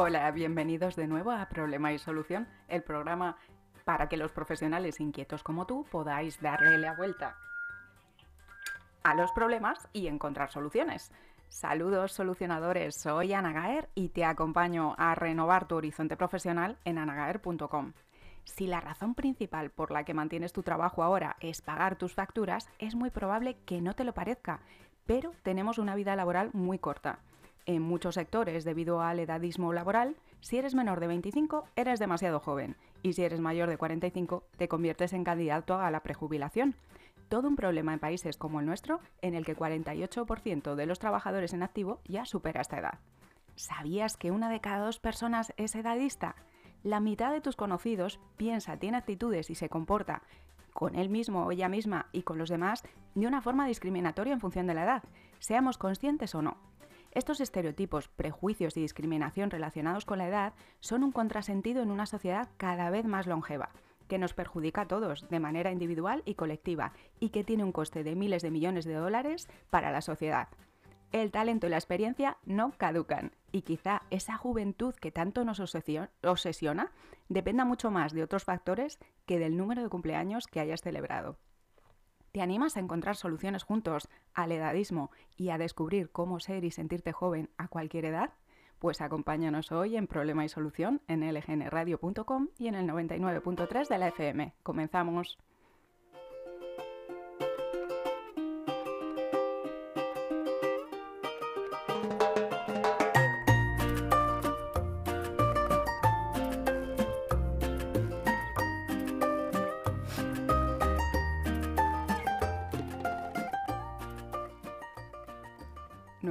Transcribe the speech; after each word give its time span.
Hola, 0.00 0.30
bienvenidos 0.30 0.94
de 0.94 1.08
nuevo 1.08 1.32
a 1.32 1.48
Problema 1.48 1.92
y 1.92 1.98
Solución, 1.98 2.46
el 2.68 2.84
programa 2.84 3.36
para 3.84 4.08
que 4.08 4.16
los 4.16 4.30
profesionales 4.30 5.00
inquietos 5.00 5.42
como 5.42 5.66
tú 5.66 5.86
podáis 5.90 6.40
darle 6.40 6.78
la 6.78 6.94
vuelta 6.94 7.36
a 9.02 9.16
los 9.16 9.32
problemas 9.32 9.88
y 9.92 10.06
encontrar 10.06 10.52
soluciones. 10.52 11.10
Saludos 11.48 12.12
solucionadores, 12.12 12.94
soy 12.94 13.32
Ana 13.32 13.52
Gaer 13.52 13.88
y 13.96 14.10
te 14.10 14.24
acompaño 14.24 14.94
a 14.98 15.16
renovar 15.16 15.66
tu 15.66 15.74
horizonte 15.74 16.16
profesional 16.16 16.78
en 16.84 16.98
anagaer.com. 16.98 17.92
Si 18.44 18.68
la 18.68 18.80
razón 18.80 19.16
principal 19.16 19.70
por 19.70 19.90
la 19.90 20.04
que 20.04 20.14
mantienes 20.14 20.52
tu 20.52 20.62
trabajo 20.62 21.02
ahora 21.02 21.34
es 21.40 21.60
pagar 21.60 21.96
tus 21.96 22.14
facturas, 22.14 22.70
es 22.78 22.94
muy 22.94 23.10
probable 23.10 23.56
que 23.66 23.80
no 23.80 23.94
te 23.94 24.04
lo 24.04 24.14
parezca, 24.14 24.60
pero 25.06 25.32
tenemos 25.42 25.76
una 25.76 25.96
vida 25.96 26.14
laboral 26.14 26.50
muy 26.52 26.78
corta 26.78 27.18
en 27.68 27.82
muchos 27.82 28.14
sectores 28.14 28.64
debido 28.64 29.02
al 29.02 29.20
edadismo 29.20 29.74
laboral, 29.74 30.16
si 30.40 30.56
eres 30.56 30.74
menor 30.74 31.00
de 31.00 31.06
25 31.06 31.66
eres 31.76 31.98
demasiado 32.00 32.40
joven 32.40 32.76
y 33.02 33.12
si 33.12 33.22
eres 33.22 33.40
mayor 33.40 33.68
de 33.68 33.76
45 33.76 34.42
te 34.56 34.68
conviertes 34.68 35.12
en 35.12 35.22
candidato 35.22 35.78
a 35.78 35.90
la 35.90 36.00
prejubilación. 36.00 36.74
Todo 37.28 37.46
un 37.46 37.56
problema 37.56 37.92
en 37.92 37.98
países 37.98 38.38
como 38.38 38.60
el 38.60 38.66
nuestro 38.66 39.00
en 39.20 39.34
el 39.34 39.44
que 39.44 39.54
48% 39.54 40.76
de 40.76 40.86
los 40.86 40.98
trabajadores 40.98 41.52
en 41.52 41.62
activo 41.62 42.00
ya 42.06 42.24
supera 42.24 42.62
esta 42.62 42.78
edad. 42.78 42.98
¿Sabías 43.54 44.16
que 44.16 44.30
una 44.30 44.48
de 44.48 44.60
cada 44.60 44.86
dos 44.86 44.98
personas 44.98 45.52
es 45.58 45.74
edadista? 45.74 46.36
La 46.82 47.00
mitad 47.00 47.32
de 47.32 47.42
tus 47.42 47.54
conocidos 47.54 48.18
piensa, 48.38 48.78
tiene 48.78 48.96
actitudes 48.96 49.50
y 49.50 49.54
se 49.54 49.68
comporta 49.68 50.22
con 50.72 50.94
él 50.94 51.10
mismo 51.10 51.44
o 51.44 51.52
ella 51.52 51.68
misma 51.68 52.06
y 52.12 52.22
con 52.22 52.38
los 52.38 52.48
demás 52.48 52.82
de 53.14 53.26
una 53.26 53.42
forma 53.42 53.66
discriminatoria 53.66 54.32
en 54.32 54.40
función 54.40 54.66
de 54.66 54.74
la 54.74 54.84
edad, 54.84 55.02
seamos 55.38 55.76
conscientes 55.76 56.34
o 56.34 56.40
no. 56.40 56.56
Estos 57.18 57.40
estereotipos, 57.40 58.06
prejuicios 58.06 58.76
y 58.76 58.80
discriminación 58.80 59.50
relacionados 59.50 60.04
con 60.04 60.18
la 60.18 60.28
edad 60.28 60.52
son 60.78 61.02
un 61.02 61.10
contrasentido 61.10 61.82
en 61.82 61.90
una 61.90 62.06
sociedad 62.06 62.48
cada 62.58 62.90
vez 62.90 63.06
más 63.06 63.26
longeva, 63.26 63.70
que 64.06 64.18
nos 64.18 64.34
perjudica 64.34 64.82
a 64.82 64.86
todos 64.86 65.28
de 65.28 65.40
manera 65.40 65.72
individual 65.72 66.22
y 66.26 66.36
colectiva 66.36 66.92
y 67.18 67.30
que 67.30 67.42
tiene 67.42 67.64
un 67.64 67.72
coste 67.72 68.04
de 68.04 68.14
miles 68.14 68.42
de 68.42 68.52
millones 68.52 68.84
de 68.84 68.94
dólares 68.94 69.48
para 69.68 69.90
la 69.90 70.00
sociedad. 70.00 70.46
El 71.10 71.32
talento 71.32 71.66
y 71.66 71.70
la 71.70 71.78
experiencia 71.78 72.36
no 72.44 72.70
caducan 72.76 73.32
y 73.50 73.62
quizá 73.62 74.02
esa 74.10 74.36
juventud 74.36 74.94
que 74.94 75.10
tanto 75.10 75.44
nos 75.44 75.58
obsesiona 75.58 76.92
dependa 77.28 77.64
mucho 77.64 77.90
más 77.90 78.12
de 78.12 78.22
otros 78.22 78.44
factores 78.44 79.00
que 79.26 79.40
del 79.40 79.56
número 79.56 79.82
de 79.82 79.88
cumpleaños 79.88 80.46
que 80.46 80.60
hayas 80.60 80.82
celebrado. 80.82 81.36
¿Te 82.32 82.42
animas 82.42 82.76
a 82.76 82.80
encontrar 82.80 83.16
soluciones 83.16 83.62
juntos 83.62 84.08
al 84.34 84.52
edadismo 84.52 85.10
y 85.36 85.50
a 85.50 85.58
descubrir 85.58 86.10
cómo 86.10 86.40
ser 86.40 86.64
y 86.64 86.70
sentirte 86.70 87.12
joven 87.12 87.50
a 87.56 87.68
cualquier 87.68 88.04
edad? 88.04 88.32
Pues 88.78 89.00
acompáñanos 89.00 89.72
hoy 89.72 89.96
en 89.96 90.06
Problema 90.06 90.44
y 90.44 90.48
Solución 90.48 91.00
en 91.08 91.20
lgnradio.com 91.20 92.48
y 92.58 92.68
en 92.68 92.74
el 92.74 92.86
99.3 92.86 93.88
de 93.88 93.98
la 93.98 94.08
FM. 94.08 94.54
Comenzamos. 94.62 95.38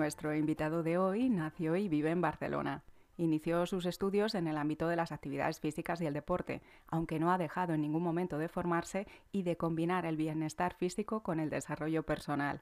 Nuestro 0.07 0.33
invitado 0.33 0.83
de 0.83 0.97
hoy 0.97 1.29
nació 1.29 1.75
y 1.75 1.89
vive 1.89 2.11
en 2.11 2.21
Barcelona. 2.21 2.85
Inició 3.17 3.65
sus 3.65 3.85
estudios 3.85 4.35
en 4.35 4.47
el 4.47 4.55
ámbito 4.55 4.87
de 4.87 4.95
las 4.95 5.11
actividades 5.11 5.59
físicas 5.59 5.99
y 5.99 6.05
el 6.05 6.13
deporte, 6.13 6.61
aunque 6.87 7.19
no 7.19 7.29
ha 7.29 7.37
dejado 7.37 7.73
en 7.73 7.81
ningún 7.81 8.03
momento 8.03 8.37
de 8.37 8.47
formarse 8.47 9.05
y 9.33 9.43
de 9.43 9.57
combinar 9.57 10.05
el 10.05 10.15
bienestar 10.15 10.75
físico 10.75 11.23
con 11.23 11.41
el 11.41 11.49
desarrollo 11.49 12.03
personal. 12.03 12.61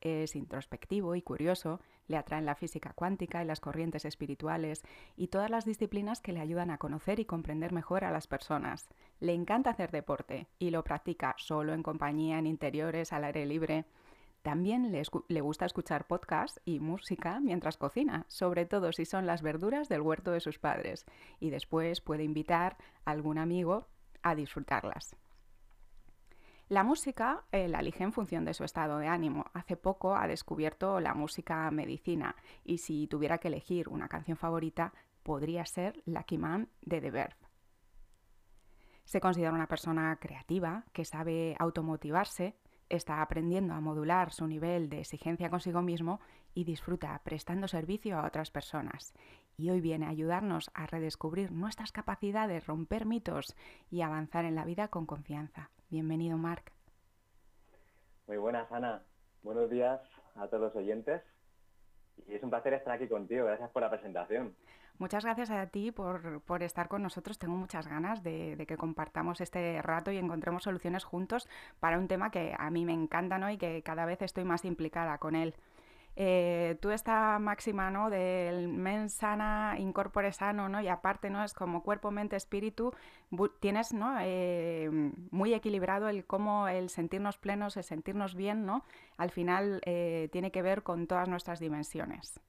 Es 0.00 0.36
introspectivo 0.36 1.16
y 1.16 1.22
curioso, 1.22 1.80
le 2.06 2.16
atraen 2.16 2.46
la 2.46 2.54
física 2.54 2.92
cuántica 2.94 3.42
y 3.42 3.44
las 3.44 3.58
corrientes 3.58 4.04
espirituales 4.04 4.84
y 5.16 5.26
todas 5.26 5.50
las 5.50 5.64
disciplinas 5.64 6.20
que 6.20 6.32
le 6.32 6.38
ayudan 6.38 6.70
a 6.70 6.78
conocer 6.78 7.18
y 7.18 7.24
comprender 7.24 7.72
mejor 7.72 8.04
a 8.04 8.12
las 8.12 8.28
personas. 8.28 8.86
Le 9.18 9.34
encanta 9.34 9.70
hacer 9.70 9.90
deporte 9.90 10.46
y 10.60 10.70
lo 10.70 10.84
practica 10.84 11.34
solo 11.38 11.74
en 11.74 11.82
compañía, 11.82 12.38
en 12.38 12.46
interiores, 12.46 13.12
al 13.12 13.24
aire 13.24 13.46
libre. 13.46 13.84
También 14.44 14.92
le, 14.92 15.40
gusta 15.40 15.64
escuchar 15.64 16.06
podcast 16.06 16.58
y 16.66 16.78
música 16.78 17.40
mientras 17.40 17.78
cocina, 17.78 18.26
sobre 18.28 18.66
todo 18.66 18.92
si 18.92 19.06
son 19.06 19.24
las 19.24 19.40
verduras 19.40 19.88
del 19.88 20.02
huerto 20.02 20.32
de 20.32 20.40
sus 20.40 20.58
padres, 20.58 21.06
y 21.40 21.48
después 21.48 22.02
puede 22.02 22.24
invitar 22.24 22.76
a 23.06 23.12
algún 23.12 23.38
amigo 23.38 23.88
a 24.22 24.34
disfrutarlas. 24.34 25.16
La 26.68 26.84
música 26.84 27.44
eh, 27.52 27.68
la 27.68 27.80
elige 27.80 28.04
en 28.04 28.12
función 28.12 28.44
de 28.44 28.52
su 28.52 28.64
estado 28.64 28.98
de 28.98 29.08
ánimo. 29.08 29.46
Hace 29.54 29.78
poco 29.78 30.14
ha 30.14 30.28
descubierto 30.28 31.00
la 31.00 31.14
música 31.14 31.70
medicina 31.70 32.36
y 32.64 32.76
si 32.76 33.06
tuviera 33.06 33.38
que 33.38 33.48
elegir 33.48 33.88
una 33.88 34.08
canción 34.08 34.36
favorita 34.36 34.92
podría 35.22 35.64
ser 35.64 36.02
Lucky 36.04 36.36
Man 36.36 36.68
de 36.82 37.00
The 37.00 37.10
Verve. 37.10 37.48
Se 39.06 39.22
considera 39.22 39.52
una 39.52 39.68
persona 39.68 40.14
creativa 40.20 40.84
que 40.92 41.06
sabe 41.06 41.56
automotivarse 41.58 42.58
está 42.88 43.22
aprendiendo 43.22 43.74
a 43.74 43.80
modular 43.80 44.32
su 44.32 44.46
nivel 44.46 44.88
de 44.88 45.00
exigencia 45.00 45.50
consigo 45.50 45.82
mismo 45.82 46.20
y 46.54 46.64
disfruta 46.64 47.20
prestando 47.24 47.68
servicio 47.68 48.18
a 48.18 48.26
otras 48.26 48.50
personas. 48.50 49.14
Y 49.56 49.70
hoy 49.70 49.80
viene 49.80 50.06
a 50.06 50.10
ayudarnos 50.10 50.70
a 50.74 50.86
redescubrir 50.86 51.52
nuestras 51.52 51.92
capacidades, 51.92 52.66
romper 52.66 53.06
mitos 53.06 53.56
y 53.90 54.02
avanzar 54.02 54.44
en 54.44 54.54
la 54.54 54.64
vida 54.64 54.88
con 54.88 55.06
confianza. 55.06 55.70
Bienvenido, 55.90 56.36
Marc. 56.38 56.72
Muy 58.26 58.36
buenas, 58.38 58.70
Ana. 58.72 59.02
Buenos 59.42 59.70
días 59.70 60.00
a 60.36 60.48
todos 60.48 60.62
los 60.62 60.76
oyentes. 60.76 61.22
Y 62.26 62.34
es 62.34 62.42
un 62.42 62.50
placer 62.50 62.74
estar 62.74 62.94
aquí 62.94 63.08
contigo. 63.08 63.46
Gracias 63.46 63.70
por 63.70 63.82
la 63.82 63.90
presentación. 63.90 64.56
Muchas 64.98 65.24
gracias 65.24 65.50
a 65.50 65.66
ti 65.66 65.90
por, 65.90 66.62
estar 66.62 66.88
con 66.88 67.02
nosotros. 67.02 67.38
Tengo 67.38 67.56
muchas 67.56 67.88
ganas 67.88 68.22
de, 68.22 68.64
que 68.68 68.76
compartamos 68.76 69.40
este 69.40 69.82
rato 69.82 70.12
y 70.12 70.18
encontremos 70.18 70.62
soluciones 70.62 71.04
juntos 71.04 71.48
para 71.80 71.98
un 71.98 72.06
tema 72.06 72.30
que 72.30 72.54
a 72.56 72.70
mí 72.70 72.84
me 72.84 72.92
encanta 72.92 73.38
¿no? 73.38 73.50
y 73.50 73.58
que 73.58 73.82
cada 73.82 74.06
vez 74.06 74.22
estoy 74.22 74.44
más 74.44 74.64
implicada 74.64 75.18
con 75.18 75.34
él. 75.34 75.54
Eh, 76.16 76.78
tú 76.80 76.92
esta 76.92 77.40
máxima 77.40 77.90
¿no? 77.90 78.08
del 78.08 78.68
mens 78.68 79.14
sana, 79.14 79.74
incorpore 79.78 80.32
sano, 80.32 80.68
¿no? 80.68 80.80
y 80.80 80.86
aparte 80.86 81.28
no 81.28 81.42
es 81.42 81.54
como 81.54 81.82
cuerpo, 81.82 82.12
mente, 82.12 82.36
espíritu, 82.36 82.92
tienes 83.58 83.92
¿no? 83.92 84.16
Eh, 84.20 84.88
muy 85.32 85.54
equilibrado 85.54 86.08
el 86.08 86.24
cómo 86.24 86.68
el 86.68 86.88
sentirnos 86.88 87.36
plenos, 87.36 87.76
el 87.76 87.82
sentirnos 87.82 88.36
bien, 88.36 88.64
¿no? 88.64 88.84
al 89.16 89.32
final 89.32 89.80
eh, 89.86 90.28
tiene 90.30 90.52
que 90.52 90.62
ver 90.62 90.84
con 90.84 91.08
todas 91.08 91.28
nuestras 91.28 91.58
dimensiones. 91.58 92.40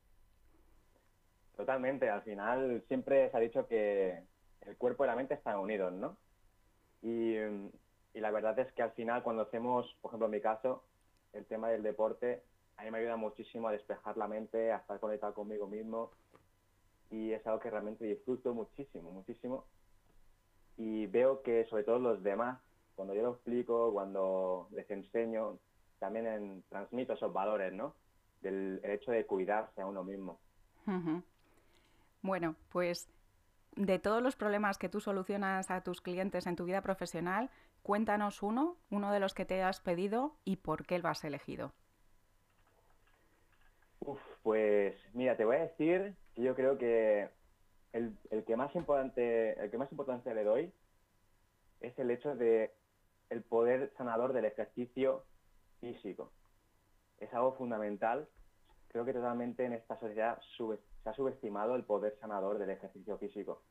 Totalmente, 1.56 2.10
al 2.10 2.22
final 2.24 2.84
siempre 2.88 3.30
se 3.32 3.38
ha 3.38 3.40
dicho 3.40 3.68
que 3.68 4.24
el 4.62 4.78
cuerpo 4.78 5.04
y 5.04 5.08
la 5.08 5.16
mente 5.16 5.36
están 5.36 5.60
unidos, 5.60 5.94
¿no? 5.94 6.18
Y, 7.02 7.36
la 8.14 8.32
verdad 8.32 8.58
es 8.60 8.72
que 8.74 8.82
al 8.82 8.92
final 8.92 9.24
cuando 9.24 9.44
hacemos, 9.44 9.94
por 10.02 10.10
ejemplo 10.10 10.26
en 10.28 10.32
mi 10.32 10.42
caso, 10.42 10.84
el 11.34 11.46
tema 11.46 11.70
del 11.70 11.84
deporte, 11.84 12.44
a 12.78 12.84
mí 12.84 12.92
me 12.92 13.00
ayuda 13.00 13.18
muchísimo 13.18 13.68
a 13.68 13.74
despejar 13.74 14.18
la 14.18 14.28
mente, 14.28 14.72
a 14.72 14.78
estar 14.78 15.00
conectado 15.00 15.34
conmigo 15.34 15.68
mismo 15.68 16.12
y 17.12 17.34
es 17.34 17.46
algo 17.46 17.60
que 17.60 17.70
realmente 17.70 18.06
disfruto 18.06 18.54
muchísimo, 18.54 19.12
muchísimo. 19.12 19.66
Y 20.78 21.08
veo 21.08 21.42
que 21.42 21.66
sobre 21.66 21.84
todo 21.84 22.00
los 22.00 22.24
demás, 22.24 22.60
cuando 22.96 23.14
yo 23.14 23.22
lo 23.22 23.34
explico, 23.34 23.92
cuando 23.94 24.68
les 24.72 24.90
enseño, 24.90 25.60
también 26.00 26.64
transmito 26.70 27.14
esos 27.14 27.32
valores, 27.32 27.74
¿no? 27.74 27.96
Del 28.42 28.82
hecho 28.84 29.12
de 29.12 29.26
cuidarse 29.26 29.82
a 29.82 29.88
uno 29.88 30.04
mismo. 30.04 30.40
Bueno, 32.26 32.56
pues 32.70 33.08
de 33.76 34.00
todos 34.00 34.20
los 34.20 34.36
problemas 34.36 34.80
que 34.80 34.90
tú 34.90 35.00
solucionas 35.00 35.70
a 35.70 35.84
tus 35.84 36.02
clientes 36.02 36.48
en 36.48 36.56
tu 36.56 36.66
vida 36.66 36.82
profesional, 36.82 37.52
cuéntanos 37.84 38.42
uno, 38.42 38.78
uno 38.90 39.12
de 39.12 39.20
los 39.20 39.36
que 39.36 39.46
te 39.46 39.62
has 39.62 39.80
pedido 39.80 40.36
y 40.44 40.56
por 40.56 40.88
qué 40.88 40.98
lo 40.98 41.08
has 41.08 41.24
elegido. 41.24 41.72
Uf, 44.00 44.20
pues 44.42 44.96
mira, 45.14 45.38
te 45.38 45.46
voy 45.46 45.58
a 45.58 45.68
decir 45.68 46.16
que 46.34 46.42
yo 46.42 46.56
creo 46.56 46.80
que 46.80 47.30
el, 47.94 48.18
que 48.48 48.56
más 48.56 48.74
importante, 48.76 49.60
el 49.64 49.70
que 49.70 49.78
más 49.78 49.92
importancia 49.92 50.34
le 50.34 50.44
doy 50.44 50.74
es 51.80 51.98
el 52.00 52.10
hecho 52.10 52.36
de 52.36 52.74
el 53.30 53.44
poder 53.44 53.94
sanador 53.98 54.34
del 54.34 54.46
ejercicio 54.46 55.26
físico. 55.80 56.32
Es 57.20 57.32
algo 57.36 57.54
fundamental. 57.54 58.28
Creo 58.88 59.06
que 59.06 59.14
totalmente 59.14 59.64
en 59.64 59.74
esta 59.74 60.00
sociedad 60.00 60.40
sube, 60.58 60.80
se 61.06 61.12
ha 61.12 61.14
subestimado 61.14 61.76
el 61.76 61.84
poder 61.84 62.18
sanador 62.20 62.58
del 62.58 62.72
ejercicio 62.72 63.16
físico. 63.20 63.62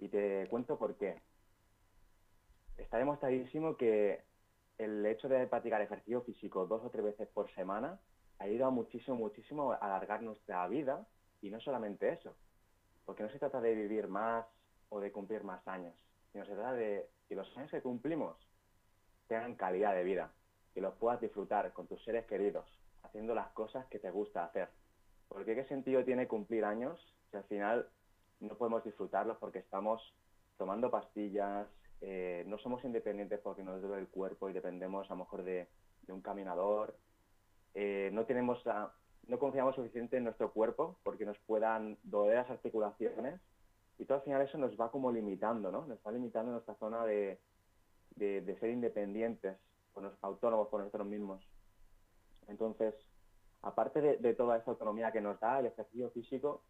Y 0.00 0.08
te 0.08 0.48
cuento 0.50 0.76
por 0.76 0.96
qué. 0.96 1.22
Está 2.76 2.98
demostradísimo 2.98 3.76
que 3.76 4.24
el 4.76 5.06
hecho 5.06 5.28
de 5.28 5.46
practicar 5.46 5.80
ejercicio 5.82 6.22
físico 6.22 6.66
dos 6.66 6.82
o 6.84 6.90
tres 6.90 7.04
veces 7.04 7.28
por 7.28 7.48
semana 7.54 8.00
ha 8.40 8.44
ayudado 8.44 8.72
muchísimo, 8.72 9.16
muchísimo 9.16 9.70
a 9.70 9.76
alargar 9.76 10.22
nuestra 10.22 10.66
vida 10.66 11.06
y 11.40 11.50
no 11.50 11.60
solamente 11.60 12.08
eso, 12.08 12.34
Porque 13.04 13.22
no 13.22 13.30
se 13.30 13.38
trata 13.38 13.60
de 13.60 13.74
vivir 13.74 14.08
más 14.08 14.44
o 14.88 14.98
de 14.98 15.12
cumplir 15.12 15.44
más 15.44 15.66
años, 15.68 15.94
sino 16.32 16.44
se 16.44 16.54
trata 16.54 16.72
de 16.72 17.08
que 17.28 17.36
los 17.36 17.56
años 17.56 17.70
que 17.70 17.82
cumplimos 17.82 18.36
tengan 19.28 19.54
calidad 19.54 19.94
de 19.94 20.02
vida, 20.02 20.32
que 20.74 20.80
los 20.80 20.94
puedas 20.94 21.20
disfrutar 21.20 21.72
con 21.72 21.86
tus 21.86 22.02
seres 22.02 22.26
queridos, 22.26 22.66
haciendo 23.02 23.32
las 23.32 23.48
cosas 23.50 23.86
que 23.86 24.00
te 24.00 24.10
gusta 24.10 24.44
hacer. 24.44 24.68
Porque 25.30 25.54
qué 25.54 25.64
sentido 25.64 26.04
tiene 26.04 26.28
cumplir 26.28 26.64
años 26.64 27.00
si 27.30 27.36
al 27.36 27.44
final 27.44 27.88
no 28.40 28.56
podemos 28.56 28.84
disfrutarlos 28.84 29.38
porque 29.38 29.60
estamos 29.60 30.02
tomando 30.58 30.90
pastillas, 30.90 31.68
eh, 32.00 32.44
no 32.46 32.58
somos 32.58 32.84
independientes 32.84 33.38
porque 33.40 33.62
nos 33.62 33.80
duele 33.80 34.00
el 34.00 34.08
cuerpo 34.08 34.50
y 34.50 34.52
dependemos 34.52 35.08
a 35.08 35.14
lo 35.14 35.20
mejor 35.20 35.44
de, 35.44 35.68
un 36.08 36.20
caminador, 36.20 36.96
eh, 37.74 38.10
no 38.12 38.24
tenemos 38.24 38.64
no 39.28 39.38
confiamos 39.38 39.76
suficiente 39.76 40.16
en 40.16 40.24
nuestro 40.24 40.52
cuerpo 40.52 40.98
porque 41.04 41.24
nos 41.24 41.38
puedan 41.46 41.96
doler 42.02 42.38
las 42.38 42.50
articulaciones 42.50 43.40
y 44.00 44.06
todo 44.06 44.18
al 44.18 44.24
final 44.24 44.42
eso 44.42 44.58
nos 44.58 44.80
va 44.80 44.90
como 44.90 45.12
limitando, 45.12 45.70
¿no? 45.70 45.86
Nos 45.86 45.98
va 46.04 46.10
limitando 46.10 46.50
nuestra 46.50 46.74
zona 46.74 47.04
de, 47.04 47.38
ser 48.18 48.70
independientes, 48.70 49.56
autónomos 50.22 50.68
por 50.68 50.80
nosotros 50.80 51.06
mismos. 51.06 51.46
Entonces, 52.48 52.94
aparte 53.62 54.00
de, 54.00 54.34
toda 54.34 54.56
esa 54.56 54.70
autonomía 54.70 55.12
que 55.12 55.20
nos 55.20 55.38
da 55.40 55.60
el 55.60 55.66
ejercicio 55.66 56.10
físico, 56.10 56.62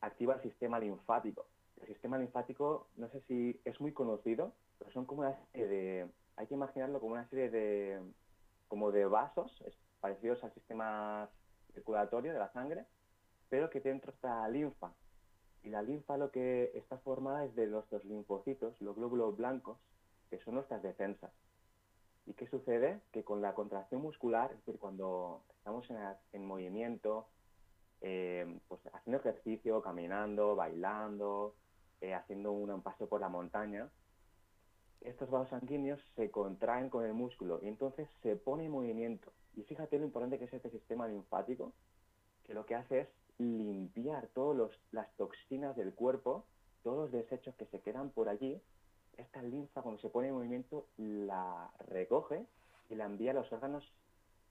activa 0.00 0.34
el 0.34 0.42
sistema 0.42 0.78
linfático. 0.78 1.46
El 1.80 1.88
sistema 1.88 2.18
linfático, 2.18 2.88
no 2.96 3.08
sé 3.08 3.20
si 3.22 3.60
es 3.64 3.80
muy 3.80 3.92
conocido, 3.92 4.52
pero 4.78 4.90
son 4.90 5.06
como 5.06 5.22
una 5.22 5.36
serie 5.52 5.68
de, 5.68 6.10
hay 6.36 6.46
que 6.46 6.54
imaginarlo 6.54 7.00
como 7.00 7.14
una 7.14 7.28
serie 7.28 7.50
de, 7.50 8.00
como 8.68 8.90
de 8.90 9.06
vasos 9.06 9.62
parecidos 10.00 10.42
al 10.42 10.52
sistema 10.52 11.28
circulatorio 11.74 12.32
de 12.32 12.38
la 12.38 12.52
sangre, 12.52 12.86
pero 13.48 13.70
que 13.70 13.80
dentro 13.80 14.12
está 14.12 14.48
linfa. 14.48 14.92
Y 15.62 15.68
la 15.68 15.82
linfa 15.82 16.16
lo 16.16 16.30
que 16.30 16.72
está 16.74 16.98
formada 16.98 17.44
es 17.44 17.54
de 17.54 17.66
nuestros 17.66 18.04
linfocitos, 18.04 18.80
los 18.80 18.96
glóbulos 18.96 19.36
blancos, 19.36 19.78
que 20.30 20.38
son 20.38 20.54
nuestras 20.54 20.82
defensas. 20.82 21.30
¿Y 22.30 22.34
qué 22.34 22.46
sucede? 22.46 23.00
Que 23.10 23.24
con 23.24 23.42
la 23.42 23.54
contracción 23.54 24.02
muscular, 24.02 24.52
es 24.52 24.58
decir, 24.58 24.78
cuando 24.78 25.42
estamos 25.56 25.84
en, 26.32 26.46
movimiento, 26.46 27.26
eh, 28.02 28.60
pues 28.68 28.80
haciendo 28.92 29.18
ejercicio, 29.18 29.82
caminando, 29.82 30.54
bailando, 30.54 31.56
eh, 32.00 32.14
haciendo 32.14 32.52
un 32.52 32.82
paso 32.82 33.08
por 33.08 33.20
la 33.20 33.28
montaña, 33.28 33.90
estos 35.00 35.28
vasos 35.28 35.48
sanguíneos 35.48 36.00
se 36.14 36.30
contraen 36.30 36.88
con 36.88 37.04
el 37.04 37.14
músculo 37.14 37.58
y 37.62 37.66
entonces 37.66 38.08
se 38.22 38.36
pone 38.36 38.66
en 38.66 38.70
movimiento. 38.70 39.32
Y 39.56 39.64
fíjate 39.64 39.98
lo 39.98 40.04
importante 40.04 40.38
que 40.38 40.44
es 40.44 40.54
este 40.54 40.70
sistema 40.70 41.08
linfático, 41.08 41.72
que 42.44 42.54
lo 42.54 42.64
que 42.64 42.76
hace 42.76 43.00
es 43.00 43.08
limpiar 43.38 44.28
todas 44.28 44.70
las 44.92 45.12
toxinas 45.16 45.74
del 45.74 45.94
cuerpo, 45.94 46.46
todos 46.84 46.96
los 46.96 47.10
desechos 47.10 47.56
que 47.56 47.66
se 47.66 47.80
quedan 47.80 48.10
por 48.10 48.28
allí. 48.28 48.62
Esta 49.16 49.42
linfa 49.42 49.82
cuando 49.82 50.00
se 50.00 50.08
pone 50.08 50.28
en 50.28 50.34
movimiento 50.34 50.86
la 50.96 51.70
recoge 51.88 52.46
y 52.88 52.94
la 52.94 53.04
envía 53.04 53.32
a 53.32 53.34
los 53.34 53.52
órganos 53.52 53.92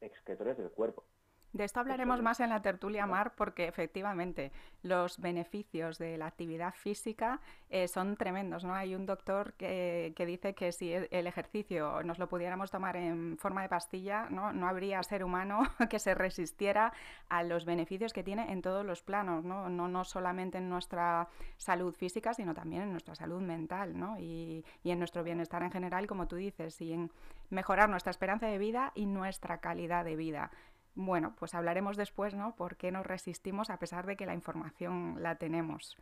excretores 0.01 0.57
del 0.57 0.71
cuerpo. 0.71 1.03
De 1.51 1.63
esto 1.63 1.79
hablaremos 1.79 2.21
más 2.21 2.39
en 2.41 2.49
la 2.49 2.61
tertulia 2.61 3.07
Mar 3.07 3.33
porque 3.35 3.67
efectivamente 3.67 4.51
los 4.83 5.19
beneficios 5.19 5.97
de 5.97 6.15
la 6.15 6.27
actividad 6.27 6.75
física 6.75 7.39
eh, 7.71 7.87
son 7.87 8.15
tremendos. 8.17 8.63
¿no? 8.63 8.75
Hay 8.75 8.93
un 8.93 9.07
doctor 9.07 9.53
que, 9.53 10.13
dice 10.15 10.53
que 10.53 10.71
si 10.71 10.93
e, 10.93 11.07
el 11.09 11.25
ejercicio 11.25 12.03
nos 12.03 12.19
lo 12.19 12.29
pudiéramos 12.29 12.69
tomar 12.69 12.95
en 12.97 13.35
forma 13.39 13.63
de 13.63 13.69
pastilla, 13.69 14.27
no, 14.29 14.53
no 14.53 14.67
habría 14.67 15.01
ser 15.01 15.23
humano 15.23 15.63
que 15.89 15.97
se 15.97 16.13
resistiera 16.13 16.93
a 17.29 17.41
los 17.41 17.65
beneficios 17.65 18.13
que 18.13 18.23
tiene 18.23 18.51
en 18.51 18.61
todos 18.61 18.85
los 18.85 19.01
planos, 19.01 19.43
¿no? 19.43 19.69
No, 19.69 19.87
no 19.87 20.03
solamente 20.03 20.59
en 20.59 20.69
nuestra 20.69 21.29
salud 21.57 21.95
física, 21.95 22.35
sino 22.35 22.53
también 22.53 22.83
en 22.83 22.91
nuestra 22.91 23.15
salud 23.15 23.41
mental 23.41 23.97
¿no? 23.97 24.19
y, 24.19 24.63
y 24.83 24.91
en 24.91 24.99
nuestro 24.99 25.23
bienestar 25.23 25.63
en 25.63 25.71
general, 25.71 26.05
como 26.05 26.27
tú 26.27 26.35
dices, 26.35 26.79
y 26.81 26.93
en 26.93 27.11
mejorar 27.49 27.89
nuestra 27.89 28.11
esperanza 28.11 28.47
de 28.47 28.57
vida 28.57 28.91
y 28.95 29.05
nuestra 29.05 29.57
calidad 29.59 30.05
de 30.05 30.15
vida. 30.15 30.51
Bueno, 31.01 31.33
pues 31.39 31.55
hablaremos 31.55 31.95
después, 31.95 32.33
¿no? 32.33 32.57
¿Por 32.57 32.75
qué 32.75 32.91
nos 32.91 33.07
resistimos 33.07 33.69
a 33.69 33.79
pesar 33.79 34.05
de 34.05 34.17
que 34.17 34.25
la 34.25 34.33
información 34.33 35.15
la 35.23 35.35
tenemos? 35.35 35.95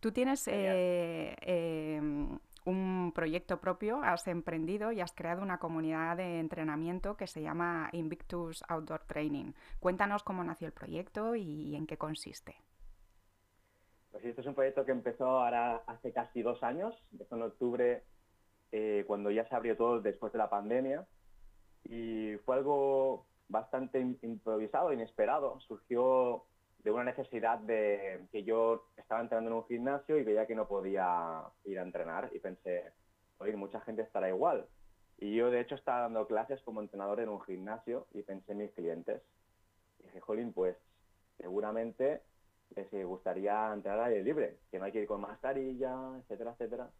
Tú 0.00 0.12
tienes 0.12 0.46
eh, 0.48 1.34
em, 1.40 2.38
un 2.66 3.12
proyecto 3.14 3.58
propio, 3.58 4.02
has 4.02 4.26
emprendido 4.28 4.92
y 4.92 5.00
has 5.00 5.14
creado 5.14 5.40
una 5.40 5.56
comunidad 5.56 6.18
de 6.18 6.40
entrenamiento 6.40 7.16
que 7.16 7.26
se 7.26 7.40
llama 7.40 7.88
Invictus 7.92 8.62
Outdoor 8.68 9.06
Training. 9.06 9.54
Cuéntanos 9.80 10.22
cómo 10.22 10.44
nació 10.44 10.66
el 10.66 10.74
proyecto 10.74 11.34
y 11.34 11.74
en 11.74 11.86
qué 11.86 11.96
consiste. 11.96 12.54
Pues 14.10 14.24
sí, 14.24 14.28
esto 14.28 14.42
es 14.42 14.46
un 14.46 14.54
proyecto 14.54 14.84
que 14.84 14.92
empezó 14.92 15.40
ahora 15.40 15.84
hace 15.86 16.12
casi 16.12 16.42
dos 16.42 16.62
años, 16.62 16.94
empezó 17.12 17.36
en 17.36 17.42
octubre, 17.44 18.04
eh, 18.72 19.04
cuando 19.06 19.30
ya 19.30 19.48
se 19.48 19.54
abrió 19.54 19.74
todo 19.74 20.02
después 20.02 20.34
de 20.34 20.38
la 20.38 20.50
pandemia, 20.50 21.06
y 21.82 22.36
fue 22.44 22.56
algo 22.56 23.26
bastante 23.54 24.00
improvisado, 24.00 24.92
inesperado. 24.92 25.58
Surgió 25.60 26.44
de 26.80 26.90
una 26.90 27.04
necesidad 27.04 27.58
de 27.60 28.26
que 28.30 28.44
yo 28.44 28.88
estaba 28.98 29.22
entrenando 29.22 29.50
en 29.50 29.56
un 29.56 29.64
gimnasio 29.64 30.18
y 30.18 30.24
veía 30.24 30.46
que 30.46 30.54
no 30.54 30.68
podía 30.68 31.42
ir 31.64 31.78
a 31.78 31.82
entrenar 31.82 32.30
y 32.34 32.40
pensé, 32.40 32.92
oye, 33.38 33.56
mucha 33.56 33.80
gente 33.80 34.02
estará 34.02 34.28
igual. 34.28 34.66
Y 35.18 35.34
yo 35.34 35.50
de 35.50 35.60
hecho 35.60 35.76
estaba 35.76 36.00
dando 36.00 36.26
clases 36.26 36.60
como 36.62 36.82
entrenador 36.82 37.20
en 37.20 37.30
un 37.30 37.40
gimnasio 37.40 38.06
y 38.12 38.22
pensé 38.22 38.52
en 38.52 38.58
mis 38.58 38.72
clientes. 38.72 39.22
Dije, 40.00 40.20
jolín, 40.20 40.52
pues 40.52 40.76
seguramente 41.38 42.22
les 42.76 43.06
gustaría 43.06 43.72
entrenar 43.72 44.00
al 44.00 44.12
aire 44.12 44.24
libre, 44.24 44.58
que 44.70 44.78
no 44.78 44.84
hay 44.84 44.92
que 44.92 45.00
ir 45.00 45.06
con 45.06 45.20
mascarilla, 45.20 45.94
etcétera, 46.18 46.52
etcétera. 46.52 46.90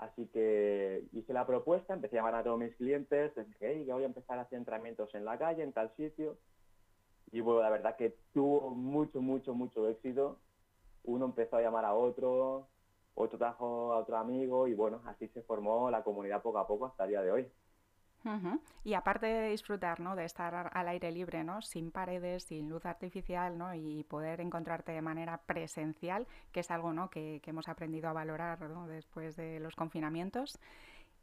Así 0.00 0.28
que 0.28 1.04
hice 1.12 1.34
la 1.34 1.46
propuesta, 1.46 1.92
empecé 1.92 2.16
a 2.16 2.20
llamar 2.20 2.36
a 2.36 2.42
todos 2.42 2.58
mis 2.58 2.74
clientes, 2.76 3.34
dije, 3.34 3.56
hey, 3.60 3.84
ya 3.84 3.92
voy 3.92 4.04
a 4.04 4.06
empezar 4.06 4.38
a 4.38 4.42
hacer 4.42 4.56
entrenamientos 4.56 5.14
en 5.14 5.26
la 5.26 5.38
calle, 5.38 5.62
en 5.62 5.74
tal 5.74 5.94
sitio. 5.94 6.38
Y 7.32 7.40
bueno, 7.40 7.60
la 7.60 7.68
verdad 7.68 7.96
que 7.96 8.16
tuvo 8.32 8.70
mucho, 8.70 9.20
mucho, 9.20 9.52
mucho 9.52 9.86
éxito. 9.90 10.40
Uno 11.04 11.26
empezó 11.26 11.58
a 11.58 11.60
llamar 11.60 11.84
a 11.84 11.92
otro, 11.92 12.70
otro 13.14 13.38
trajo 13.38 13.92
a 13.92 13.98
otro 13.98 14.16
amigo 14.16 14.66
y 14.68 14.72
bueno, 14.72 15.02
así 15.04 15.28
se 15.28 15.42
formó 15.42 15.90
la 15.90 16.02
comunidad 16.02 16.40
poco 16.40 16.58
a 16.58 16.66
poco 16.66 16.86
hasta 16.86 17.04
el 17.04 17.10
día 17.10 17.20
de 17.20 17.32
hoy. 17.32 17.52
Y 18.84 18.94
aparte 18.94 19.26
de 19.26 19.48
disfrutar, 19.50 20.00
¿no? 20.00 20.14
De 20.14 20.24
estar 20.24 20.70
al 20.72 20.88
aire 20.88 21.10
libre, 21.10 21.42
¿no? 21.42 21.62
Sin 21.62 21.90
paredes, 21.90 22.44
sin 22.44 22.68
luz 22.68 22.84
artificial, 22.84 23.56
¿no? 23.56 23.74
Y 23.74 24.04
poder 24.04 24.40
encontrarte 24.40 24.92
de 24.92 25.02
manera 25.02 25.38
presencial, 25.38 26.26
que 26.52 26.60
es 26.60 26.70
algo, 26.70 26.92
¿no? 26.92 27.08
Que, 27.08 27.40
hemos 27.44 27.68
aprendido 27.68 28.08
a 28.08 28.12
valorar, 28.12 28.58
Después 28.88 29.36
de 29.36 29.58
los 29.60 29.74
confinamientos. 29.74 30.58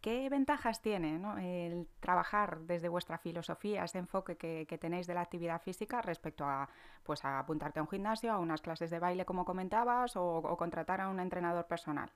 ¿Qué 0.02 0.30
ventajas 0.30 0.82
tiene 0.82 1.20
el 1.40 1.88
trabajar 2.00 2.60
desde 2.62 2.88
vuestra 2.88 3.18
filosofía, 3.18 3.84
ese 3.84 3.98
enfoque 3.98 4.38
que, 4.38 4.78
tenéis 4.78 5.08
de 5.08 5.14
la 5.14 5.22
actividad 5.22 5.62
física 5.62 6.02
respecto 6.02 6.46
a, 6.46 6.70
pues, 7.04 7.26
a 7.26 7.40
apuntarte 7.40 7.80
a 7.80 7.84
un 7.84 7.90
gimnasio, 7.90 8.32
a 8.32 8.40
unas 8.40 8.62
clases 8.62 8.90
de 8.92 9.00
baile, 9.00 9.26
como 9.26 9.46
comentabas, 9.46 10.16
o, 10.16 10.38
o 10.38 10.58
contratar 10.58 11.02
a 11.02 11.10
un 11.10 11.20
entrenador 11.20 11.66
personal? 11.66 12.12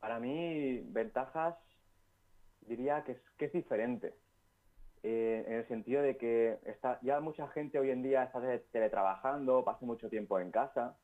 Para 0.00 0.20
mí, 0.20 0.80
ventajas 0.86 1.56
diría 2.68 3.04
que 3.04 3.12
es, 3.12 3.30
que 3.36 3.46
es 3.46 3.52
diferente. 3.52 4.14
Eh, 5.02 5.44
en 5.46 5.52
el 5.54 5.68
sentido 5.68 6.02
de 6.02 6.16
que 6.16 6.58
está, 6.64 6.98
ya 7.02 7.20
mucha 7.20 7.46
gente 7.48 7.78
hoy 7.78 7.90
en 7.90 8.02
día 8.02 8.24
está 8.24 8.40
teletrabajando, 8.72 9.64
pasa 9.64 9.86
mucho 9.86 10.08
tiempo 10.08 10.40
en 10.40 10.50
casa 10.50 10.96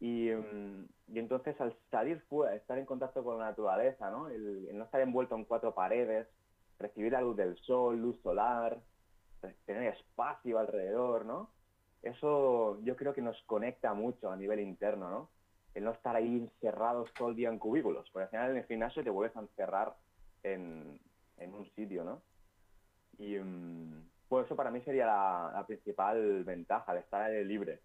y, 0.00 0.30
mm, 0.30 0.88
y, 1.08 1.18
entonces 1.18 1.60
al 1.60 1.76
salir 1.90 2.20
fuera, 2.22 2.56
estar 2.56 2.76
en 2.76 2.86
contacto 2.86 3.22
con 3.22 3.38
la 3.38 3.46
naturaleza, 3.46 4.10
¿no? 4.10 4.28
El, 4.28 4.76
no 4.76 4.84
estar 4.84 5.00
envuelto 5.00 5.36
en 5.36 5.44
cuatro 5.44 5.74
paredes, 5.74 6.26
recibir 6.78 7.12
la 7.12 7.20
luz 7.20 7.36
del 7.36 7.56
sol, 7.58 7.98
luz 7.98 8.20
solar, 8.20 8.80
tener 9.64 9.94
espacio 9.94 10.58
alrededor, 10.58 11.24
¿no? 11.24 11.50
Eso 12.02 12.80
yo 12.82 12.96
creo 12.96 13.14
que 13.14 13.22
nos 13.22 13.40
conecta 13.44 13.94
mucho 13.94 14.30
a 14.30 14.36
nivel 14.36 14.60
interno, 14.60 15.08
¿no? 15.08 15.30
El 15.74 15.84
no 15.84 15.92
estar 15.92 16.16
ahí 16.16 16.36
encerrados 16.36 17.12
todo 17.14 17.28
el 17.28 17.36
día 17.36 17.48
en 17.48 17.58
cubículos, 17.58 18.10
porque 18.10 18.24
al 18.24 18.30
final 18.30 18.50
en 18.50 18.56
el 18.58 18.66
gimnasio 18.66 19.04
te 19.04 19.10
vuelves 19.10 19.36
a 19.36 19.40
encerrar 19.40 19.94
en, 20.44 21.00
un 21.38 21.66
sitio, 21.74 22.04
¿no? 22.04 22.22
Y 23.18 23.38
um, 23.38 24.08
pues 24.28 24.46
eso 24.46 24.56
para 24.56 24.70
mí 24.70 24.80
sería 24.82 25.06
la, 25.06 25.64
principal 25.66 26.44
ventaja 26.44 26.94
de 26.94 27.00
estar 27.00 27.30
libre. 27.30 27.80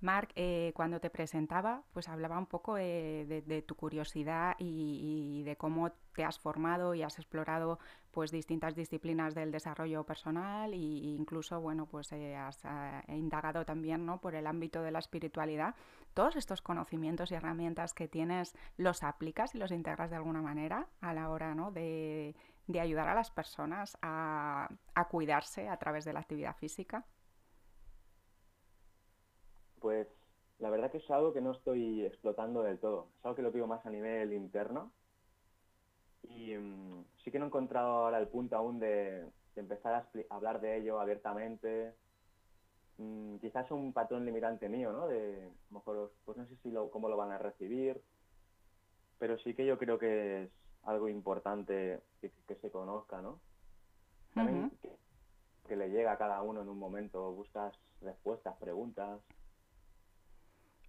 Marc, 0.00 0.32
eh, 0.36 0.72
cuando 0.74 1.00
te 1.00 1.08
presentaba, 1.08 1.82
pues 1.92 2.08
hablaba 2.08 2.38
un 2.38 2.46
poco 2.46 2.74
de, 2.74 3.64
tu 3.66 3.74
curiosidad 3.74 4.54
y, 4.58 5.42
de 5.44 5.56
cómo 5.56 5.90
te 6.14 6.24
has 6.24 6.38
formado 6.38 6.94
y 6.94 7.02
has 7.02 7.18
explorado 7.18 7.78
pues 8.10 8.30
distintas 8.30 8.74
disciplinas 8.74 9.34
del 9.34 9.50
desarrollo 9.50 10.04
personal 10.04 10.72
e 10.72 10.76
incluso 10.76 11.60
bueno 11.60 11.86
pues 11.86 12.12
eh, 12.12 12.36
has 12.36 12.64
eh, 12.64 13.02
indagado 13.08 13.64
también 13.64 14.06
¿no? 14.06 14.20
por 14.20 14.34
el 14.34 14.46
ámbito 14.46 14.82
de 14.82 14.90
la 14.90 15.00
espiritualidad. 15.00 15.74
Todos 16.14 16.36
estos 16.36 16.62
conocimientos 16.62 17.30
y 17.32 17.34
herramientas 17.34 17.92
que 17.92 18.08
tienes 18.08 18.54
los 18.76 19.02
aplicas 19.02 19.54
y 19.54 19.58
los 19.58 19.72
integras 19.72 20.10
de 20.10 20.16
alguna 20.16 20.40
manera 20.40 20.86
a 21.00 21.12
la 21.12 21.28
hora 21.30 21.54
¿no? 21.54 21.70
de, 21.72 22.34
ayudar 22.80 23.08
a 23.08 23.14
las 23.14 23.30
personas 23.30 23.98
a 24.02 24.68
cuidarse 25.10 25.68
a 25.68 25.76
través 25.76 26.04
de 26.04 26.12
la 26.12 26.20
actividad 26.20 26.56
física. 26.56 27.04
Pues 29.80 30.08
la 30.58 30.70
verdad 30.70 30.90
que 30.90 30.98
es 30.98 31.10
algo 31.10 31.32
que 31.32 31.42
no 31.42 31.52
estoy 31.52 32.06
explotando 32.06 32.62
del 32.62 32.78
todo. 32.78 33.08
Es 33.18 33.24
algo 33.26 33.36
que 33.36 33.42
lo 33.42 33.52
vivo 33.52 33.66
más 33.66 33.84
a 33.84 33.90
nivel 33.90 34.32
interno. 34.32 34.92
Y 36.28 36.54
mm, 36.56 37.04
sí 37.22 37.30
que 37.30 37.38
no 37.38 37.46
he 37.46 37.48
encontrado 37.48 37.88
ahora 37.88 38.18
el 38.18 38.28
punto 38.28 38.56
aún 38.56 38.78
de, 38.78 39.26
empezar 39.56 39.94
a, 39.94 40.34
hablar 40.34 40.60
de 40.60 40.78
ello 40.78 41.00
abiertamente. 41.00 41.94
Mm, 42.98 43.36
quizás 43.36 43.66
es 43.66 43.72
un 43.72 43.92
patrón 43.92 44.24
limitante 44.24 44.68
mío, 44.68 44.92
¿no? 44.92 45.06
De, 45.06 45.44
a 45.44 45.72
lo 45.72 45.78
mejor, 45.78 46.12
pues 46.24 46.38
no 46.38 46.46
sé 46.46 46.56
si 46.62 46.70
lo, 46.70 46.90
cómo 46.90 47.08
lo 47.08 47.16
van 47.16 47.32
a 47.32 47.38
recibir, 47.38 48.00
pero 49.18 49.38
sí 49.38 49.54
que 49.54 49.66
yo 49.66 49.78
creo 49.78 49.98
que 49.98 50.44
es 50.44 50.50
algo 50.84 51.08
importante 51.08 52.00
que, 52.20 52.30
se 52.54 52.70
conozca, 52.70 53.20
¿no? 53.20 53.40
También 54.34 54.70
que 55.66 55.76
le 55.76 55.90
llega 55.90 56.12
a 56.12 56.18
cada 56.18 56.42
uno 56.42 56.62
en 56.62 56.68
un 56.68 56.78
momento, 56.78 57.32
buscas 57.32 57.74
respuestas, 58.00 58.56
preguntas. 58.56 59.20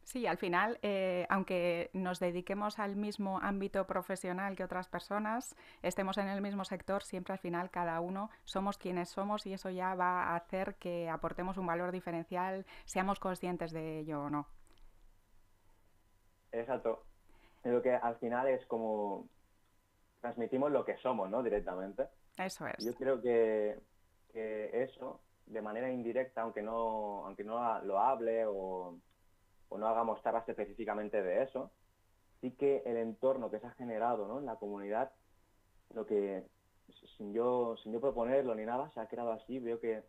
Sí, 0.05 0.27
al 0.27 0.37
final, 0.37 0.77
eh, 0.83 1.25
aunque 1.29 1.89
nos 1.93 2.19
dediquemos 2.19 2.77
al 2.77 2.95
mismo 2.95 3.39
ámbito 3.41 3.87
profesional 3.87 4.55
que 4.55 4.63
otras 4.63 4.87
personas, 4.87 5.55
estemos 5.81 6.19
en 6.19 6.27
el 6.27 6.41
mismo 6.41 6.63
sector, 6.63 7.01
siempre 7.03 7.33
al 7.33 7.39
final 7.39 7.71
cada 7.71 7.99
uno 7.99 8.29
somos 8.43 8.77
quienes 8.77 9.09
somos 9.09 9.47
y 9.47 9.53
eso 9.53 9.71
ya 9.71 9.95
va 9.95 10.25
a 10.25 10.35
hacer 10.35 10.75
que 10.75 11.09
aportemos 11.09 11.57
un 11.57 11.65
valor 11.65 11.91
diferencial, 11.91 12.67
seamos 12.85 13.19
conscientes 13.19 13.71
de 13.71 13.99
ello 13.99 14.21
o 14.21 14.29
no. 14.29 14.47
Exacto. 16.51 17.03
Lo 17.63 17.81
que 17.81 17.95
al 17.95 18.15
final 18.17 18.47
es 18.47 18.63
como 18.67 19.27
transmitimos 20.21 20.71
lo 20.71 20.85
que 20.85 20.97
somos, 20.97 21.31
¿no? 21.31 21.41
Directamente. 21.41 22.03
Eso 22.37 22.67
es. 22.67 22.85
Yo 22.85 22.93
creo 22.93 23.19
que, 23.19 23.79
que 24.31 24.83
eso, 24.83 25.19
de 25.47 25.61
manera 25.63 25.91
indirecta, 25.91 26.43
aunque 26.43 26.61
no, 26.61 27.25
aunque 27.25 27.43
no 27.43 27.81
lo 27.81 27.99
hable 27.99 28.45
o 28.45 28.99
o 29.69 29.77
no 29.77 29.87
hagamos 29.87 30.21
tareas 30.21 30.47
específicamente 30.47 31.21
de 31.21 31.43
eso, 31.43 31.71
sí 32.41 32.51
que 32.51 32.83
el 32.85 32.97
entorno 32.97 33.49
que 33.49 33.59
se 33.59 33.67
ha 33.67 33.71
generado 33.71 34.27
¿no? 34.27 34.39
en 34.39 34.45
la 34.45 34.57
comunidad, 34.57 35.11
lo 35.93 36.05
que 36.05 36.43
sin 37.17 37.33
yo, 37.33 37.75
sin 37.77 37.93
yo 37.93 38.01
proponerlo 38.01 38.55
ni 38.55 38.65
nada, 38.65 38.89
se 38.91 38.99
ha 38.99 39.07
creado 39.07 39.31
así, 39.31 39.59
veo 39.59 39.79
que 39.79 40.03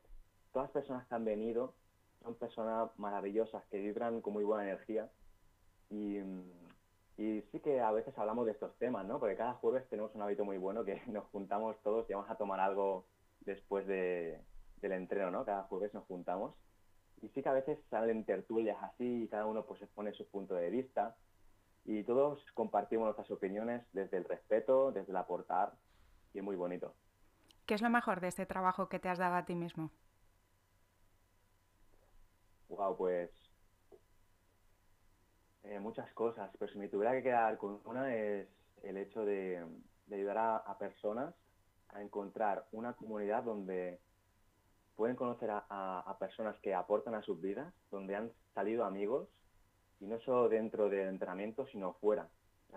todas 0.53 0.69
las 0.69 0.73
personas 0.73 1.07
que 1.07 1.15
han 1.15 1.25
venido 1.25 1.75
son 2.23 2.35
personas 2.35 2.91
maravillosas, 2.99 3.65
que 3.67 3.79
vibran 3.79 4.21
con 4.21 4.33
muy 4.33 4.45
buena 4.45 4.65
energía. 4.65 5.09
Y, 5.91 6.19
y 7.17 7.43
sí 7.53 7.61
que 7.61 7.81
a 7.81 7.93
veces 7.93 8.17
hablamos 8.19 8.47
de 8.47 8.53
estos 8.53 8.77
temas, 8.79 9.07
¿no? 9.07 9.21
Porque 9.21 9.37
cada 9.37 9.55
jueves 9.55 9.89
tenemos 9.89 10.15
un 10.15 10.23
hábito 10.23 10.45
muy 10.45 10.59
bueno 10.59 10.85
que 10.85 11.01
nos 11.07 11.25
juntamos 11.27 11.77
todos 11.83 12.09
y 12.11 12.15
vamos 12.15 12.31
a 12.31 12.37
tomar 12.37 12.61
algo 12.61 13.07
después 13.41 13.87
de, 13.87 14.41
del 14.81 14.93
entreno, 14.93 15.31
¿no? 15.31 15.45
Cada 15.45 15.63
jueves 15.65 15.95
nos 15.95 16.05
juntamos 16.07 16.55
y 17.23 17.29
sí 17.29 17.43
que 17.43 17.49
a 17.49 17.53
veces 17.53 17.79
salen 17.91 18.25
tertulias 18.25 18.77
así 18.83 19.25
y 19.25 19.29
cada 19.29 19.47
uno 19.47 19.65
pues 19.65 19.83
expone 19.83 20.13
su 20.13 20.27
punto 20.29 20.55
de 20.55 20.71
vista 20.71 21.17
y 21.85 22.03
todos 22.03 22.45
compartimos 22.55 23.05
nuestras 23.07 23.31
opiniones 23.31 23.83
desde 23.93 24.17
el 24.17 24.25
respeto, 24.25 24.93
desde 24.93 25.13
el 25.13 25.17
aportar 25.17 25.73
y 26.35 26.39
es 26.39 26.45
muy 26.45 26.57
bonito. 26.57 26.95
¿Qué 27.65 27.75
es 27.75 27.83
lo 27.83 27.91
mejor 27.91 28.21
de 28.21 28.29
este 28.29 28.47
trabajo 28.47 28.89
que 28.89 28.99
te 28.99 29.09
has 29.09 29.19
dado 29.19 29.37
a 29.37 29.45
ti 29.45 29.55
mismo? 29.55 29.91
Wow, 32.69 32.97
pues 32.97 33.31
eh, 35.63 35.81
muchas 35.81 36.13
cosas, 36.13 36.51
pero 36.59 36.71
si 36.71 36.79
me 36.79 36.89
tuviera 36.89 37.13
que 37.13 37.23
quedar 37.23 37.57
con 37.57 37.81
una 37.85 38.15
es 38.15 38.49
el 38.83 38.97
hecho 38.97 39.25
de, 39.25 39.65
ayudar 40.11 40.39
a 40.39 40.79
personas 40.79 41.35
a 41.89 42.03
encontrar 42.03 42.67
una 42.73 42.93
comunidad 42.95 43.43
donde 43.43 44.01
pueden 44.97 45.17
conocer 45.17 45.51
a, 45.53 46.17
personas 46.19 46.59
que 46.61 46.75
aportan 46.75 47.15
a 47.15 47.23
sus 47.23 47.41
vidas, 47.41 47.73
donde 47.91 48.17
han 48.17 48.33
salido 48.55 48.85
amigos, 48.85 49.29
y 50.01 50.07
no 50.07 50.19
solo 50.21 50.49
dentro 50.49 50.89
del 50.89 51.09
entrenamiento, 51.09 51.67
sino 51.67 51.93
fuera. 51.95 52.29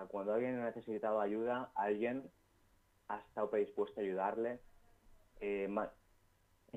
cuando 0.09 0.33
alguien 0.33 0.59
ha 0.59 0.65
necesitado 0.65 1.19
ayuda, 1.19 1.71
alguien 1.75 2.29
ha 3.07 3.19
estado 3.19 3.49
predispuesto 3.49 3.99
a 3.99 4.03
ayudarle, 4.03 4.59
eh, 5.39 5.67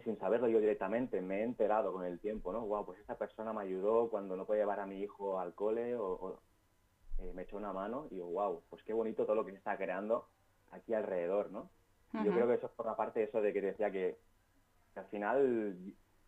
sin 0.04 0.18
saberlo 0.18 0.48
yo 0.48 0.60
directamente, 0.60 1.20
me 1.20 1.40
he 1.40 1.42
enterado 1.42 1.92
con 1.92 2.04
el 2.04 2.18
tiempo, 2.18 2.52
¿no? 2.52 2.62
Wow, 2.62 2.86
pues 2.86 2.98
esta 3.00 3.18
persona 3.18 3.52
me 3.52 3.62
ayudó 3.62 4.08
cuando 4.08 4.36
no 4.36 4.46
podía 4.46 4.62
llevar 4.62 4.80
a 4.80 4.86
mi 4.86 5.00
hijo 5.00 5.38
al 5.38 5.54
cole 5.54 5.96
o, 5.96 6.40
eh, 7.18 7.32
me 7.34 7.42
echó 7.42 7.56
una 7.56 7.72
mano 7.72 8.06
y 8.10 8.14
digo, 8.14 8.28
wow, 8.28 8.62
pues 8.70 8.82
qué 8.84 8.94
bonito 8.94 9.24
todo 9.24 9.36
lo 9.36 9.44
que 9.44 9.52
se 9.52 9.58
está 9.58 9.76
creando 9.76 10.26
aquí 10.70 10.94
alrededor, 10.94 11.50
¿no? 11.50 11.68
Yo 12.24 12.30
creo 12.30 12.46
que 12.46 12.54
eso 12.54 12.66
es 12.66 12.72
por 12.72 12.84
la 12.84 12.94
parte 12.94 13.20
de 13.20 13.26
eso 13.26 13.40
de 13.40 13.54
que 13.54 13.62
decía 13.62 13.90
que 13.90 14.18
al 14.96 15.06
final 15.06 15.76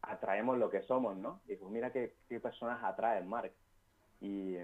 atraemos 0.02 0.58
lo 0.58 0.70
que 0.70 0.82
somos, 0.82 1.16
¿no? 1.16 1.40
Y 1.48 1.56
pues 1.56 1.70
mira 1.70 1.92
qué, 1.92 2.14
personas 2.40 2.82
atraen, 2.82 3.28
Mark. 3.28 3.52
Y, 4.20 4.56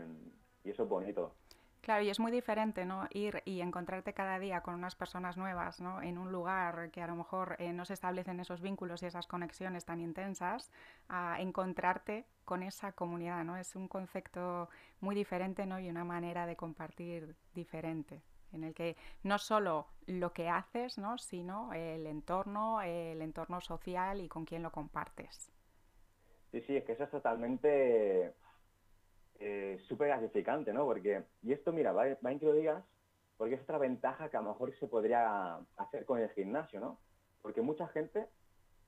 eso 0.65 0.83
es 0.83 0.89
bonito. 0.89 1.35
Claro, 1.81 2.05
y 2.05 2.11
es 2.11 2.21
muy 2.21 2.31
diferente, 2.31 2.85
¿no? 2.85 3.07
Ir 3.11 3.43
y 3.47 3.63
encontrarte 3.63 4.13
cada 4.13 4.39
día 4.39 4.61
con 4.61 4.75
unas 4.75 4.95
personas 4.95 5.39
nuevas, 5.39 5.81
¿no? 5.81 6.03
En 6.03 6.19
un 6.19 6.31
lugar 6.31 6.91
que 6.91 7.01
a 7.01 7.07
lo 7.07 7.17
mejor 7.17 7.57
eh, 7.59 7.73
no 7.73 7.87
se 7.87 7.95
establecen 7.95 8.39
esos 8.41 8.61
vínculos 8.61 9.03
y 9.03 9.07
esas 9.07 9.27
conexiones 9.27 9.87
tan 9.87 10.01
intensas, 10.01 10.71
a 11.09 11.41
encontrarte 11.41 12.27
con 12.45 12.63
esa 12.63 12.93
comunidad, 12.93 13.43
¿no? 13.45 13.57
Es 13.57 13.75
un 13.75 13.89
concepto 13.89 14.69
muy 15.01 15.15
diferente, 15.15 15.65
¿no? 15.65 15.81
Y 15.81 15.89
una 15.89 16.05
manera 16.05 16.45
de 16.45 16.57
compartir 16.57 17.35
diferente 17.55 18.23
en 18.53 18.65
el 18.65 18.75
que 18.75 18.97
no 19.23 19.39
solo 19.39 19.87
lo 20.07 20.33
que 20.33 20.49
haces, 20.49 20.99
¿no? 20.99 21.19
sino 21.19 21.73
el 21.73 22.07
entorno, 22.07 22.81
el 22.83 23.23
entorno 23.23 23.61
social 23.61 24.21
y 24.21 24.29
con 24.29 24.45
quién 24.45 24.63
lo 24.63 24.73
compartes. 24.73 25.53
Sí, 26.51 26.61
sí, 26.63 26.77
es 26.77 26.85
que 26.85 26.93
eso 26.93 27.05
es 27.05 27.11
totalmente 27.11 28.35
eh, 29.39 29.79
súper 29.89 30.09
gratificante, 30.09 30.73
¿no? 30.73 30.85
Porque, 30.85 31.25
y 31.43 31.53
esto, 31.53 31.73
mira, 31.73 31.93
va, 31.93 32.05
va 32.25 32.33
en 32.33 32.39
que 32.41 32.47
lo 32.47 32.53
digas, 32.53 32.85
porque 33.37 33.55
es 33.55 33.63
otra 33.63 33.79
ventaja 33.79 34.29
que 34.29 34.37
a 34.37 34.43
lo 34.43 34.51
mejor 34.51 34.75
se 34.79 34.89
podría 34.89 35.59
hacer 35.77 36.05
con 36.05 36.19
el 36.19 36.29
gimnasio, 36.31 36.81
¿no? 36.81 36.99
Porque 37.41 37.63
mucha 37.63 37.87
gente, 37.89 38.27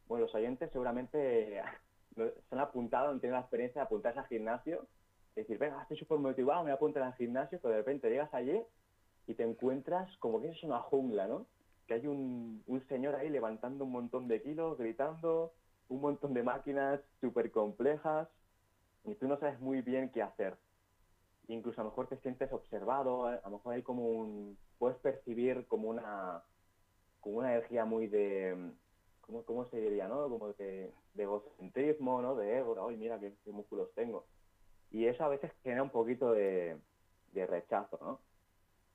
bueno, 0.09 0.27
los 0.27 0.35
oyentes 0.35 0.71
seguramente 0.73 1.63
se 2.17 2.33
han 2.51 2.61
apuntado, 2.61 3.11
han 3.11 3.21
tenido 3.21 3.37
la 3.37 3.43
experiencia 3.43 3.81
de 3.81 3.87
apuntarse 3.87 4.19
al 4.19 4.27
gimnasio, 4.27 4.87
decir, 5.35 5.57
venga, 5.57 5.81
estoy 5.81 5.97
súper 5.97 6.19
motivado, 6.19 6.61
me 6.61 6.65
voy 6.65 6.73
a 6.73 6.75
apuntar 6.75 7.03
al 7.03 7.15
gimnasio, 7.15 7.59
pero 7.63 7.73
de 7.73 7.79
repente 7.79 8.11
llegas 8.11 8.35
allí 8.35 8.63
y 9.27 9.35
te 9.35 9.45
encuentras 9.45 10.15
como 10.19 10.41
que 10.41 10.51
es 10.51 10.63
una 10.63 10.81
jungla, 10.81 11.27
¿no? 11.27 11.47
Que 11.87 11.95
hay 11.95 12.07
un, 12.07 12.63
señor 12.89 13.15
ahí 13.15 13.29
levantando 13.29 13.85
un 13.85 13.93
montón 13.93 14.29
de 14.29 14.43
kilos, 14.43 14.79
gritando, 14.79 15.53
un 15.89 16.01
montón 16.01 16.35
de 16.35 16.43
máquinas 16.43 17.01
súper 17.21 17.51
complejas 17.51 18.29
y 19.05 19.15
tú 19.15 19.29
no 19.29 19.39
sabes 19.39 19.61
muy 19.61 19.83
bien 19.83 20.11
qué 20.11 20.23
hacer. 20.23 20.57
Incluso 21.49 21.81
a 21.81 21.85
lo 21.85 21.91
mejor 21.91 22.07
te 22.09 22.17
sientes 22.19 22.53
observado, 22.53 23.27
a 23.27 23.41
lo 23.45 23.51
mejor 23.51 23.75
hay 23.75 23.83
como 23.83 24.09
un... 24.09 24.57
puedes 24.79 24.99
percibir 24.99 25.67
como 25.67 25.89
una, 25.89 26.43
como 27.21 27.39
una 27.39 27.53
energía 27.53 27.85
muy 27.85 28.07
de... 28.07 28.73
¿Cómo, 29.21 29.45
cómo 29.45 29.67
se 29.67 29.81
diría, 29.81 30.09
no? 30.09 30.29
Como 30.29 30.53
de, 30.55 30.93
de 31.15 31.23
egocentrismo, 31.23 32.21
¿no? 32.21 32.35
De 32.35 32.59
ego, 32.59 32.89
¡ay, 32.89 32.97
mira 32.97 33.21
qué, 33.21 33.35
qué 33.45 33.53
músculos 33.53 33.93
tengo! 33.95 34.27
Y 34.91 35.07
eso 35.07 35.25
a 35.25 35.29
veces 35.29 35.53
genera 35.63 35.83
un 35.83 35.91
poquito 35.91 36.33
de, 36.33 36.77
de 37.33 37.47
rechazo, 37.47 37.99
¿no? 38.03 38.21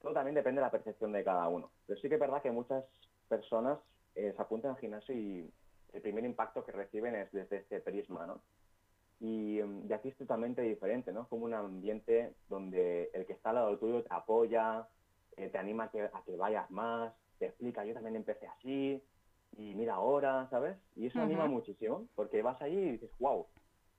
Todo 0.01 0.13
también 0.13 0.36
depende 0.36 0.62
de 0.62 0.66
la 0.66 0.72
percepción 0.72 1.12
de 1.12 1.24
cada 1.24 1.48
uno. 1.48 1.72
Pero 1.86 2.00
sí 2.00 2.08
que 2.08 2.16
es 2.16 2.20
verdad 2.20 2.42
que 2.42 2.51
muchas 2.51 2.84
personas 3.27 3.80
eh, 4.16 4.34
se 4.36 4.42
apuntan 4.42 4.72
al 4.72 4.77
gimnasio 4.77 5.16
y 5.16 5.51
el 5.94 6.01
primer 6.01 6.24
impacto 6.25 6.63
que 6.63 6.72
reciben 6.72 7.16
es 7.16 7.32
desde 7.32 7.58
este 7.58 7.80
prisma, 7.82 8.25
¿no? 8.25 8.42
Y, 9.20 9.60
mm, 9.62 9.92
aquí 9.94 10.10
es 10.10 10.18
totalmente 10.18 10.62
diferente, 10.62 11.12
¿no? 11.12 11.27
Como 11.27 11.46
un 11.46 11.54
ambiente 11.54 12.36
donde 12.50 13.10
el 13.13 13.25
que 13.25 13.34
está 13.34 13.50
al 13.50 13.56
lado 13.56 13.77
tuyo 13.77 14.04
te 14.04 14.13
apoya, 14.13 14.88
eh, 15.38 15.50
te 15.50 15.58
anima 15.58 15.86
a 15.86 15.92
que, 15.92 16.01
a 16.01 16.24
que, 16.25 16.36
vayas 16.36 16.70
más, 16.70 17.13
te 17.39 17.48
explica, 17.48 17.84
yo 17.86 17.94
también 17.94 18.16
empecé 18.16 18.48
así, 18.48 19.04
y 19.58 19.74
mira 19.75 19.96
ahora, 19.96 20.48
¿sabes? 20.50 20.77
Y 20.96 21.08
eso 21.08 21.20
anima 21.20 21.48
muchísimo, 21.48 22.08
porque 22.16 22.42
vas 22.42 22.62
allí 22.62 22.77
y 22.77 22.92
dices, 22.92 23.10
wow, 23.20 23.48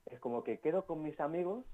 es 0.05 0.19
como 0.19 0.43
que 0.43 0.59
quedo 0.59 0.85
con 0.85 1.01
mis 1.03 1.19
amigos 1.19 1.65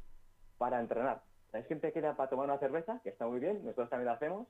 para 0.57 0.79
entrenar. 0.79 1.21
Hay 1.55 1.63
gente 1.63 1.87
que 1.87 2.01
queda 2.01 2.15
para 2.15 2.29
tomar 2.29 2.45
una 2.45 2.57
cerveza, 2.57 2.99
que 3.01 3.09
está 3.09 3.25
muy 3.25 3.39
bien, 3.39 3.63
nosotros 3.63 3.89
también 3.89 4.07
lo 4.07 4.13
hacemos, 4.13 4.47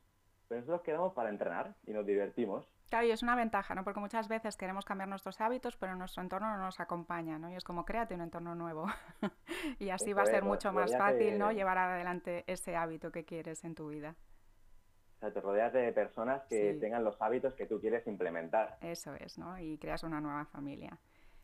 pero 0.47 0.61
nosotros 0.61 0.81
quedamos 0.81 1.13
para 1.13 1.29
entrenar 1.29 1.75
y 1.85 1.93
nos 1.93 2.05
divertimos. 2.05 2.67
Claro, 2.89 3.05
y 3.05 3.11
es 3.11 3.21
una 3.21 3.35
ventaja, 3.35 3.75
¿no? 3.75 3.83
Porque 3.83 3.99
muchas 3.99 4.27
veces 4.27 4.57
queremos 4.57 4.85
cambiar 4.85 5.07
nuestros 5.07 5.39
hábitos, 5.39 5.77
pero 5.77 5.95
nuestro 5.95 6.23
entorno 6.23 6.49
no 6.57 6.63
nos 6.63 6.79
acompaña, 6.79 7.37
¿no? 7.37 7.51
Y 7.51 7.55
es 7.55 7.63
como 7.63 7.85
créate 7.85 8.15
un 8.15 8.21
entorno 8.21 8.55
nuevo. 8.55 8.87
y 9.79 9.89
así 9.89 10.13
va 10.13 10.23
a 10.23 10.25
ser 10.25 10.43
mucho 10.43 10.73
más 10.73 10.95
fácil, 10.97 11.37
¿no? 11.37 11.51
Llevar 11.51 11.77
adelante 11.77 12.43
ese 12.47 12.75
hábito 12.75 13.11
que 13.11 13.23
quieres 13.23 13.63
en 13.63 13.75
tu 13.75 13.89
vida. 13.89 14.15
O 15.17 15.19
sea, 15.19 15.31
te 15.31 15.41
rodeas 15.41 15.73
de 15.73 15.91
personas 15.93 16.43
que 16.49 16.73
tengan 16.79 17.03
los 17.03 17.21
hábitos 17.21 17.53
que 17.53 17.67
tú 17.67 17.79
quieres 17.79 18.05
implementar. 18.07 18.77
Eso 18.81 19.13
es, 19.15 19.37
¿no? 19.37 19.59
Y 19.59 19.77
creas 19.77 20.03
una 20.03 20.21
nueva 20.21 20.45
familia. 20.45 20.99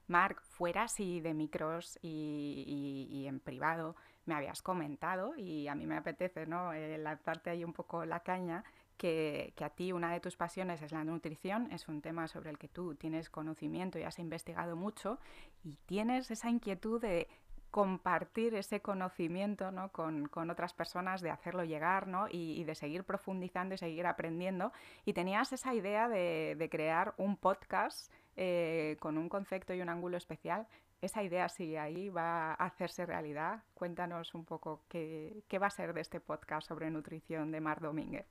Marc, 0.07 0.43
fuera 0.43 0.83
así 0.83 1.21
de 1.21 1.33
micros 1.33 1.97
y, 2.01 3.25
en 3.27 3.39
privado, 3.39 3.95
me 4.25 4.35
habías 4.35 4.61
comentado, 4.61 5.35
y 5.35 5.67
a 5.67 5.75
mí 5.75 5.85
me 5.85 5.97
apetece 5.97 6.45
¿no? 6.45 6.73
Eh, 6.73 6.97
lanzarte 6.97 7.49
ahí 7.49 7.63
un 7.63 7.73
poco 7.73 8.05
la 8.05 8.21
caña, 8.21 8.63
que, 9.01 9.53
a 9.61 9.69
ti 9.69 9.91
una 9.91 10.13
de 10.13 10.19
tus 10.19 10.37
pasiones 10.37 10.81
es 10.83 10.91
la 10.91 11.03
nutrición, 11.03 11.71
es 11.71 11.87
un 11.87 12.01
tema 12.01 12.27
sobre 12.27 12.51
el 12.51 12.59
que 12.59 12.67
tú 12.67 12.93
tienes 12.93 13.31
conocimiento 13.31 13.97
y 13.97 14.03
has 14.03 14.19
investigado 14.19 14.75
mucho, 14.75 15.17
y 15.63 15.75
tienes 15.87 16.29
esa 16.29 16.51
inquietud 16.51 17.01
de 17.01 17.27
compartir 17.71 18.53
ese 18.53 18.81
conocimiento 18.81 19.71
¿no? 19.71 19.91
con, 19.91 20.29
otras 20.51 20.73
personas, 20.73 21.21
de 21.21 21.31
hacerlo 21.31 21.63
llegar 21.63 22.07
¿no? 22.07 22.27
y, 22.29 22.63
de 22.63 22.75
seguir 22.75 23.03
profundizando 23.03 23.73
y 23.73 23.77
seguir 23.79 24.05
aprendiendo. 24.05 24.71
Y 25.03 25.13
tenías 25.13 25.51
esa 25.51 25.73
idea 25.73 26.07
de, 26.07 26.67
crear 26.69 27.15
un 27.17 27.37
podcast 27.37 28.11
eh, 28.35 28.97
con 28.99 29.17
un 29.17 29.29
concepto 29.29 29.73
y 29.73 29.81
un 29.81 29.89
ángulo 29.89 30.17
especial. 30.17 30.67
Esa 31.01 31.23
idea 31.23 31.49
sigue 31.49 31.79
ahí, 31.79 32.09
va 32.09 32.51
a 32.51 32.65
hacerse 32.65 33.05
realidad. 33.05 33.63
Cuéntanos 33.73 34.35
un 34.35 34.45
poco 34.45 34.83
qué, 34.87 35.43
qué 35.47 35.57
va 35.57 35.67
a 35.67 35.71
ser 35.71 35.93
de 35.93 36.01
este 36.01 36.19
podcast 36.19 36.67
sobre 36.67 36.91
nutrición 36.91 37.51
de 37.51 37.59
Mar 37.59 37.81
Domínguez. 37.81 38.27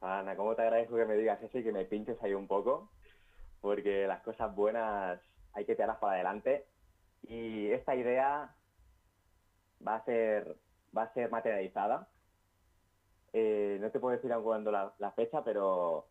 Ana, 0.00 0.36
¿cómo 0.36 0.54
te 0.54 0.62
agradezco 0.62 0.96
que 0.96 1.06
me 1.06 1.16
digas 1.16 1.42
eso 1.42 1.58
y 1.58 1.64
que 1.64 1.72
me 1.72 1.84
pinches 1.84 2.22
ahí 2.22 2.34
un 2.34 2.46
poco? 2.46 2.90
Porque 3.60 4.06
las 4.06 4.22
cosas 4.22 4.54
buenas 4.54 5.20
hay 5.52 5.64
que 5.64 5.74
tirarlas 5.74 5.98
para 5.98 6.14
adelante 6.14 6.66
y 7.22 7.70
esta 7.72 7.96
idea 7.96 8.54
va 9.86 9.96
a 9.96 10.04
ser, 10.04 10.56
va 10.96 11.02
a 11.02 11.12
ser 11.14 11.30
materializada. 11.30 12.08
Eh, 13.32 13.78
no 13.80 13.90
te 13.90 13.98
puedo 13.98 14.14
decir 14.14 14.32
aún 14.32 14.44
cuándo 14.44 14.70
la, 14.70 15.12
fecha, 15.16 15.42
pero 15.42 16.06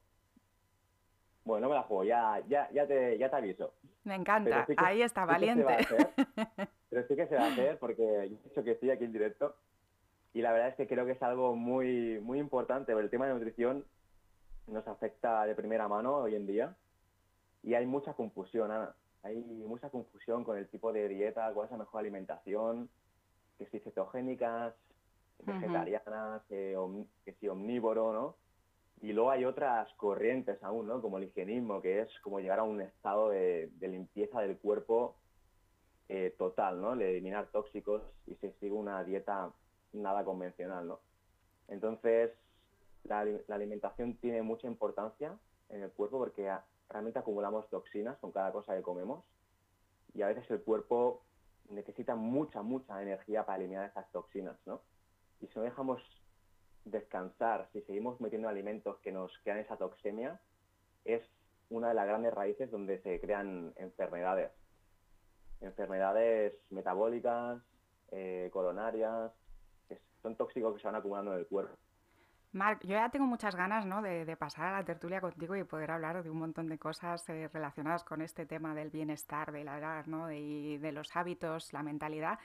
bueno, 1.45 1.67
no 1.67 1.69
me 1.69 1.75
la 1.75 1.83
juego, 1.83 2.03
ya, 2.03 2.41
ya, 2.47 2.69
ya, 2.71 2.87
te, 2.87 3.17
ya 3.17 3.29
te 3.29 3.35
aviso. 3.35 3.73
Me 4.03 4.15
encanta, 4.15 4.67
ahí 4.77 5.01
está, 5.01 5.25
valiente. 5.25 5.77
pero 6.89 7.07
sí 7.07 7.15
que 7.15 7.27
se 7.27 7.35
va 7.35 7.45
a 7.45 7.51
hacer 7.51 7.79
porque 7.79 8.03
he 8.03 8.29
dicho 8.29 8.63
que 8.63 8.71
estoy 8.71 8.89
aquí 8.89 9.05
en 9.05 9.13
directo 9.13 9.55
y 10.33 10.41
la 10.41 10.51
verdad 10.51 10.69
es 10.69 10.75
que 10.75 10.87
creo 10.87 11.05
que 11.05 11.13
es 11.13 11.23
algo 11.23 11.55
muy, 11.55 12.19
muy 12.19 12.39
importante, 12.39 12.91
el 12.91 13.09
tema 13.09 13.27
de 13.27 13.35
nutrición 13.35 13.85
nos 14.67 14.87
afecta 14.87 15.45
de 15.45 15.55
primera 15.55 15.87
mano 15.87 16.17
hoy 16.17 16.35
en 16.35 16.47
día 16.47 16.75
y 17.63 17.75
hay 17.75 17.85
mucha 17.85 18.13
confusión, 18.13 18.71
Ana 18.71 18.95
hay 19.25 19.37
mucha 19.37 19.89
confusión 19.89 20.43
con 20.43 20.55
el 20.55 20.67
tipo 20.67 20.93
de 20.93 21.07
dieta, 21.07 21.51
cuál 21.53 21.65
es 21.65 21.71
la 21.71 21.79
mejor 21.79 22.01
alimentación, 22.01 22.89
que 23.57 23.65
si 23.65 23.79
cetogénicas, 23.79 24.75
vegetarianas, 25.43 26.43
que 26.47 26.77
si 27.39 27.47
omnívoro, 27.47 28.13
¿no? 28.13 28.35
Y 29.01 29.13
luego 29.13 29.31
hay 29.31 29.45
otras 29.45 29.91
corrientes 29.95 30.61
aún, 30.63 30.87
¿no? 30.87 31.01
Como 31.01 31.17
el 31.17 31.25
higienismo, 31.25 31.81
que 31.81 32.01
es 32.01 32.19
como 32.21 32.39
llegar 32.39 32.59
a 32.59 32.63
un 32.63 32.81
estado 32.81 33.29
de, 33.29 33.69
limpieza 33.81 34.41
del 34.41 34.57
cuerpo 34.57 35.15
eh, 36.09 36.33
total, 36.37 36.81
¿no? 36.81 36.95
De 36.95 37.11
eliminar 37.11 37.47
tóxicos 37.47 38.01
y 38.25 38.35
se 38.35 38.51
sigue 38.53 38.71
una 38.71 39.03
dieta 39.03 39.51
nada 39.93 40.23
convencional, 40.23 40.87
¿no? 40.87 40.99
Entonces, 41.67 42.31
la, 43.03 43.25
la 43.25 43.55
alimentación 43.55 44.15
tiene 44.17 44.41
mucha 44.41 44.67
importancia 44.67 45.37
en 45.69 45.83
el 45.83 45.91
cuerpo 45.91 46.19
porque 46.19 46.51
realmente 46.89 47.19
acumulamos 47.19 47.69
toxinas 47.69 48.17
con 48.19 48.31
cada 48.31 48.51
cosa 48.51 48.75
que 48.75 48.81
comemos 48.81 49.23
y 50.13 50.21
a 50.21 50.27
veces 50.27 50.49
el 50.49 50.61
cuerpo 50.61 51.21
necesita 51.69 52.15
mucha, 52.15 52.61
mucha 52.61 53.01
energía 53.01 53.45
para 53.45 53.57
eliminar 53.57 53.89
esas 53.89 54.09
toxinas, 54.11 54.55
¿no? 54.65 54.81
Y 55.41 55.47
si 55.47 55.59
no 55.59 55.63
dejamos 55.63 56.01
descansar, 56.85 57.67
si 57.73 57.81
seguimos 57.81 58.21
metiendo 58.21 58.47
alimentos 58.47 58.97
que 58.99 59.11
nos 59.11 59.31
crean 59.43 59.59
esa 59.59 59.75
toxemia, 59.75 60.39
es 61.03 61.21
una 61.69 61.89
de 61.89 61.95
las 61.95 62.07
grandes 62.07 62.33
raíces 62.33 62.71
donde 62.71 62.99
se 62.99 63.19
crean 63.19 63.73
enfermedades. 63.75 64.51
Enfermedades 65.61 66.53
metabólicas, 66.69 67.61
eh, 68.11 68.49
coronarias, 68.53 69.31
son 70.21 70.35
tóxicos 70.35 70.75
que 70.75 70.81
se 70.81 70.87
van 70.87 70.95
acumulando 70.95 71.33
en 71.33 71.39
el 71.39 71.47
cuerpo. 71.47 71.75
Marc, 72.51 72.81
yo 72.83 72.91
ya 72.91 73.09
tengo 73.09 73.25
muchas 73.25 73.55
ganas 73.55 73.85
¿no? 73.85 74.01
de, 74.01 74.37
pasar 74.37 74.67
a 74.67 74.77
la 74.79 74.85
tertulia 74.85 75.19
contigo 75.19 75.55
y 75.57 75.63
poder 75.65 75.91
hablar 75.91 76.23
de 76.23 76.29
un 76.29 76.37
montón 76.37 76.67
de 76.67 76.77
cosas 76.77 77.27
eh, 77.27 77.49
relacionadas 77.51 78.05
con 78.05 78.21
este 78.21 78.45
tema 78.45 78.73
del 78.73 78.91
bienestar, 78.91 79.51
de 79.51 79.65
la 79.65 79.77
edad, 79.77 80.05
¿no? 80.05 80.27
de 80.27 80.91
los 80.93 81.13
hábitos, 81.15 81.73
la 81.73 81.83
mentalidad. 81.83 82.39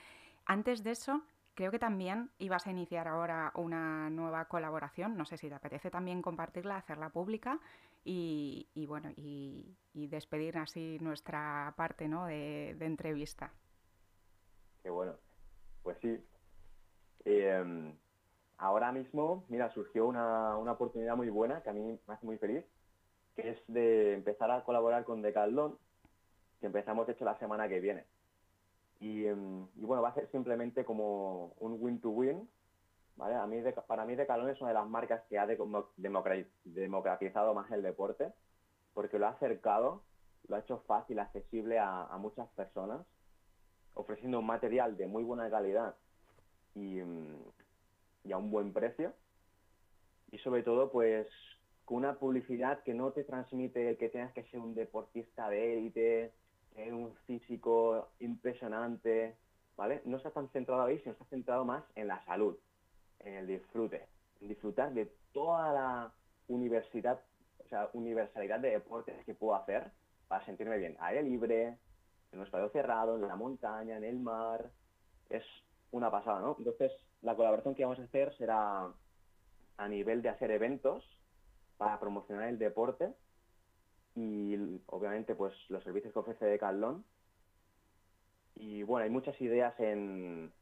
Antes 0.46 0.82
de 0.82 0.90
eso, 0.90 1.22
creo 1.54 1.70
que 1.70 1.78
también 1.78 2.30
ibas 2.38 2.66
a 2.66 2.70
iniciar 2.70 3.08
ahora 3.08 3.52
una 3.54 4.10
nueva 4.10 4.46
colaboración. 4.46 5.16
No 5.16 5.24
sé 5.24 5.36
si 5.36 5.48
te 5.48 5.54
apetece 5.54 5.90
también 5.90 6.22
compartirla, 6.22 6.76
hacerla 6.76 7.10
pública 7.10 7.60
y, 8.04 8.86
bueno, 8.88 9.10
y, 9.16 9.76
despedir 9.92 10.58
así 10.58 10.98
nuestra 11.00 11.74
parte 11.76 12.08
¿no? 12.08 12.26
de, 12.26 12.70
entrevista. 12.80 13.52
Qué 14.82 14.90
bueno. 14.90 15.14
Pues 15.82 15.98
sí. 16.00 16.18
Em, 17.24 17.94
ahora 18.58 18.92
mismo, 18.92 19.44
mira, 19.48 19.70
surgió 19.70 20.06
una, 20.06 20.56
oportunidad 20.56 21.16
muy 21.16 21.28
buena 21.28 21.62
que 21.62 21.70
a 21.70 21.72
mí 21.72 21.98
me 22.06 22.14
hace 22.14 22.26
muy 22.26 22.38
feliz, 22.38 22.64
que 23.36 23.50
es 23.50 23.62
de 23.68 24.14
empezar 24.14 24.50
a 24.50 24.64
colaborar 24.64 25.04
con 25.04 25.22
Decathlon, 25.22 25.78
que 26.60 26.66
empezamos 26.66 27.06
de 27.06 27.12
hecho 27.12 27.24
la 27.24 27.38
semana 27.38 27.68
que 27.68 27.80
viene. 27.80 28.06
Y, 29.00 29.26
em, 29.26 29.66
bueno, 29.76 30.02
va 30.02 30.10
a 30.10 30.14
ser 30.14 30.30
simplemente 30.30 30.84
como 30.84 31.54
un 31.58 31.76
win-to-win, 31.80 32.48
¿vale? 33.16 33.34
A 33.34 33.46
mí, 33.46 33.62
para 33.86 34.04
mí 34.04 34.14
Decathlon 34.14 34.50
es 34.50 34.60
una 34.60 34.70
de 34.70 34.74
las 34.74 34.88
marcas 34.88 35.22
que 35.28 35.38
ha 35.38 35.46
democratizado 35.46 37.54
más 37.54 37.70
el 37.70 37.82
deporte, 37.82 38.32
porque 38.94 39.18
lo 39.18 39.26
ha 39.26 39.30
acercado, 39.30 40.02
lo 40.48 40.56
ha 40.56 40.60
hecho 40.60 40.78
fácil, 40.86 41.18
accesible 41.18 41.78
a, 41.78 42.04
a 42.04 42.18
muchas 42.18 42.48
personas, 42.50 43.06
ofreciendo 43.94 44.38
un 44.38 44.46
material 44.46 44.96
de 44.96 45.06
muy 45.06 45.24
buena 45.24 45.50
calidad 45.50 45.94
y, 46.74 47.00
em, 47.00 47.38
y 48.24 48.32
a 48.32 48.36
un 48.36 48.50
buen 48.50 48.72
precio. 48.72 49.14
Y 50.30 50.38
sobre 50.38 50.62
todo, 50.62 50.90
pues 50.92 51.26
con 51.84 51.98
una 51.98 52.18
publicidad 52.18 52.82
que 52.84 52.94
no 52.94 53.12
te 53.12 53.24
transmite 53.24 53.96
que 53.96 54.08
tengas 54.08 54.32
que 54.32 54.44
ser 54.44 54.60
un 54.60 54.74
deportista 54.74 55.48
de 55.48 55.78
élite, 55.78 56.32
un 56.76 57.14
físico 57.26 58.08
impresionante, 58.20 59.36
¿vale? 59.76 60.02
No 60.04 60.16
está 60.16 60.30
tan 60.30 60.48
centrado 60.48 60.82
ahí, 60.82 60.98
sino 61.00 61.12
está 61.12 61.24
centrado 61.26 61.64
más 61.64 61.84
en 61.94 62.08
la 62.08 62.24
salud, 62.24 62.56
en 63.20 63.34
el 63.34 63.46
disfrute, 63.46 64.08
en 64.40 64.48
disfrutar 64.48 64.92
de 64.92 65.12
toda 65.32 65.72
la 65.72 66.12
universidad, 66.48 67.20
o 67.64 67.68
sea, 67.68 67.90
universalidad 67.92 68.60
de 68.60 68.70
deportes 68.70 69.24
que 69.24 69.34
puedo 69.34 69.54
hacer 69.54 69.90
para 70.28 70.44
sentirme 70.44 70.78
bien. 70.78 70.96
Aire 71.00 71.22
libre, 71.22 71.78
en 72.32 72.38
un 72.38 72.44
espacio 72.44 72.68
cerrado, 72.70 73.16
en 73.16 73.26
la 73.26 73.36
montaña, 73.36 73.96
en 73.96 74.04
el 74.04 74.18
mar. 74.18 74.70
Es 75.28 75.44
una 75.90 76.10
pasada, 76.10 76.40
¿no? 76.40 76.56
Entonces, 76.58 76.92
la 77.22 77.34
colaboración 77.36 77.74
que 77.74 77.84
vamos 77.84 77.98
a 77.98 78.04
hacer 78.04 78.34
será 78.36 78.88
a 79.76 79.88
nivel 79.88 80.22
de 80.22 80.28
hacer 80.28 80.50
eventos 80.50 81.04
para 81.76 81.98
promocionar 81.98 82.48
el 82.48 82.58
deporte 82.58 83.12
y 84.14 84.56
obviamente 84.86 85.34
pues 85.34 85.54
los 85.68 85.82
servicios 85.84 86.12
que 86.12 86.18
ofrece 86.18 86.44
Decathlon. 86.44 87.04
Y 88.54 88.82
bueno, 88.82 89.04
hay 89.04 89.10
muchas 89.10 89.40
ideas 89.40 89.78
en, 89.78 90.52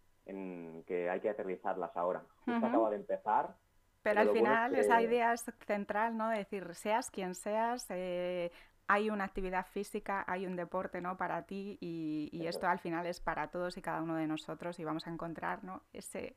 que 0.87 1.09
hay 1.11 1.21
que 1.21 1.31
aterrizarlas 1.31 1.97
ahora. 1.97 2.23
Justo 2.45 2.67
acaba 2.67 2.91
de 2.91 2.97
empezar. 2.97 3.57
Pero, 4.03 4.21
al 4.21 4.31
final 4.31 4.75
esa 4.77 5.03
idea 5.03 5.33
es 5.33 5.45
central, 5.67 6.17
¿no? 6.17 6.29
De 6.29 6.39
decir, 6.39 6.75
seas 6.75 7.11
quien 7.11 7.35
seas, 7.35 7.85
eh, 7.91 8.53
hay 8.89 9.11
una 9.11 9.25
actividad 9.25 9.67
física, 9.67 10.25
hay 10.27 10.47
un 10.47 10.57
deporte 10.57 11.01
¿no? 11.01 11.17
para 11.17 11.43
ti 11.43 11.77
y, 11.81 12.47
esto 12.47 12.67
al 12.67 12.79
final 12.79 13.07
es 13.07 13.21
para 13.21 13.49
todos 13.49 13.77
y 13.77 13.83
cada 13.83 14.03
uno 14.03 14.17
de 14.17 14.27
nosotros 14.27 14.79
y 14.79 14.85
vamos 14.85 15.07
a 15.07 15.11
encontrar 15.11 15.63
¿no? 15.63 15.83
ese, 15.93 16.37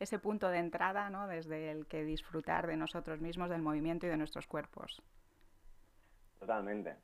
ese 0.00 0.18
punto 0.18 0.48
de 0.48 0.58
entrada 0.58 1.08
¿no? 1.10 1.28
desde 1.28 1.70
el 1.70 1.86
que 1.86 2.02
disfrutar 2.04 2.66
de 2.66 2.76
nosotros 2.76 3.20
mismos, 3.20 3.50
del 3.50 3.62
movimiento 3.62 4.06
y 4.06 4.08
de 4.08 4.16
nuestros 4.16 4.48
cuerpos. 4.48 5.00
Totalmente. 6.42 6.96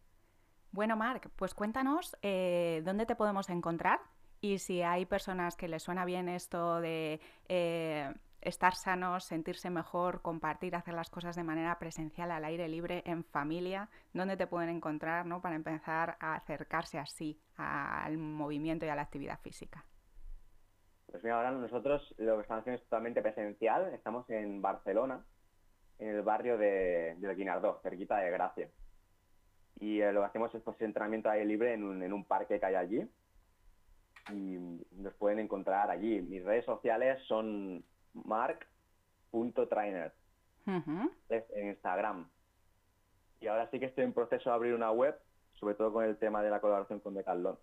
Bueno, 0.73 0.97
Marc, 0.97 1.31
pues 1.37 1.55
cuéntanos 1.55 2.17
eh, 2.23 2.83
dónde 2.85 3.07
te 3.07 3.15
podemos 3.15 3.49
encontrar 3.51 4.01
y 4.41 4.59
si 4.59 4.83
hay 4.83 5.07
personas 5.07 5.55
que 5.55 5.69
les 5.69 5.85
suena 5.85 6.05
bien 6.05 6.29
esto 6.29 6.81
de 6.81 7.21
eh, 7.49 8.13
estar 8.41 8.75
sanos, 8.75 9.23
sentirse 9.23 9.71
mejor, 9.71 10.23
compartir, 10.23 10.75
hacer 10.75 10.93
las 10.93 11.09
cosas 11.09 11.37
de 11.37 11.45
manera 11.45 11.79
presencial, 11.79 12.33
al 12.33 12.45
aire 12.45 12.67
libre, 12.67 13.05
en 13.07 13.23
familia, 13.23 13.89
dónde 14.13 14.37
te 14.37 14.49
pueden 14.49 14.71
encontrar 14.71 15.25
¿no? 15.25 15.41
para 15.41 15.55
empezar 15.55 16.17
a 16.19 16.35
acercarse 16.35 16.99
así 16.99 17.41
al 17.55 18.19
movimiento 18.19 18.87
y 18.87 18.89
a 18.89 18.97
la 18.97 19.03
actividad 19.03 19.39
física. 19.39 19.85
Pues 21.13 21.23
mira, 21.23 21.37
ahora 21.37 21.53
nosotros 21.53 22.13
lo 22.19 22.35
que 22.35 22.43
estamos 22.43 22.63
haciendo 22.63 22.83
es 22.83 22.89
totalmente 22.89 23.23
presencial. 23.23 23.95
Estamos 23.95 24.29
en 24.31 24.61
Barcelona, 24.61 25.25
en 26.01 26.09
el 26.09 26.23
barrio 26.23 26.59
de, 26.59 27.15
de 27.19 27.35
Guinardó, 27.37 27.79
cerquita 27.85 28.17
de 28.17 28.33
Gracia. 28.33 28.69
Y 29.81 30.01
eh, 30.01 30.13
lo 30.13 30.21
que 30.21 30.27
hacemos 30.27 30.55
es 30.55 30.63
pues, 30.63 30.81
entrenamiento 30.81 31.31
aire 31.31 31.45
libre 31.45 31.75
en 31.75 31.85
un, 31.85 32.03
en 32.03 32.13
un 32.13 32.25
parque 32.25 32.59
que 32.59 32.67
hay 32.67 32.75
allí. 32.75 33.09
Y 34.31 34.59
nos 34.93 35.15
pueden 35.15 35.39
encontrar 35.39 35.91
allí. 35.91 36.21
Mis 36.21 36.45
redes 36.45 36.65
sociales 36.65 37.23
son 37.27 37.85
mark.trainer 38.13 40.13
en 41.29 41.69
Instagram. 41.69 42.29
Y 43.41 43.47
ahora 43.47 43.71
sí 43.71 43.79
que 43.79 43.87
estoy 43.87 44.05
en 44.05 44.13
proceso 44.13 44.51
de 44.51 44.55
abrir 44.55 44.75
una 44.75 44.91
web, 44.91 45.19
sobre 45.55 45.75
todo 45.75 45.93
con 45.93 46.05
el 46.05 46.19
tema 46.19 46.43
de 46.43 46.51
la 46.51 46.61
colaboración 46.61 47.01
con 47.01 47.15
Decathlon. 47.15 47.57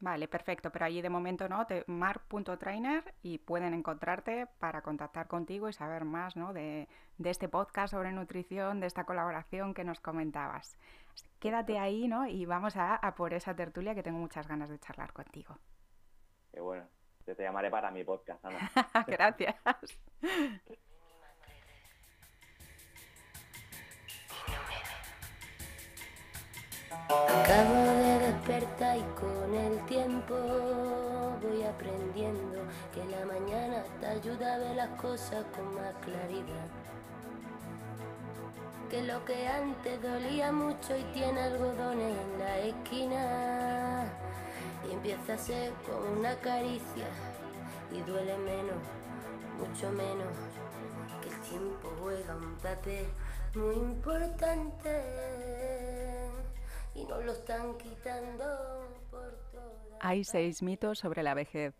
Vale, 0.00 0.28
perfecto, 0.28 0.70
pero 0.70 0.86
allí 0.86 1.02
de 1.02 1.10
momento 1.10 1.46
no, 1.48 1.66
te, 1.66 1.84
mar.trainer 1.86 3.14
y 3.22 3.36
pueden 3.36 3.74
encontrarte 3.74 4.46
para 4.58 4.80
contactar 4.80 5.28
contigo 5.28 5.68
y 5.68 5.74
saber 5.74 6.06
más 6.06 6.36
¿no? 6.36 6.54
de, 6.54 6.88
de, 7.18 7.30
este 7.30 7.50
podcast 7.50 7.90
sobre 7.92 8.10
nutrición, 8.10 8.80
de 8.80 8.86
esta 8.86 9.04
colaboración 9.04 9.74
que 9.74 9.84
nos 9.84 10.00
comentabas. 10.00 10.78
Quédate 11.38 11.78
ahí 11.78 12.08
¿no? 12.08 12.26
y 12.26 12.46
vamos 12.46 12.76
a, 12.76 12.94
a 12.96 13.14
por 13.14 13.34
esa 13.34 13.54
tertulia 13.54 13.94
que 13.94 14.02
tengo 14.02 14.18
muchas 14.18 14.48
ganas 14.48 14.70
de 14.70 14.78
charlar 14.78 15.12
contigo. 15.12 15.58
Qué 16.50 16.60
bueno, 16.60 16.84
te, 17.26 17.34
te 17.34 17.42
llamaré 17.42 17.70
para 17.70 17.90
mi 17.90 18.02
podcast, 18.02 18.42
Ana. 18.42 18.70
Gracias. 19.06 19.56
Acabo 27.10 27.99
y 28.50 29.20
con 29.20 29.54
el 29.54 29.78
tiempo 29.86 30.34
voy 31.40 31.62
aprendiendo 31.62 32.58
que 32.92 33.04
la 33.04 33.24
mañana 33.24 33.84
te 34.00 34.06
ayuda 34.08 34.54
a 34.54 34.58
ver 34.58 34.74
las 34.74 34.88
cosas 35.00 35.44
con 35.54 35.72
más 35.76 35.94
claridad. 36.04 36.66
Que 38.90 39.04
lo 39.04 39.24
que 39.24 39.46
antes 39.46 40.02
dolía 40.02 40.50
mucho 40.50 40.96
y 40.96 41.04
tiene 41.14 41.40
algodones 41.40 42.16
en 42.18 42.38
la 42.40 42.58
esquina 42.58 44.12
y 44.88 44.94
empieza 44.94 45.34
a 45.34 45.38
ser 45.38 45.72
como 45.86 46.18
una 46.18 46.34
caricia 46.40 47.06
y 47.92 48.00
duele 48.00 48.36
menos, 48.38 48.82
mucho 49.60 49.92
menos, 49.92 50.34
que 51.22 51.28
el 51.28 51.40
tiempo 51.42 51.88
juega 52.02 52.34
un 52.34 52.56
papel 52.56 53.06
muy 53.54 53.76
importante 53.76 55.79
y 57.00 57.06
nos 57.06 57.24
lo 57.24 57.32
están 57.32 57.76
quitando 57.78 58.44
por 59.10 59.38
Hay 60.00 60.24
seis 60.24 60.62
mitos 60.62 60.98
sobre 60.98 61.22
la 61.22 61.34
vejez. 61.34 61.74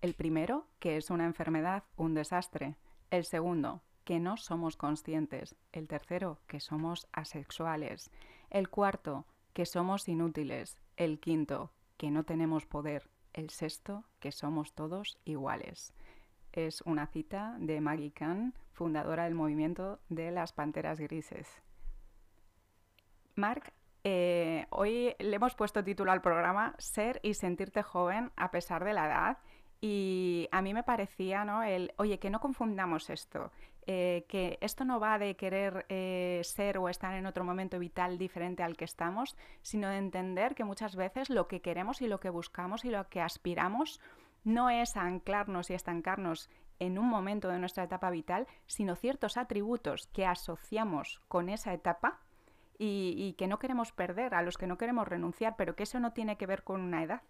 El 0.00 0.14
primero, 0.14 0.66
que 0.78 0.96
es 0.96 1.10
una 1.10 1.26
enfermedad, 1.26 1.84
un 1.96 2.14
desastre. 2.14 2.76
El 3.10 3.24
segundo, 3.24 3.82
que 4.04 4.20
no 4.20 4.36
somos 4.36 4.76
conscientes. 4.76 5.56
El 5.72 5.88
tercero, 5.88 6.40
que 6.46 6.60
somos 6.60 7.06
asexuales. 7.12 8.10
El 8.50 8.68
cuarto, 8.68 9.26
que 9.52 9.64
somos 9.64 10.08
inútiles. 10.08 10.76
El 10.96 11.20
quinto, 11.20 11.72
que 11.96 12.10
no 12.10 12.24
tenemos 12.24 12.66
poder. 12.66 13.08
El 13.32 13.50
sexto, 13.50 14.04
que 14.18 14.32
somos 14.32 14.74
todos 14.74 15.18
iguales. 15.24 15.94
Es 16.52 16.82
una 16.82 17.06
cita 17.06 17.56
de 17.58 17.80
Maggie 17.80 18.12
Kahn, 18.12 18.54
fundadora 18.72 19.24
del 19.24 19.34
movimiento 19.34 20.00
de 20.08 20.30
las 20.30 20.52
Panteras 20.52 21.00
Grises. 21.00 21.48
Mark 23.34 23.72
eh, 24.04 24.66
hoy 24.70 25.14
le 25.18 25.36
hemos 25.36 25.54
puesto 25.54 25.84
título 25.84 26.10
al 26.10 26.22
programa 26.22 26.74
Ser 26.78 27.20
y 27.22 27.34
sentirte 27.34 27.82
joven 27.82 28.32
a 28.36 28.50
pesar 28.50 28.84
de 28.84 28.92
la 28.92 29.06
edad. 29.06 29.38
Y 29.80 30.48
a 30.52 30.62
mí 30.62 30.74
me 30.74 30.84
parecía, 30.84 31.44
¿no? 31.44 31.62
El, 31.62 31.92
oye, 31.96 32.18
que 32.18 32.30
no 32.30 32.38
confundamos 32.38 33.10
esto, 33.10 33.50
eh, 33.86 34.24
que 34.28 34.58
esto 34.60 34.84
no 34.84 35.00
va 35.00 35.18
de 35.18 35.34
querer 35.34 35.86
eh, 35.88 36.40
ser 36.44 36.78
o 36.78 36.88
estar 36.88 37.14
en 37.14 37.26
otro 37.26 37.44
momento 37.44 37.80
vital 37.80 38.16
diferente 38.16 38.62
al 38.62 38.76
que 38.76 38.84
estamos, 38.84 39.36
sino 39.60 39.88
de 39.88 39.96
entender 39.96 40.54
que 40.54 40.62
muchas 40.62 40.94
veces 40.94 41.30
lo 41.30 41.48
que 41.48 41.60
queremos 41.62 42.00
y 42.00 42.06
lo 42.06 42.20
que 42.20 42.30
buscamos 42.30 42.84
y 42.84 42.90
lo 42.90 43.08
que 43.08 43.20
aspiramos 43.20 44.00
no 44.44 44.70
es 44.70 44.96
anclarnos 44.96 45.70
y 45.70 45.74
estancarnos 45.74 46.48
en 46.78 46.98
un 46.98 47.08
momento 47.08 47.48
de 47.48 47.58
nuestra 47.58 47.84
etapa 47.84 48.10
vital, 48.10 48.46
sino 48.66 48.94
ciertos 48.94 49.36
atributos 49.36 50.06
que 50.08 50.26
asociamos 50.26 51.20
con 51.28 51.48
esa 51.48 51.72
etapa 51.72 52.20
y, 52.84 53.34
que 53.34 53.46
no 53.46 53.60
queremos 53.60 53.92
perder, 53.92 54.34
a 54.34 54.42
los 54.42 54.58
que 54.58 54.66
no 54.66 54.76
queremos 54.76 55.06
renunciar, 55.06 55.54
pero 55.56 55.76
que 55.76 55.84
eso 55.84 56.00
no 56.00 56.12
tiene 56.12 56.36
que 56.36 56.46
ver 56.46 56.64
con 56.64 56.80
una 56.80 57.04
edad. 57.04 57.22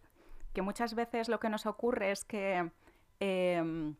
Que 0.54 0.62
muchas 0.62 0.94
veces 0.94 1.28
lo 1.28 1.40
que 1.40 1.50
nos 1.50 1.66
ocurre 1.66 2.10
es 2.10 2.24
que 2.24 2.70
em, 3.20 3.96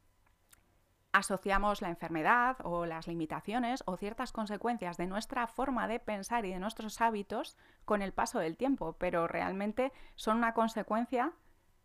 asociamos 1.13 1.83
la 1.83 1.91
enfermedad 1.91 2.57
o 2.65 2.87
las 2.87 3.07
limitaciones 3.07 3.83
o 3.87 3.99
ciertas 3.99 4.33
consecuencias 4.33 4.97
de 4.97 5.07
nuestra 5.07 5.47
forma 5.47 5.87
de 5.89 6.01
pensar 6.01 6.47
y 6.47 6.53
de 6.53 6.59
nuestros 6.59 7.03
hábitos 7.03 7.59
con 7.85 8.01
el 8.01 8.13
paso 8.13 8.39
del 8.39 8.57
tiempo, 8.57 8.97
pero 8.99 9.29
realmente 9.29 9.93
son 10.15 10.39
una 10.39 10.55
consecuencia 10.55 11.33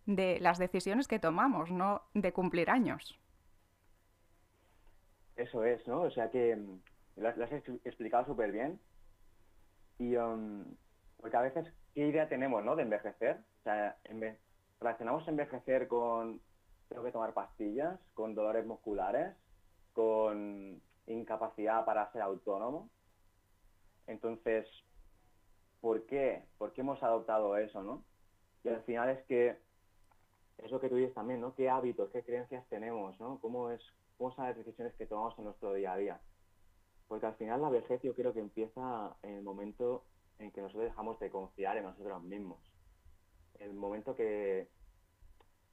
de 0.05 0.39
las 0.39 0.59
decisiones 0.59 1.09
que 1.09 1.19
tomamos, 1.19 1.71
no 1.71 2.03
de 2.13 2.31
cumplir 2.31 2.69
años. 2.69 3.19
Eso 5.35 5.65
es, 5.65 5.85
¿no? 5.87 6.03
O 6.03 6.09
sea 6.09 6.31
que 6.31 6.55
mm, 6.55 6.79
lo 7.17 7.27
has, 7.27 7.51
explicado 7.83 8.25
súper 8.25 8.53
bien 8.53 8.79
y 9.99 10.15
um, 10.15 10.63
porque 11.19 11.37
a 11.37 11.41
veces, 11.41 11.73
¿qué 11.93 12.07
idea 12.07 12.29
tenemos 12.29 12.63
¿no? 12.63 12.75
de 12.75 12.83
envejecer? 12.83 13.37
O 13.59 13.63
sea, 13.63 13.97
relacionamos 14.79 15.27
envejecer 15.27 15.87
con 15.87 16.41
tengo 16.89 17.03
que 17.03 17.11
tomar 17.11 17.33
pastillas, 17.33 17.99
con 18.13 18.33
dolores 18.33 18.65
musculares, 18.65 19.35
con 19.93 20.81
incapacidad 21.05 21.83
para 21.85 22.11
ser 22.11 22.21
autónomo. 22.21 22.89
Entonces, 24.05 24.67
¿por 25.81 26.05
qué? 26.05 26.45
¿Por 26.57 26.71
qué 26.71 26.81
hemos 26.81 27.01
adoptado 27.03 27.57
eso, 27.57 27.83
no? 27.83 28.05
Y 28.63 28.69
al 28.69 28.83
final 28.83 29.09
es 29.09 29.25
que, 29.25 29.57
eso 30.59 30.79
que 30.79 30.89
tú 30.89 30.95
dices 30.95 31.13
también, 31.13 31.41
¿no? 31.41 31.53
¿Qué 31.55 31.69
hábitos, 31.69 32.09
qué 32.11 32.23
creencias 32.23 32.65
tenemos, 32.69 33.19
¿no? 33.19 33.39
¿Cómo, 33.39 33.71
es, 33.71 33.81
cómo 34.17 34.31
son 34.33 34.45
las 34.45 34.55
decisiones 34.55 34.95
que 34.95 35.05
tomamos 35.05 35.37
en 35.37 35.45
nuestro 35.45 35.73
día 35.73 35.93
a 35.93 35.97
día? 35.97 36.21
Porque 37.07 37.25
al 37.25 37.35
final 37.35 37.61
la 37.61 37.69
vejez 37.69 38.01
yo 38.01 38.13
creo 38.13 38.33
que 38.33 38.39
empieza 38.39 39.15
en 39.23 39.35
el 39.35 39.43
momento 39.43 40.03
en 40.39 40.51
que 40.51 40.61
nosotros 40.61 40.85
dejamos 40.85 41.19
de 41.19 41.29
confiar 41.29 41.77
en 41.77 41.83
nosotros 41.83 42.21
mismos. 42.23 42.59
El 43.59 43.73
momento 43.73 44.15
que 44.15 44.69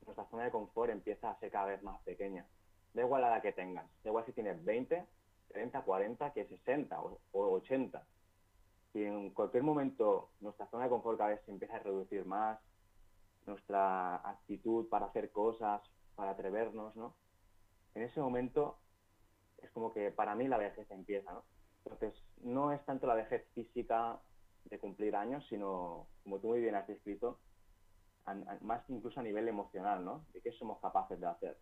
nuestra 0.05 0.27
zona 0.27 0.45
de 0.45 0.51
confort 0.51 0.91
empieza 0.91 1.31
a 1.31 1.39
ser 1.39 1.51
cada 1.51 1.67
vez 1.67 1.83
más 1.83 2.01
pequeña. 2.03 2.47
Da 2.93 3.03
igual 3.03 3.23
la 3.23 3.29
edad 3.29 3.43
que 3.43 3.53
tengas, 3.53 3.87
da 4.03 4.11
igual 4.11 4.25
si 4.25 4.33
tienes 4.33 4.65
20, 4.65 5.05
30, 5.49 5.83
40, 5.83 6.33
que 6.33 6.47
60 6.47 7.01
o, 7.01 7.19
80. 7.33 8.07
Si 8.93 9.03
en 9.03 9.31
cualquier 9.31 9.65
momento 9.65 10.31
nuestra 10.41 10.67
zona 10.69 10.85
de 10.85 10.91
confort 10.91 11.19
cada 11.19 11.31
vez 11.31 11.41
se 11.45 11.51
empieza 11.51 11.77
a 11.77 11.81
reducir 11.81 12.25
más, 12.25 12.61
nuestra 13.47 14.17
actitud 14.17 14.89
para 14.89 15.07
hacer 15.07 15.31
cosas, 15.31 15.83
para 16.15 16.31
atrevernos, 16.31 16.95
¿no? 16.97 17.15
En 17.95 18.03
ese 18.03 18.21
momento 18.21 18.79
es 19.65 19.71
como 19.73 19.93
que 19.93 20.11
para 20.11 20.35
mí 20.35 20.49
la 20.49 20.59
vejez 20.59 20.91
empieza, 20.91 21.33
¿no? 21.33 21.45
Entonces, 21.85 22.15
no 22.43 22.73
es 22.73 22.85
tanto 22.85 23.07
la 23.07 23.15
vejez 23.15 23.47
física 23.55 24.19
de 24.65 24.79
cumplir 24.79 25.17
años, 25.17 25.45
sino, 25.49 26.07
como 26.23 26.41
tú 26.41 26.49
muy 26.49 26.61
bien 26.61 26.75
has 26.75 26.87
descrito, 26.87 27.39
más 28.63 28.83
incluso 28.89 29.21
a 29.21 29.23
nivel 29.23 29.49
emocional, 29.49 30.05
¿no? 30.05 30.25
De 30.33 30.41
qué 30.41 30.53
somos 30.53 30.81
capaces 30.81 31.21
de 31.21 31.27
hacer. 31.27 31.59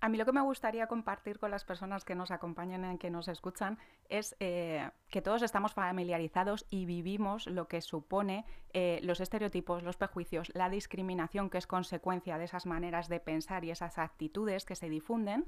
A 0.00 0.08
mí 0.08 0.16
lo 0.16 0.24
que 0.24 0.32
me 0.32 0.42
gustaría 0.42 0.86
compartir 0.86 1.38
con 1.40 1.50
las 1.50 1.64
personas 1.64 2.04
que 2.04 2.14
nos 2.14 2.30
acompañan 2.30 2.92
y 2.92 2.98
que 2.98 3.10
nos 3.10 3.26
escuchan 3.26 3.78
es 4.08 4.36
eh, 4.38 4.88
que 5.10 5.22
todos 5.22 5.42
estamos 5.42 5.72
familiarizados 5.72 6.66
y 6.70 6.84
vivimos 6.84 7.46
lo 7.46 7.66
que 7.66 7.80
supone 7.80 8.44
eh, 8.74 9.00
los 9.02 9.20
estereotipos, 9.20 9.82
los 9.82 9.96
prejuicios, 9.96 10.50
la 10.54 10.68
discriminación 10.68 11.48
que 11.48 11.58
es 11.58 11.66
consecuencia 11.66 12.36
de 12.36 12.44
esas 12.44 12.66
maneras 12.66 13.08
de 13.08 13.18
pensar 13.18 13.64
y 13.64 13.70
esas 13.70 13.98
actitudes 13.98 14.64
que 14.64 14.76
se 14.76 14.90
difunden. 14.90 15.46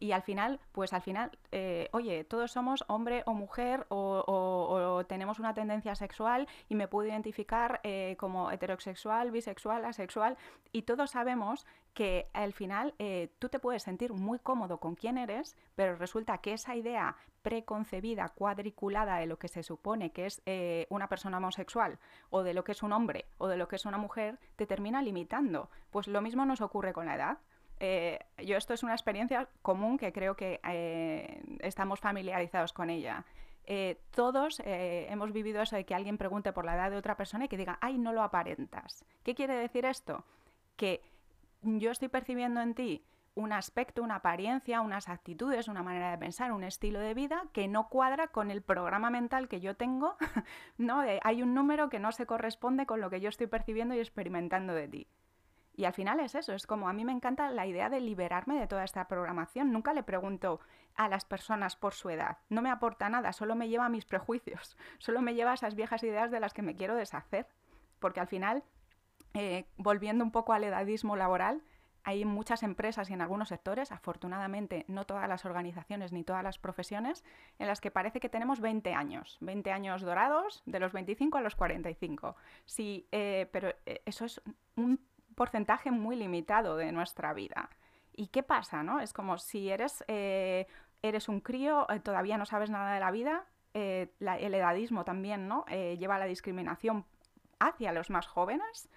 Y 0.00 0.12
al 0.12 0.22
final, 0.22 0.58
pues 0.72 0.92
al 0.94 1.02
final, 1.02 1.30
eh, 1.52 1.88
oye, 1.92 2.24
todos 2.24 2.50
somos 2.50 2.84
hombre 2.88 3.22
o 3.26 3.34
mujer 3.34 3.86
o, 3.88 5.04
tenemos 5.06 5.38
una 5.38 5.54
tendencia 5.54 5.94
sexual 5.94 6.48
y 6.68 6.74
me 6.74 6.88
puedo 6.88 7.08
identificar 7.08 7.80
eh, 7.84 8.16
como 8.18 8.50
heterosexual, 8.50 9.30
bisexual, 9.30 9.84
asexual 9.84 10.36
y 10.72 10.82
todos 10.82 11.10
sabemos 11.10 11.66
que 11.92 12.28
al 12.32 12.54
final 12.54 12.94
tú 13.38 13.50
te 13.50 13.58
puedes 13.58 13.82
sentir 13.82 14.14
muy 14.14 14.38
cómodo 14.38 14.78
con 14.78 14.94
quién 14.94 15.18
eres, 15.18 15.56
pero 15.74 15.94
resulta 15.96 16.38
que 16.38 16.54
esa 16.54 16.74
idea 16.74 17.16
preconcebida, 17.42 18.28
cuadriculada 18.30 19.18
de 19.18 19.26
lo 19.26 19.38
que 19.38 19.48
se 19.48 19.62
supone 19.62 20.10
que 20.10 20.26
es 20.26 20.42
una 20.88 21.08
persona 21.08 21.38
homosexual 21.38 21.98
o 22.30 22.42
de 22.42 22.54
lo 22.54 22.64
que 22.64 22.72
es 22.72 22.82
un 22.82 22.92
hombre 22.92 23.26
o 23.38 23.48
de 23.48 23.56
lo 23.56 23.68
que 23.68 23.76
es 23.76 23.84
una 23.84 23.98
mujer, 23.98 24.38
te 24.56 24.66
termina 24.66 25.02
limitando. 25.02 25.70
Pues 25.90 26.06
lo 26.06 26.20
mismo 26.22 26.44
nos 26.44 26.60
ocurre 26.60 26.92
con 26.92 27.06
la 27.06 27.16
edad. 27.16 27.38
Eh, 27.84 28.20
yo 28.46 28.56
esto 28.56 28.74
es 28.74 28.84
una 28.84 28.92
experiencia 28.92 29.48
común 29.60 29.98
que 29.98 30.12
creo 30.12 30.36
que 30.36 30.60
eh, 30.68 31.42
estamos 31.58 31.98
familiarizados 31.98 32.72
con 32.72 32.90
ella. 32.90 33.24
Eh, 33.64 34.00
todos 34.12 34.62
hemos 34.64 35.32
vivido 35.32 35.62
eso 35.62 35.74
de 35.74 35.84
que 35.84 35.94
alguien 35.94 36.16
pregunte 36.16 36.52
por 36.52 36.64
la 36.64 36.76
edad 36.76 36.92
de 36.92 36.96
otra 36.96 37.16
persona 37.16 37.46
y 37.46 37.48
que 37.48 37.56
diga, 37.56 37.78
ay, 37.80 37.98
no 37.98 38.12
lo 38.12 38.22
aparentas. 38.22 39.04
¿Qué 39.24 39.34
quiere 39.34 39.54
decir 39.54 39.84
esto? 39.84 40.24
Que 40.76 41.02
yo 41.62 41.90
estoy 41.90 42.06
percibiendo 42.06 42.60
en 42.60 42.74
ti 42.74 43.04
un 43.34 43.52
aspecto, 43.52 44.02
una 44.02 44.16
apariencia, 44.16 44.80
unas 44.80 45.08
actitudes, 45.08 45.68
una 45.68 45.82
manera 45.82 46.10
de 46.10 46.18
pensar, 46.18 46.52
un 46.52 46.64
estilo 46.64 47.00
de 47.00 47.14
vida 47.14 47.44
que 47.52 47.66
no 47.66 47.88
cuadra 47.88 48.28
con 48.28 48.50
el 48.50 48.62
programa 48.62 49.10
mental 49.10 49.48
que 49.48 49.60
yo 49.60 49.74
tengo, 49.76 50.16
¿no? 50.76 51.02
hay 51.22 51.42
un 51.42 51.54
número 51.54 51.88
que 51.88 51.98
no 51.98 52.12
se 52.12 52.26
corresponde 52.26 52.86
con 52.86 53.00
lo 53.00 53.10
que 53.10 53.20
yo 53.20 53.28
estoy 53.28 53.46
percibiendo 53.46 53.94
y 53.94 54.00
experimentando 54.00 54.74
de 54.74 54.88
ti. 54.88 55.08
Y 55.74 55.86
al 55.86 55.94
final 55.94 56.20
es 56.20 56.34
eso, 56.34 56.52
es 56.52 56.66
como 56.66 56.88
a 56.88 56.92
mí 56.92 57.04
me 57.04 57.12
encanta 57.12 57.50
la 57.50 57.66
idea 57.66 57.88
de 57.88 58.00
liberarme 58.00 58.60
de 58.60 58.66
toda 58.66 58.84
esta 58.84 59.08
programación. 59.08 59.72
Nunca 59.72 59.94
le 59.94 60.02
pregunto 60.02 60.60
a 60.96 61.08
las 61.08 61.24
personas 61.24 61.76
por 61.76 61.94
su 61.94 62.10
edad, 62.10 62.36
no 62.50 62.60
me 62.60 62.70
aporta 62.70 63.08
nada, 63.08 63.32
solo 63.32 63.54
me 63.54 63.70
lleva 63.70 63.86
a 63.86 63.88
mis 63.88 64.04
prejuicios, 64.04 64.76
solo 64.98 65.22
me 65.22 65.34
lleva 65.34 65.52
a 65.52 65.54
esas 65.54 65.74
viejas 65.74 66.02
ideas 66.02 66.30
de 66.30 66.40
las 66.40 66.52
que 66.52 66.62
me 66.62 66.76
quiero 66.76 66.94
deshacer. 66.94 67.46
Porque 67.98 68.20
al 68.20 68.26
final 68.26 68.64
eh, 69.34 69.64
volviendo 69.76 70.24
un 70.24 70.30
poco 70.30 70.52
al 70.52 70.64
edadismo 70.64 71.16
laboral, 71.16 71.62
hay 72.04 72.24
muchas 72.24 72.62
empresas 72.62 73.10
y 73.10 73.12
en 73.12 73.20
algunos 73.20 73.48
sectores, 73.48 73.92
afortunadamente 73.92 74.84
no 74.88 75.04
todas 75.04 75.28
las 75.28 75.44
organizaciones 75.44 76.12
ni 76.12 76.24
todas 76.24 76.42
las 76.42 76.58
profesiones, 76.58 77.24
en 77.58 77.66
las 77.66 77.80
que 77.80 77.90
parece 77.90 78.20
que 78.20 78.28
tenemos 78.28 78.60
20 78.60 78.92
años, 78.94 79.38
20 79.40 79.70
años 79.70 80.02
dorados, 80.02 80.62
de 80.66 80.80
los 80.80 80.92
25 80.92 81.38
a 81.38 81.40
los 81.40 81.54
45. 81.54 82.36
Sí, 82.64 83.06
eh, 83.12 83.48
pero 83.52 83.74
eh, 83.86 84.02
eso 84.04 84.24
es 84.24 84.40
un 84.76 85.00
porcentaje 85.34 85.90
muy 85.90 86.16
limitado 86.16 86.76
de 86.76 86.92
nuestra 86.92 87.32
vida. 87.34 87.70
¿Y 88.14 88.26
qué 88.28 88.42
pasa? 88.42 88.82
No? 88.82 89.00
Es 89.00 89.12
como 89.12 89.38
si 89.38 89.70
eres, 89.70 90.04
eh, 90.08 90.66
eres 91.02 91.28
un 91.28 91.40
crío, 91.40 91.86
todavía 92.02 92.36
no 92.36 92.46
sabes 92.46 92.68
nada 92.68 92.94
de 92.94 93.00
la 93.00 93.10
vida, 93.10 93.46
el 93.74 94.54
edadismo 94.54 95.02
también 95.06 95.48
¿no? 95.48 95.64
lleva 95.64 96.16
a 96.16 96.18
la 96.18 96.26
discriminación 96.26 97.06
hacia 97.58 97.90
los 97.92 98.10
más 98.10 98.26
jóvenes 98.26 98.90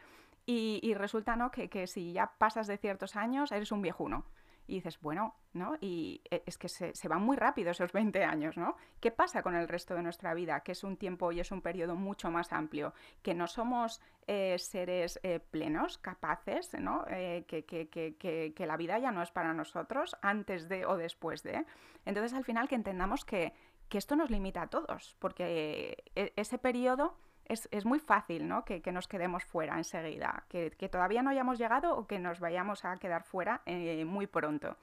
y, 0.45 0.93
resulta 0.93 1.35
¿no? 1.35 1.51
que, 1.51 1.87
si 1.87 2.13
ya 2.13 2.33
pasas 2.37 2.67
de 2.67 2.77
ciertos 2.77 3.15
años, 3.15 3.51
eres 3.51 3.71
un 3.71 3.81
viejuno. 3.81 4.25
Y 4.67 4.75
dices, 4.75 4.99
bueno, 4.99 5.35
¿no? 5.53 5.75
Y 5.79 6.21
e, 6.31 6.41
es 6.47 6.57
que 6.57 6.69
se, 6.69 7.07
van 7.07 7.21
muy 7.21 7.37
rápido 7.37 7.69
esos 7.69 7.91
20 7.91 8.23
años, 8.23 8.57
¿no? 8.57 8.75
¿Qué 8.99 9.11
pasa 9.11 9.43
con 9.43 9.55
el 9.55 9.67
resto 9.67 9.93
de 9.93 10.01
nuestra 10.01 10.33
vida? 10.33 10.61
Que 10.61 10.71
es 10.71 10.83
un 10.83 10.97
tiempo 10.97 11.31
y 11.31 11.39
es 11.39 11.51
un 11.51 11.61
periodo 11.61 11.95
mucho 11.95 12.31
más 12.31 12.51
amplio, 12.51 12.93
que 13.21 13.35
no 13.35 13.45
somos 13.45 14.01
eh, 14.25 14.57
seres 14.57 15.19
eh, 15.21 15.39
plenos, 15.39 15.99
capaces, 15.99 16.73
¿no? 16.79 17.05
Eh, 17.09 17.45
que, 17.47 17.65
que, 17.65 17.89
que, 17.89 18.15
que, 18.55 18.65
la 18.65 18.75
vida 18.75 18.97
ya 18.97 19.11
no 19.11 19.21
es 19.21 19.29
para 19.29 19.53
nosotros 19.53 20.15
antes 20.23 20.67
de 20.67 20.87
o 20.87 20.97
después 20.97 21.43
de. 21.43 21.63
Entonces, 22.05 22.33
al 22.33 22.43
final, 22.43 22.67
que 22.67 22.75
entendamos 22.75 23.23
que, 23.23 23.53
que 23.87 23.99
esto 23.99 24.15
nos 24.15 24.31
limita 24.31 24.63
a 24.63 24.67
todos, 24.67 25.15
porque 25.19 26.03
e, 26.15 26.33
ese 26.35 26.57
periodo 26.57 27.17
es, 27.45 27.85
muy 27.85 27.99
fácil 27.99 28.47
¿no? 28.47 28.65
que, 28.65 28.81
nos 28.91 29.07
quedemos 29.07 29.43
fuera 29.45 29.77
enseguida, 29.77 30.45
que, 30.49 30.71
todavía 30.91 31.21
no 31.21 31.29
hayamos 31.29 31.57
llegado 31.57 31.95
o 31.97 32.07
que 32.07 32.19
nos 32.19 32.39
vayamos 32.39 32.85
a 32.85 32.97
quedar 32.97 33.23
fuera 33.23 33.61
eh, 33.65 34.05
muy 34.05 34.27
pronto. 34.27 34.77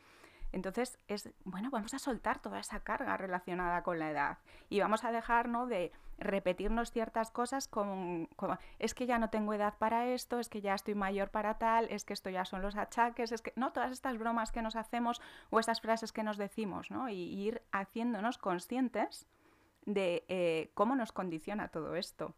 Entonces, 0.53 0.98
es 1.09 1.31
bueno, 1.44 1.70
vamos 1.70 1.94
a 1.94 1.98
soltar 1.98 2.38
toda 2.38 2.61
esa 2.61 2.81
carga 2.81 3.16
relacionada 3.16 3.83
con 3.83 3.98
la 3.98 4.11
edad 4.11 4.38
y 4.68 4.81
vamos 4.81 5.03
a 5.05 5.11
dejar 5.11 5.48
de 5.66 5.92
repetirnos 6.18 6.92
ciertas 6.92 7.31
cosas 7.31 7.68
como, 7.68 8.29
es 8.79 8.94
que 8.94 9.07
ya 9.07 9.18
no 9.18 9.31
tengo 9.31 9.55
edad 9.55 9.75
para 9.79 10.09
esto, 10.09 10.38
es 10.38 10.48
que 10.48 10.61
ya 10.61 10.75
estoy 10.75 10.94
mayor 10.94 11.31
para 11.31 11.59
tal, 11.59 11.88
es 11.90 12.05
que 12.05 12.12
esto 12.12 12.31
ya 12.31 12.44
son 12.44 12.62
los 12.62 12.77
achaques, 12.77 13.33
es 13.33 13.42
que 13.42 13.53
no 13.57 13.72
todas 13.72 13.92
estas 13.92 14.18
bromas 14.18 14.53
que 14.53 14.62
nos 14.62 14.77
hacemos 14.77 15.20
o 15.51 15.59
estas 15.59 15.81
frases 15.81 16.12
que 16.12 16.22
nos 16.22 16.37
decimos, 16.37 16.90
¿no? 16.90 17.09
Y, 17.09 17.33
ir 17.33 17.62
haciéndonos 17.72 18.38
conscientes 18.38 19.27
de 19.87 20.25
eh, 20.29 20.70
cómo 20.75 20.94
nos 20.94 21.12
condiciona 21.12 21.68
todo 21.68 21.96
esto. 21.96 22.35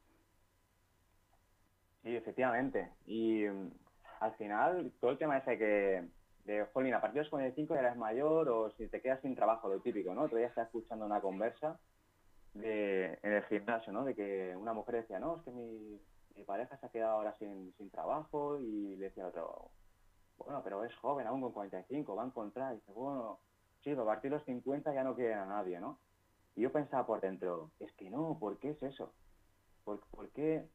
Sí, 2.04 2.14
efectivamente. 2.14 2.92
Y 3.06 3.44
mm, 3.44 3.70
al 4.20 4.34
final, 4.34 4.92
todo 5.00 5.10
el 5.12 5.18
tema 5.18 5.38
ese 5.38 5.58
que, 5.58 6.06
de, 6.44 6.66
jolín, 6.66 6.92
a 6.94 7.00
partir 7.00 7.14
de 7.16 7.22
los 7.22 7.30
45 7.30 7.74
ya 7.74 7.80
eres 7.80 7.96
mayor 7.96 8.48
o 8.50 8.70
si 8.72 8.88
te 8.88 9.00
quedas 9.00 9.22
sin 9.22 9.34
trabajo, 9.34 9.68
lo 9.68 9.80
típico, 9.80 10.14
¿no? 10.14 10.22
Otro 10.22 10.36
día 10.36 10.48
estaba 10.48 10.66
escuchando 10.66 11.06
una 11.06 11.22
conversa 11.22 11.80
de, 12.52 13.18
en 13.22 13.32
el 13.32 13.42
gimnasio, 13.44 13.90
¿no? 13.92 14.04
De 14.04 14.14
que 14.14 14.54
una 14.54 14.74
mujer 14.74 14.96
decía, 14.96 15.18
no, 15.18 15.38
es 15.38 15.42
que 15.44 15.50
mi, 15.50 16.00
pareja 16.46 16.76
se 16.76 16.84
ha 16.84 16.90
quedado 16.90 17.14
ahora 17.14 17.34
sin, 17.38 17.72
sin 17.78 17.88
trabajo 17.90 18.60
y 18.60 18.96
le 18.96 19.06
decía 19.06 19.26
otro, 19.26 19.70
bueno, 20.36 20.60
pero 20.62 20.84
es 20.84 20.94
joven 20.96 21.26
aún 21.26 21.40
con 21.40 21.52
45, 21.52 22.14
va 22.14 22.22
a 22.22 22.26
encontrar. 22.26 22.72
Y 22.74 22.76
dice, 22.76 22.92
bueno, 22.92 23.38
sí, 23.82 23.92
a 23.92 24.04
partir 24.04 24.30
de 24.30 24.36
los 24.36 24.44
50 24.44 24.92
ya 24.92 25.04
no 25.04 25.14
quiere 25.14 25.32
a 25.32 25.46
nadie, 25.46 25.80
¿no? 25.80 25.98
Y 26.54 26.60
yo 26.60 26.70
pensaba 26.70 27.06
por 27.06 27.22
dentro, 27.22 27.70
es 27.80 27.90
que 27.94 28.10
no, 28.10 28.36
¿por 28.38 28.58
qué 28.58 28.70
es 28.70 28.82
eso? 28.82 29.14
¿Por, 29.84 30.00
por 30.10 30.28
qué 30.30 30.68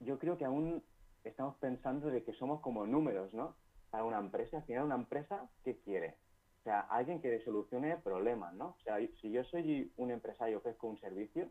yo 0.00 0.18
creo 0.18 0.38
que 0.38 0.44
aún 0.44 0.82
estamos 1.24 1.56
pensando 1.56 2.08
de 2.08 2.22
que 2.22 2.32
somos 2.34 2.60
como 2.60 2.86
números, 2.86 3.32
¿no? 3.34 3.56
Para 3.90 4.04
una 4.04 4.18
empresa, 4.18 4.58
al 4.58 4.64
final 4.64 4.84
una 4.84 4.94
empresa, 4.94 5.48
¿qué 5.64 5.78
quiere? 5.80 6.16
O 6.60 6.62
sea, 6.64 6.80
alguien 6.80 7.20
que 7.20 7.40
solucione 7.44 7.96
problemas, 7.98 8.54
¿no? 8.54 8.76
O 8.78 8.80
sea, 8.82 8.98
si 9.20 9.30
yo 9.30 9.44
soy 9.44 9.92
un 9.96 10.10
empresario 10.10 10.54
y 10.54 10.56
ofrezco 10.56 10.88
un 10.88 10.98
servicio, 10.98 11.50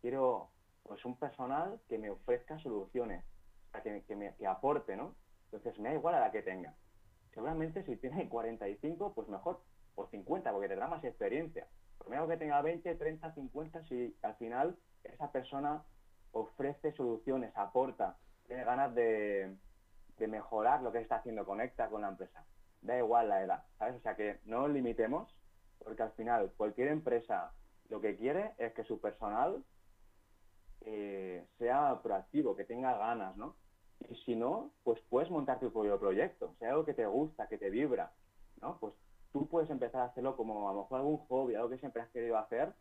quiero 0.00 0.50
pues 0.82 1.04
un 1.04 1.16
personal 1.16 1.80
que 1.88 1.98
me 1.98 2.10
ofrezca 2.10 2.58
soluciones, 2.58 3.24
que, 3.82 4.02
que, 4.04 4.16
me, 4.16 4.34
que 4.36 4.46
aporte, 4.46 4.96
¿no? 4.96 5.14
Entonces 5.46 5.78
me 5.80 5.90
da 5.90 5.94
igual 5.94 6.14
a 6.14 6.20
la 6.20 6.32
que 6.32 6.42
tenga. 6.42 6.74
Seguramente 7.32 7.84
si 7.84 7.96
tiene 7.96 8.28
45, 8.28 9.14
pues 9.14 9.28
mejor, 9.28 9.60
o 9.94 10.06
50, 10.06 10.52
porque 10.52 10.68
tendrá 10.68 10.88
más 10.88 11.04
experiencia. 11.04 11.66
Pero 11.98 12.10
me 12.10 12.16
hago 12.16 12.28
que 12.28 12.36
tenga 12.36 12.60
20, 12.62 12.94
30, 12.94 13.34
50, 13.34 13.84
si 13.84 14.16
al 14.22 14.34
final 14.36 14.76
esa 15.04 15.30
persona 15.30 15.84
ofrece 16.32 16.92
soluciones, 16.92 17.52
aporta, 17.56 18.16
tiene 18.46 18.64
ganas 18.64 18.94
de, 18.94 19.56
mejorar 20.18 20.82
lo 20.82 20.92
que 20.92 21.00
está 21.00 21.16
haciendo, 21.16 21.44
conecta 21.44 21.88
con 21.88 22.02
la 22.02 22.08
empresa. 22.08 22.44
Da 22.80 22.96
igual 22.96 23.28
la 23.28 23.42
edad, 23.42 23.64
¿sabes? 23.76 23.96
O 23.96 24.00
sea 24.00 24.14
que 24.14 24.38
no 24.44 24.68
limitemos, 24.68 25.36
porque 25.82 26.04
al 26.04 26.12
final 26.12 26.52
cualquier 26.56 26.88
empresa 26.88 27.52
lo 27.88 28.00
que 28.00 28.16
quiere 28.16 28.52
es 28.58 28.72
que 28.72 28.84
su 28.84 29.00
personal 29.00 29.64
eh, 30.82 31.44
sea 31.58 32.00
proactivo, 32.02 32.54
que 32.54 32.64
tenga 32.64 32.96
ganas, 32.96 33.36
¿no? 33.36 33.56
Y 34.08 34.14
si 34.24 34.36
no, 34.36 34.72
pues 34.84 35.00
puedes 35.08 35.30
montar 35.30 35.58
tu 35.58 35.72
propio 35.72 35.98
proyecto, 35.98 36.54
sea 36.58 36.70
algo 36.70 36.84
que 36.84 36.94
te 36.94 37.06
gusta, 37.06 37.48
que 37.48 37.58
te 37.58 37.70
vibra, 37.70 38.12
¿no? 38.60 38.78
Pues 38.78 38.94
tú 39.32 39.48
puedes 39.48 39.70
empezar 39.70 40.02
a 40.02 40.04
hacerlo 40.06 40.36
como 40.36 40.68
a 40.68 40.72
lo 40.72 40.82
mejor 40.82 41.00
algún 41.00 41.18
hobby, 41.26 41.54
algo 41.54 41.70
que 41.70 41.78
siempre 41.78 42.02
has 42.02 42.10
querido 42.10 42.36
hacer, 42.38 42.72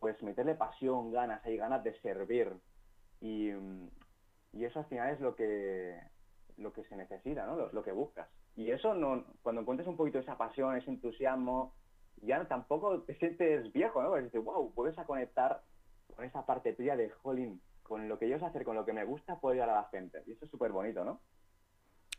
pues 0.00 0.20
meterle 0.22 0.54
pasión, 0.54 1.12
ganas, 1.12 1.44
hay 1.44 1.56
ganas 1.56 1.82
de 1.82 1.98
servir, 2.00 2.52
y, 3.24 3.50
eso 4.64 4.80
al 4.80 4.86
final 4.86 5.14
es 5.14 5.20
lo 5.20 5.34
que, 5.34 5.98
lo 6.58 6.72
que 6.72 6.84
se 6.84 6.96
necesita, 6.96 7.46
¿no? 7.46 7.56
Lo, 7.72 7.82
que 7.82 7.92
buscas. 7.92 8.28
Y 8.54 8.70
eso, 8.70 8.94
no, 8.94 9.24
cuando 9.42 9.62
encuentres 9.62 9.88
un 9.88 9.96
poquito 9.96 10.18
esa 10.18 10.36
pasión, 10.36 10.76
ese 10.76 10.90
entusiasmo, 10.90 11.74
ya 12.22 12.46
tampoco 12.46 13.02
te 13.02 13.14
sientes 13.16 13.72
viejo, 13.72 14.02
¿no? 14.02 14.10
Porque 14.10 14.38
wow, 14.38 14.72
puedes 14.74 14.98
a 14.98 15.06
conectar 15.06 15.62
con 16.14 16.24
esa 16.24 16.44
parte 16.44 16.74
tuya 16.74 16.96
de, 16.96 17.10
jolín, 17.10 17.60
con 17.82 18.08
lo 18.08 18.18
que 18.18 18.28
yo 18.28 18.38
sé 18.38 18.44
hacer, 18.44 18.64
con 18.64 18.76
lo 18.76 18.84
que 18.84 18.92
me 18.92 19.04
gusta, 19.04 19.40
puedo 19.40 19.62
a 19.62 19.66
la 19.66 19.88
gente. 19.90 20.22
Y 20.26 20.32
eso 20.32 20.44
es 20.44 20.50
súper 20.50 20.70
bonito, 20.70 21.04
¿no? 21.04 21.20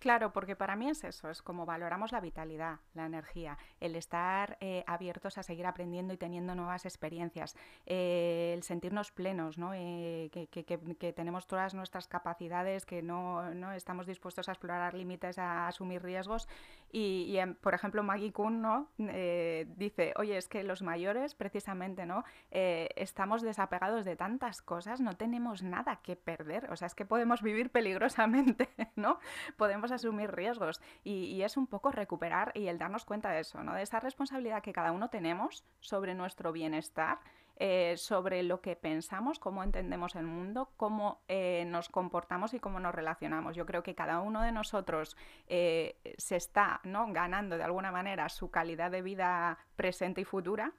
Claro, 0.06 0.32
porque 0.32 0.56
para 0.56 0.76
mí 0.76 0.88
es 0.88 1.04
eso, 1.04 1.32
es 1.32 1.42
como 1.42 1.66
valoramos 1.66 2.12
la 2.12 2.20
vitalidad, 2.20 2.78
la 2.94 3.08
energía, 3.08 3.58
el 3.80 3.96
estar 3.96 4.56
eh, 4.60 4.84
abiertos 4.86 5.40
a 5.40 5.42
seguir 5.42 5.66
aprendiendo 5.66 6.14
y 6.14 6.18
teniendo 6.18 6.54
nuevas 6.54 6.86
experiencias, 6.86 7.56
eh, 7.88 8.52
el 8.56 8.62
sentirnos 8.62 9.12
plenos, 9.12 9.58
¿no? 9.58 9.72
Eh, 9.74 10.30
que, 10.32 11.14
tenemos 11.14 11.48
todas 11.48 11.74
nuestras 11.74 12.08
capacidades, 12.08 12.86
que 12.86 13.02
no, 13.02 13.52
no, 13.56 13.72
estamos 13.72 14.06
dispuestos 14.06 14.48
a 14.48 14.52
explorar 14.52 14.94
límites, 14.94 15.40
a 15.40 15.68
asumir 15.68 16.04
riesgos. 16.04 16.48
Y, 16.92 17.40
por 17.62 17.74
ejemplo, 17.74 18.04
Maggie 18.04 18.32
Kuhn 18.32 18.62
¿no? 18.62 18.90
dice, 18.98 20.14
oye, 20.18 20.38
es 20.38 20.48
que 20.48 20.64
los 20.64 20.82
mayores 20.84 21.34
precisamente 21.34 22.06
¿no? 22.06 22.24
estamos 22.52 23.42
desapegados 23.42 24.06
de 24.06 24.16
tantas 24.16 24.62
cosas, 24.62 25.02
no 25.02 25.18
tenemos 25.18 25.64
nada 25.64 25.98
que 25.98 26.16
perder, 26.16 26.72
o 26.72 26.76
sea, 26.76 26.86
es 26.86 26.96
que 26.96 27.06
podemos 27.06 27.42
vivir 27.42 27.72
peligrosamente, 27.72 28.70
¿no? 28.96 29.20
Podemos 29.58 29.92
asumir 29.96 30.32
riesgos 30.32 30.82
y, 31.04 31.42
es 31.42 31.58
un 31.58 31.68
poco 31.68 31.92
recuperar 31.92 32.52
y 32.56 32.68
el 32.68 32.78
darnos 32.78 33.06
cuenta 33.06 33.30
de 33.30 33.42
eso, 33.42 33.64
¿no? 33.64 33.74
de 33.74 33.84
esa 33.84 34.00
responsabilidad 34.00 34.64
que 34.64 34.74
cada 34.74 34.92
uno 34.92 35.10
tenemos 35.10 35.64
sobre 35.80 36.16
nuestro 36.16 36.52
bienestar, 36.52 37.20
eh, 37.58 37.96
sobre 37.98 38.44
lo 38.44 38.62
que 38.62 38.76
pensamos, 38.76 39.40
cómo 39.40 39.64
entendemos 39.64 40.16
el 40.16 40.26
mundo, 40.26 40.72
cómo 40.76 41.22
eh, 41.28 41.66
nos 41.68 41.90
comportamos 41.90 42.54
y 42.54 42.60
cómo 42.60 42.80
nos 42.80 42.96
relacionamos. 42.96 43.56
Yo 43.56 43.66
creo 43.66 43.84
que 43.84 43.96
cada 43.96 44.20
uno 44.22 44.42
de 44.42 44.52
nosotros 44.52 45.16
eh, 45.48 45.98
se 46.18 46.36
está 46.36 46.82
¿no? 46.84 47.12
ganando 47.14 47.58
de 47.58 47.64
alguna 47.64 47.92
manera 47.92 48.28
su 48.30 48.50
calidad 48.50 48.92
de 48.92 49.02
vida 49.02 49.60
presente 49.76 50.22
y 50.22 50.26
futura 50.26 50.74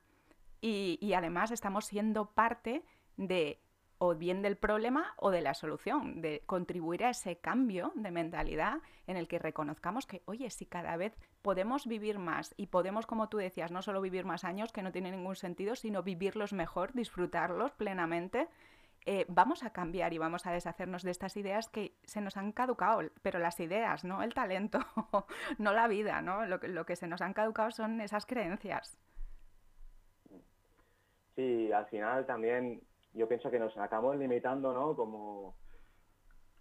y, 0.61 0.99
y 1.01 1.15
además 1.15 1.51
estamos 1.51 1.87
siendo 1.87 2.31
parte 2.33 2.85
de 3.17 3.66
o 3.99 4.15
bien 4.15 4.43
del 4.43 4.57
problema 4.57 5.15
o 5.17 5.31
de 5.31 5.41
la 5.41 5.55
solución, 5.55 6.21
de 6.21 6.43
contribuir 6.47 7.05
a 7.05 7.11
ese 7.11 7.37
cambio 7.37 7.93
de 7.95 8.11
mentalidad 8.11 8.79
en 9.07 9.17
el 9.17 9.29
que 9.29 9.39
reconozcamos 9.39 10.07
que, 10.07 10.23
oye, 10.27 10.51
si 10.51 10.67
cada 10.67 10.97
vez 10.97 11.17
podemos 11.43 11.87
vivir 11.87 12.19
más 12.19 12.55
y 12.57 12.67
podemos, 12.67 13.07
como 13.07 13.29
tú 13.29 13.39
decías, 13.39 13.71
no 13.71 13.83
solo 13.83 14.01
vivir 14.01 14.25
más 14.25 14.45
años, 14.45 14.73
que 14.73 14.83
no 14.83 14.93
tiene 14.93 15.11
ningún 15.11 15.37
sentido, 15.37 15.77
sino 15.77 16.03
vivirlos 16.03 16.53
mejor, 16.53 16.93
disfrutarlos 16.93 17.73
plenamente, 17.73 18.49
eh, 19.07 19.25
vamos 19.29 19.63
a 19.63 19.71
cambiar 19.71 20.13
y 20.13 20.19
vamos 20.19 20.47
a 20.47 20.53
deshacernos 20.53 21.05
de 21.05 21.13
estas 21.13 21.37
ideas 21.37 21.69
que 21.69 21.95
se 22.05 22.21
nos 22.21 22.37
han 22.37 22.51
caducado, 22.51 23.03
pero 23.23 23.39
las 23.39 23.61
ideas, 23.61 24.05
no 24.05 24.23
el 24.23 24.35
talento, 24.35 24.81
no 25.59 25.73
la 25.73 25.87
vida, 25.87 26.21
¿no? 26.23 26.45
Lo, 26.45 26.59
lo 26.59 26.85
que 26.85 26.97
se 26.97 27.07
nos 27.07 27.23
han 27.23 27.33
caducado 27.33 27.71
son 27.71 28.01
esas 28.01 28.27
creencias. 28.27 28.99
Sí, 31.37 31.71
al 31.71 31.87
final 31.87 32.27
también 32.27 32.81
yo 33.17 33.29
pienso 33.29 33.51
que 33.51 33.59
nos 33.59 33.77
acabamos 33.79 34.17
limitando, 34.17 34.73
¿no? 34.73 34.95
Como 34.95 35.57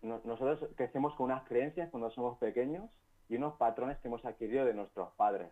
nosotros 0.02 0.70
crecemos 0.76 1.15
con 1.15 1.26
unas 1.26 1.44
creencias 1.46 1.89
cuando 1.89 2.10
somos 2.12 2.38
pequeños 2.38 2.89
y 3.28 3.38
unos 3.38 3.56
patrones 3.56 3.98
que 4.00 4.08
hemos 4.08 4.24
adquirido 4.24 4.65
de 4.65 4.74
nuestros 4.74 5.12
padres 5.13 5.52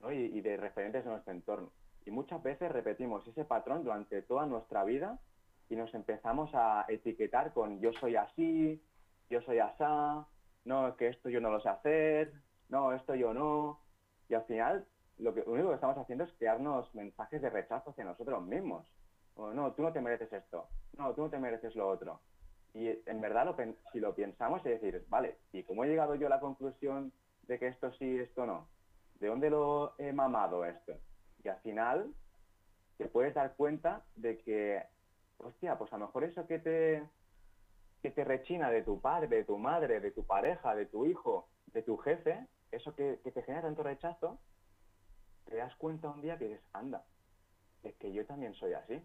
¿no? 0.00 0.12
y, 0.12 0.40
de 0.40 0.56
referentes 0.56 1.04
de 1.04 1.10
nuestro 1.10 1.32
entorno. 1.32 1.72
Y 2.06 2.10
muchas 2.10 2.42
veces 2.42 2.70
repetimos 2.70 3.26
ese 3.26 3.44
patrón 3.44 3.84
durante 3.84 4.22
toda 4.22 4.46
nuestra 4.46 4.84
vida 4.84 5.18
y 5.68 5.76
nos 5.76 5.92
empezamos 5.94 6.50
a 6.54 6.84
etiquetar 6.88 7.52
con 7.52 7.80
yo 7.80 7.92
soy 7.94 8.16
así, 8.16 8.82
yo 9.28 9.42
soy 9.42 9.58
asá, 9.58 10.26
no, 10.64 10.88
es 10.88 10.94
que 10.94 11.08
esto 11.08 11.28
yo 11.28 11.40
no 11.40 11.50
lo 11.50 11.60
sé 11.60 11.68
hacer, 11.68 12.32
no, 12.68 12.92
esto 12.92 13.14
yo 13.14 13.34
no. 13.34 13.80
Y 14.28 14.34
al 14.34 14.44
final, 14.44 14.86
lo, 15.18 15.34
que, 15.34 15.40
lo 15.40 15.52
único 15.52 15.68
que 15.68 15.74
estamos 15.74 15.98
haciendo 15.98 16.24
es 16.24 16.32
crearnos 16.34 16.92
mensajes 16.94 17.42
de 17.42 17.50
rechazo 17.50 17.90
hacia 17.90 18.04
nosotros 18.04 18.42
mismos. 18.44 18.86
No, 19.52 19.72
tú 19.72 19.82
no 19.82 19.92
te 19.92 20.00
mereces 20.00 20.32
esto, 20.32 20.68
no, 20.96 21.14
tú 21.14 21.22
no 21.22 21.30
te 21.30 21.38
mereces 21.38 21.74
lo 21.74 21.88
otro. 21.88 22.20
Y 22.72 22.88
en 22.88 23.20
verdad, 23.20 23.46
lo, 23.46 23.56
si 23.92 24.00
lo 24.00 24.14
pensamos, 24.14 24.64
es 24.64 24.80
decir, 24.80 25.04
vale, 25.08 25.38
¿y 25.52 25.62
cómo 25.64 25.84
he 25.84 25.88
llegado 25.88 26.14
yo 26.14 26.26
a 26.26 26.30
la 26.30 26.40
conclusión 26.40 27.12
de 27.42 27.58
que 27.58 27.68
esto 27.68 27.92
sí, 27.94 28.18
esto 28.18 28.46
no? 28.46 28.68
¿De 29.18 29.26
dónde 29.26 29.50
lo 29.50 29.94
he 29.98 30.12
mamado 30.12 30.64
esto? 30.64 30.94
Y 31.42 31.48
al 31.48 31.58
final 31.60 32.14
te 32.96 33.06
puedes 33.06 33.34
dar 33.34 33.56
cuenta 33.56 34.04
de 34.14 34.38
que, 34.38 34.82
hostia, 35.38 35.76
pues 35.78 35.92
a 35.92 35.98
lo 35.98 36.06
mejor 36.06 36.24
eso 36.24 36.46
que 36.46 36.58
te, 36.58 37.02
que 38.02 38.10
te 38.10 38.24
rechina 38.24 38.70
de 38.70 38.82
tu 38.82 39.00
padre, 39.00 39.28
de 39.28 39.44
tu 39.44 39.58
madre, 39.58 40.00
de 40.00 40.10
tu 40.10 40.24
pareja, 40.24 40.74
de 40.74 40.86
tu 40.86 41.06
hijo, 41.06 41.48
de 41.72 41.82
tu 41.82 41.96
jefe, 41.96 42.46
eso 42.70 42.94
que, 42.94 43.16
te 43.16 43.42
genera 43.42 43.62
tanto 43.62 43.82
rechazo, 43.82 44.38
te 45.46 45.56
das 45.56 45.74
cuenta 45.76 46.10
un 46.10 46.20
día 46.20 46.38
que 46.38 46.48
dices, 46.48 46.64
anda, 46.72 47.04
es 47.82 47.94
que 47.96 48.12
yo 48.12 48.24
también 48.26 48.54
soy 48.54 48.74
así. 48.74 49.02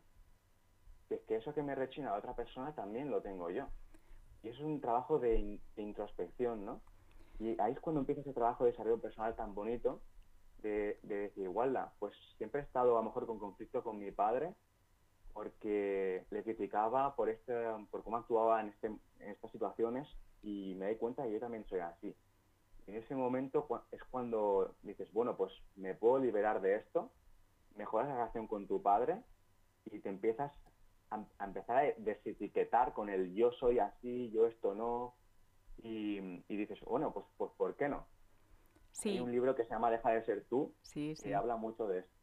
Es 1.10 1.22
que 1.22 1.36
eso 1.36 1.54
que 1.54 1.63
me 1.63 1.76
rechina 1.76 2.12
a 2.12 2.18
otra 2.18 2.36
persona 2.36 2.74
también 2.74 3.12
lo 3.12 3.22
tengo 3.22 3.50
yo. 3.50 3.68
Y 4.44 4.50
eso 4.50 4.60
es 4.60 4.65
un 4.65 4.82
trabajo 4.82 5.20
de, 5.20 5.60
de 5.76 5.82
introspección, 5.82 6.65
¿no? 6.65 6.82
Y 7.39 7.60
ahí 7.60 7.74
es 7.74 7.80
cuando 7.80 8.02
empieza 8.02 8.22
ese 8.22 8.34
trabajo 8.34 8.63
de 8.63 8.72
desarrollo 8.72 9.02
personal 9.02 9.36
tan 9.36 9.54
bonito, 9.54 10.02
de, 10.62 11.00
decir, 11.04 11.44
igualdad. 11.44 11.91
Pues 12.00 12.13
siempre 12.38 12.62
he 12.62 12.63
estado 12.63 12.98
a 12.98 13.02
lo 13.02 13.04
mejor 13.04 13.28
con 13.28 13.39
conflicto 13.39 13.84
con 13.84 14.00
mi 14.00 14.12
padre, 14.12 14.54
porque 15.34 16.26
le 16.30 16.44
criticaba 16.44 17.15
por, 17.15 17.30
este, 17.30 17.54
por 17.91 18.04
cómo 18.04 18.18
actuaba 18.18 18.62
en, 18.62 18.70
este, 18.70 18.88
en 18.88 19.02
estas 19.20 19.52
situaciones 19.52 20.08
y 20.41 20.76
me 20.76 20.89
di 20.89 20.96
cuenta 20.96 21.24
que 21.24 21.32
yo 21.32 21.39
también 21.39 21.65
soy 21.68 21.80
así. 21.80 22.15
En 22.88 22.96
ese 22.96 23.15
momento 23.15 23.68
es 23.91 24.04
cuando 24.06 24.76
dices, 24.84 25.12
bueno, 25.12 25.36
pues 25.36 25.52
me 25.76 25.96
puedo 25.96 26.20
liberar 26.20 26.62
de 26.62 26.76
esto, 26.76 27.12
mejoras 27.76 28.08
la 28.08 28.15
relación 28.15 28.48
con 28.48 28.68
tu 28.68 28.82
padre 28.82 29.22
y 29.86 30.00
te 30.00 30.10
empiezas 30.10 30.52
a, 31.15 31.45
empezar 31.45 31.78
a 31.78 31.93
desetiquetar 31.97 32.93
con 32.93 33.10
el 33.10 33.34
yo 33.34 33.51
soy 33.54 33.80
así, 33.80 34.30
yo 34.32 34.47
esto 34.47 34.73
no, 34.75 35.15
y, 35.84 36.19
dices, 36.47 36.80
bueno, 36.82 37.12
pues, 37.13 37.25
pues 37.38 37.51
¿por 37.58 37.75
qué 37.75 37.89
no? 37.89 38.06
Hay 39.04 39.19
un 39.19 39.32
libro 39.32 39.56
que 39.56 39.65
se 39.65 39.71
llama 39.71 39.91
Deja 39.91 40.10
de 40.12 40.23
ser 40.23 40.45
tú, 40.45 40.73
sí, 40.82 41.15
sí. 41.15 41.34
habla 41.34 41.58
mucho 41.58 41.88
de 41.88 41.99
esto. 41.99 42.15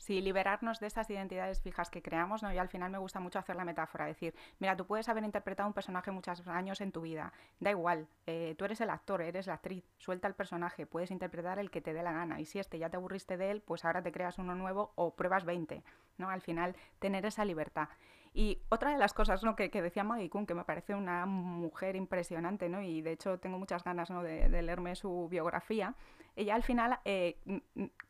Sí, 0.00 0.22
liberarnos 0.22 0.80
de 0.80 0.86
esas 0.86 1.10
identidades 1.10 1.60
fijas 1.60 1.90
que 1.90 2.00
creamos, 2.00 2.42
¿no? 2.42 2.50
Y 2.50 2.56
al 2.56 2.70
final 2.70 2.90
me 2.90 2.96
gusta 2.96 3.20
mucho 3.20 3.38
hacer 3.38 3.54
la 3.54 3.66
metáfora, 3.66 4.06
decir, 4.06 4.34
mira, 4.58 4.74
tú 4.74 4.86
puedes 4.86 5.10
haber 5.10 5.24
interpretado 5.24 5.66
un 5.66 5.74
personaje 5.74 6.10
muchos 6.10 6.48
años 6.48 6.80
en 6.80 6.90
tu 6.90 7.02
vida, 7.02 7.34
da 7.58 7.70
igual, 7.70 8.08
eh, 8.26 8.54
tú 8.56 8.64
eres 8.64 8.80
el 8.80 8.88
actor, 8.88 9.20
eres 9.20 9.46
la 9.46 9.54
actriz, 9.54 9.84
suelta 9.98 10.26
el 10.26 10.32
personaje, 10.32 10.86
puedes 10.86 11.10
interpretar 11.10 11.58
el 11.58 11.70
que 11.70 11.82
te 11.82 11.92
dé 11.92 12.02
la 12.02 12.12
gana, 12.12 12.40
y 12.40 12.46
si 12.46 12.58
este 12.58 12.78
ya 12.78 12.88
te 12.88 12.96
aburriste 12.96 13.36
de 13.36 13.50
él, 13.50 13.60
pues 13.60 13.84
ahora 13.84 14.02
te 14.02 14.10
creas 14.10 14.38
uno 14.38 14.54
nuevo 14.54 14.92
o 14.94 15.14
pruebas 15.14 15.44
20, 15.44 15.82
¿no? 16.16 16.30
Al 16.30 16.40
final, 16.40 16.76
tener 16.98 17.26
esa 17.26 17.44
libertad. 17.44 17.90
Y 18.32 18.58
otra 18.68 18.92
de 18.92 18.98
las 18.98 19.12
cosas 19.12 19.42
¿no? 19.42 19.56
que, 19.56 19.68
decía 19.70 20.04
Maggie 20.04 20.30
Kuhn, 20.30 20.46
que 20.46 20.54
me 20.54 20.64
parece 20.64 20.94
una 20.94 21.26
mujer 21.26 21.96
impresionante, 21.96 22.68
¿no? 22.68 22.80
y 22.80 23.02
de 23.02 23.12
hecho 23.12 23.38
tengo 23.38 23.58
muchas 23.58 23.82
ganas 23.82 24.08
¿no? 24.10 24.22
de, 24.22 24.48
leerme 24.48 24.94
su 24.94 25.28
biografía, 25.28 25.96
ella 26.36 26.54
al 26.54 26.62
final 26.62 27.00
eh, 27.04 27.38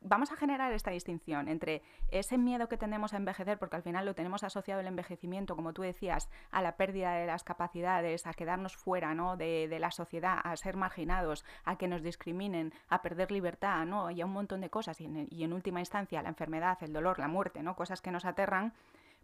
vamos 0.02 0.30
a 0.30 0.36
generar 0.36 0.72
esta 0.74 0.90
distinción 0.90 1.48
entre 1.48 1.82
ese 2.10 2.36
miedo 2.36 2.68
que 2.68 2.76
tenemos 2.76 3.14
a 3.14 3.16
envejecer, 3.16 3.58
porque 3.58 3.76
al 3.76 3.82
final 3.82 4.04
lo 4.04 4.14
tenemos 4.14 4.44
asociado 4.44 4.80
el 4.80 4.88
envejecimiento, 4.88 5.56
como 5.56 5.72
tú 5.72 5.80
decías, 5.80 6.28
a 6.50 6.60
la 6.60 6.76
pérdida 6.76 7.14
de 7.14 7.26
las 7.26 7.42
capacidades, 7.42 8.26
a 8.26 8.34
quedarnos 8.34 8.76
fuera 8.76 9.14
¿no? 9.14 9.38
de, 9.38 9.74
la 9.80 9.90
sociedad, 9.90 10.38
a 10.44 10.54
ser 10.56 10.76
marginados, 10.76 11.46
a 11.64 11.76
que 11.76 11.88
nos 11.88 12.02
discriminen, 12.02 12.74
a 12.90 13.00
perder 13.00 13.32
libertad, 13.32 13.86
¿no? 13.86 14.10
y 14.10 14.20
a 14.20 14.26
un 14.26 14.32
montón 14.32 14.60
de 14.60 14.68
cosas, 14.68 15.00
y 15.00 15.06
en, 15.06 15.26
y 15.30 15.44
en 15.44 15.54
última 15.54 15.80
instancia 15.80 16.22
la 16.22 16.28
enfermedad, 16.28 16.76
el 16.82 16.92
dolor, 16.92 17.18
la 17.18 17.28
muerte, 17.28 17.62
¿no? 17.62 17.74
cosas 17.74 18.02
que 18.02 18.10
nos 18.10 18.26
aterran 18.26 18.74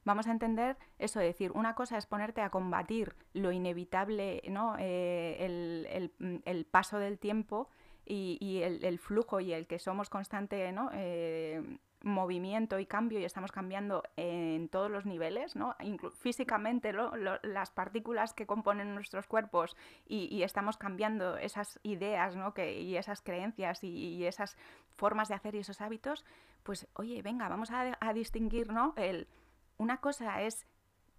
vamos 0.06 0.28
a 0.28 0.30
entender 0.30 0.78
eso, 0.98 1.18
de 1.18 1.26
decir, 1.26 1.52
una 1.52 1.74
cosa 1.74 1.98
es 1.98 2.06
ponerte 2.06 2.40
a 2.40 2.48
combatir 2.48 3.14
lo 3.34 3.52
inevitable, 3.52 4.40
¿no? 4.48 4.76
Eh, 4.78 6.08
mm, 6.18 6.36
el, 6.44 6.64
paso 6.64 6.98
del 6.98 7.18
tiempo 7.18 7.68
y, 8.06 8.62
el, 8.62 8.98
flujo 8.98 9.40
y 9.40 9.52
el 9.52 9.66
que 9.66 9.80
somos 9.80 10.08
constante, 10.08 10.70
¿no? 10.72 10.90
Eh, 10.94 11.60
movimiento 12.02 12.78
y 12.78 12.86
cambio 12.86 13.18
y 13.18 13.24
estamos 13.24 13.50
cambiando 13.50 14.04
en 14.16 14.68
todos 14.68 14.88
los 14.88 15.06
niveles, 15.06 15.56
¿no? 15.56 15.74
físicamente 16.14 16.92
las 17.42 17.70
partículas 17.72 18.32
que 18.32 18.46
componen 18.46 18.94
nuestros 18.94 19.26
cuerpos 19.26 19.76
y, 20.06 20.42
estamos 20.42 20.76
cambiando 20.76 21.36
esas 21.36 21.80
ideas 21.82 22.36
¿no? 22.36 22.54
y 22.56 22.96
esas 22.96 23.22
creencias 23.22 23.82
y, 23.82 24.24
esas 24.24 24.56
formas 24.94 25.28
de 25.28 25.34
hacer 25.34 25.56
y 25.56 25.60
esos 25.60 25.80
hábitos, 25.80 26.24
pues 26.62 26.86
oye, 26.92 27.22
venga, 27.22 27.48
vamos 27.48 27.72
a, 27.72 27.96
a 27.98 28.12
distinguir 28.12 28.70
¿no? 28.70 28.92
el, 28.96 29.26
una 29.78 29.98
cosa 29.98 30.42
es 30.42 30.66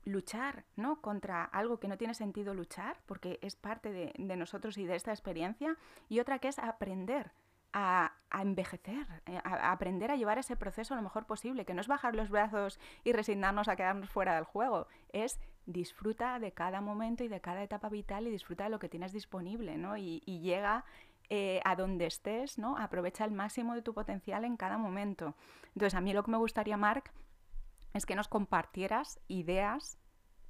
luchar 0.08 0.63
¿no? 0.76 1.02
contra 1.02 1.43
algo 1.43 1.80
que 1.80 1.88
no 1.88 1.98
tiene 1.98 2.13
sentido 2.13 2.54
luchar, 2.54 2.98
porque 3.06 3.39
es 3.41 3.56
parte 3.56 3.91
de, 3.91 4.36
nosotros 4.36 4.78
y 4.78 4.86
de 4.86 4.96
esta 4.96 5.12
experiencia, 5.12 5.78
y 6.10 6.20
otra 6.20 6.39
que 6.39 6.48
es 6.48 6.60
aprender 6.60 7.32
a, 7.74 8.13
envejecer, 8.34 9.06
eh, 9.26 9.39
a, 9.43 9.72
aprender 9.72 10.10
a 10.10 10.15
llevar 10.15 10.39
ese 10.39 10.56
proceso 10.56 10.96
lo 10.96 11.02
mejor 11.02 11.26
posible, 11.26 11.65
que 11.65 11.74
no 11.74 11.82
es 11.82 11.88
bajar 11.88 12.15
los 12.15 12.30
brazos 12.30 12.80
y 13.04 13.12
resignarnos 13.12 13.67
a 13.67 13.76
quedarnos 13.76 14.10
fuera 14.10 14.36
del 14.36 14.46
juego, 14.46 14.88
es 15.12 15.39
disfruta 15.65 16.39
de 16.39 16.54
cada 16.54 16.80
momento 16.82 17.24
y 17.24 17.28
de 17.28 17.41
cada 17.41 17.62
etapa 17.62 17.89
vital 17.89 18.26
y 18.26 18.32
disfruta 18.32 18.63
de 18.63 18.70
lo 18.70 18.80
que 18.80 18.89
tienes 18.89 19.12
disponible, 19.12 19.78
¿no? 19.78 19.98
Y, 19.98 20.22
llega 20.22 20.86
eh, 21.30 21.60
a 21.65 21.76
donde 21.76 22.06
estés, 22.06 22.58
¿no? 22.58 22.78
Aprovecha 22.78 23.26
el 23.26 23.32
máximo 23.32 23.76
de 23.76 23.82
tu 23.82 23.93
potencial 23.93 24.46
en 24.46 24.56
cada 24.56 24.78
momento. 24.78 25.36
Entonces, 25.76 25.93
a 25.93 26.00
mí 26.00 26.13
lo 26.13 26.24
que 26.24 26.32
me 26.32 26.38
gustaría, 26.38 26.78
Marc, 26.78 27.12
es 27.93 28.06
que 28.06 28.15
nos 28.15 28.28
compartieras 28.28 29.19
ideas 29.28 30.00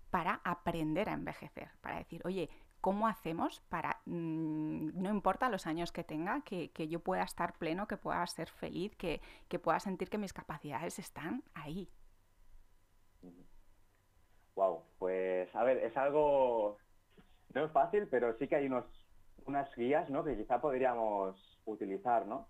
para 0.10 0.42
aprender 0.44 1.10
a 1.10 1.14
envejecer, 1.14 1.70
para 1.82 1.98
decir, 1.98 2.22
oye, 2.26 2.50
¿cómo 2.82 3.08
hacemos 3.08 3.62
para, 3.70 4.02
mm, 4.06 5.02
no 5.02 5.10
importa 5.10 5.50
los 5.50 5.68
años 5.68 5.92
que 5.92 6.04
tenga, 6.04 6.42
que, 6.42 6.88
yo 6.88 7.00
pueda 7.00 7.24
estar 7.24 7.58
pleno, 7.58 7.88
que 7.88 7.98
pueda 7.98 8.26
ser 8.28 8.50
feliz, 8.50 8.96
que, 8.96 9.22
pueda 9.62 9.80
sentir 9.80 10.10
que 10.10 10.18
mis 10.18 10.34
capacidades 10.34 11.00
están 11.00 11.44
ahí? 11.54 11.90
Wow, 14.56 14.84
pues 14.98 15.54
a 15.56 15.64
ver, 15.64 15.78
es 15.78 15.96
algo, 15.98 16.78
no 17.54 17.66
es 17.66 17.72
fácil, 17.72 18.08
pero 18.08 18.36
sí 18.38 18.48
que 18.48 18.56
hay 18.56 18.66
unos, 18.66 18.86
unas 19.46 19.74
guías, 19.76 20.10
¿no? 20.10 20.24
Que 20.24 20.36
quizá 20.36 20.60
podríamos 20.60 21.60
utilizar, 21.66 22.26
¿no? 22.26 22.48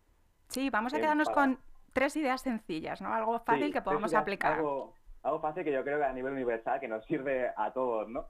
Sí, 0.48 0.70
vamos 0.70 0.94
a 0.94 0.98
eh, 0.98 1.02
quedarnos 1.02 1.30
con 1.30 1.60
tres 1.98 2.16
ideas 2.16 2.42
sencillas, 2.42 3.02
¿no? 3.02 3.12
Algo 3.12 3.40
fácil 3.40 3.74
que 3.74 3.82
podamos 3.82 4.14
aplicar. 4.14 4.54
Algo, 4.54 4.94
fácil 5.42 5.64
que 5.64 5.72
yo 5.72 5.84
creo 5.84 5.98
que 5.98 6.06
a 6.06 6.14
nivel 6.14 6.34
universal 6.34 6.80
que 6.80 6.88
nos 6.88 7.04
sirve 7.06 7.52
a 7.58 7.74
todos, 7.74 8.08
¿no? 8.08 8.28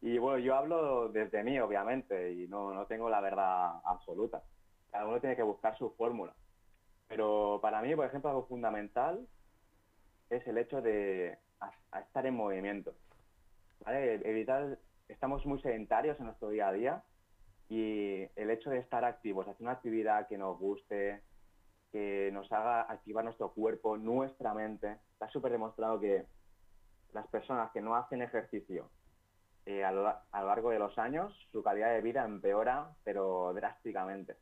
Y 0.00 0.18
bueno, 0.18 0.38
yo 0.38 0.54
hablo 0.54 1.08
desde 1.08 1.42
mí, 1.42 1.58
obviamente, 1.58 2.32
y 2.32 2.46
no, 2.46 2.72
no 2.72 2.86
tengo 2.86 3.10
la 3.10 3.20
verdad 3.20 3.80
absoluta. 3.84 4.44
Cada 4.92 5.04
uno 5.04 5.18
tiene 5.18 5.34
que 5.34 5.42
buscar 5.42 5.76
su 5.76 5.90
fórmula. 5.96 6.32
Pero 7.08 7.58
para 7.60 7.82
mí, 7.82 7.92
por 7.96 8.06
ejemplo, 8.06 8.30
algo 8.30 8.46
fundamental 8.46 9.26
es 10.30 10.46
el 10.46 10.56
hecho 10.56 10.80
de 10.80 11.38
estar 12.00 12.24
en 12.24 12.36
movimiento. 12.36 12.94
¿vale? 13.84 14.20
Evitar, 14.24 14.78
estamos 15.08 15.44
muy 15.44 15.60
sedentarios 15.60 16.20
en 16.20 16.26
nuestro 16.26 16.50
día 16.50 16.68
a 16.68 16.72
día 16.72 17.02
y 17.68 18.28
el 18.36 18.50
hecho 18.50 18.70
de 18.70 18.78
estar 18.78 19.04
activos, 19.04 19.48
hacer 19.48 19.62
una 19.62 19.72
actividad 19.72 20.28
que 20.28 20.38
nos 20.38 20.56
guste, 20.56 21.20
que 21.92 22.30
nos 22.32 22.50
haga 22.52 22.82
activar 22.82 23.24
nuestro 23.24 23.52
cuerpo, 23.52 23.96
nuestra 23.96 24.54
mente. 24.54 24.98
Está 25.12 25.28
súper 25.28 25.52
demostrado 25.52 26.00
que 26.00 26.26
las 27.12 27.26
personas 27.28 27.70
que 27.72 27.80
no 27.80 27.94
hacen 27.94 28.22
ejercicio 28.22 28.90
eh, 29.66 29.84
a, 29.84 29.92
lo, 29.92 30.02
largo 30.32 30.70
de 30.70 30.78
los 30.78 30.96
años, 30.98 31.32
su 31.52 31.62
calidad 31.62 31.92
de 31.92 32.00
vida 32.00 32.24
empeora, 32.24 32.90
pero 33.04 33.52
drásticamente, 33.54 34.36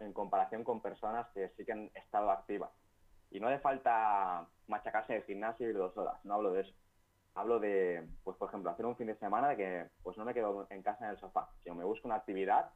en 0.00 0.12
comparación 0.12 0.64
con 0.64 0.82
personas 0.82 1.26
que 1.34 1.48
sí 1.56 1.64
que 1.64 1.72
han 1.72 1.90
estado 1.94 2.30
activas. 2.30 2.70
Y 3.30 3.40
no 3.40 3.48
hace 3.48 3.60
falta 3.60 4.46
machacarse 4.66 5.12
en 5.14 5.20
el 5.20 5.24
gimnasio 5.24 5.68
y 5.68 5.72
dos 5.72 5.96
horas, 5.96 6.22
no 6.24 6.34
hablo 6.34 6.52
de 6.52 6.62
eso. 6.62 6.74
Hablo 7.34 7.60
de, 7.60 8.08
pues 8.24 8.36
por 8.36 8.48
ejemplo, 8.48 8.70
hacer 8.70 8.84
un 8.84 8.96
fin 8.96 9.06
de 9.06 9.16
semana 9.16 9.50
de 9.50 9.56
que 9.56 9.86
pues 10.02 10.18
no 10.18 10.24
me 10.24 10.34
quedo 10.34 10.66
en 10.70 10.82
casa 10.82 11.04
en 11.04 11.12
el 11.12 11.18
sofá, 11.18 11.48
sino 11.62 11.74
me 11.74 11.84
busco 11.84 12.08
una 12.08 12.16
actividad 12.16 12.70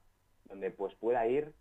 donde 0.44 0.70
pues 0.70 0.94
pueda 0.94 1.26
ir 1.26 1.54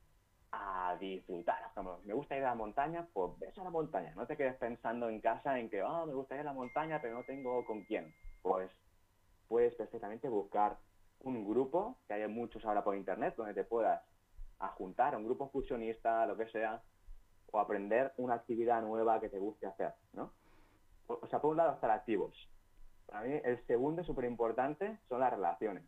a 0.51 0.97
disfrutar. 0.99 1.59
me 2.03 2.13
gusta 2.13 2.35
ir 2.35 2.43
a 2.43 2.49
la 2.49 2.55
montaña, 2.55 3.07
pues 3.13 3.37
ves 3.39 3.57
a 3.57 3.63
la 3.63 3.69
montaña. 3.69 4.13
No 4.15 4.25
te 4.25 4.35
quedes 4.35 4.55
pensando 4.55 5.09
en 5.09 5.21
casa 5.21 5.57
en 5.57 5.69
que, 5.69 5.81
oh, 5.81 6.05
me 6.05 6.13
gusta 6.13 6.35
ir 6.35 6.41
a 6.41 6.45
la 6.45 6.53
montaña, 6.53 6.99
pero 7.01 7.15
no 7.15 7.23
tengo 7.23 7.65
con 7.65 7.83
quién. 7.83 8.13
Pues 8.41 8.71
puedes 9.47 9.75
perfectamente 9.75 10.27
buscar 10.29 10.77
un 11.19 11.47
grupo, 11.47 11.97
que 12.07 12.15
hay 12.15 12.27
muchos 12.27 12.65
ahora 12.65 12.83
por 12.83 12.95
internet, 12.95 13.35
donde 13.37 13.53
te 13.53 13.63
puedas 13.63 14.01
juntar, 14.75 15.15
un 15.15 15.23
grupo 15.23 15.49
fusionista, 15.49 16.25
lo 16.25 16.37
que 16.37 16.47
sea, 16.47 16.81
o 17.51 17.59
aprender 17.59 18.13
una 18.17 18.35
actividad 18.35 18.81
nueva 18.81 19.19
que 19.19 19.29
te 19.29 19.39
guste 19.39 19.67
hacer, 19.67 19.93
¿no? 20.13 20.31
O 21.07 21.27
sea, 21.27 21.39
por 21.39 21.51
un 21.51 21.57
lado, 21.57 21.73
estar 21.73 21.91
activos. 21.91 22.33
Para 23.05 23.21
mí, 23.21 23.41
el 23.43 23.65
segundo 23.67 24.03
súper 24.03 24.25
importante 24.25 24.99
son 25.09 25.19
las 25.19 25.31
relaciones. 25.31 25.83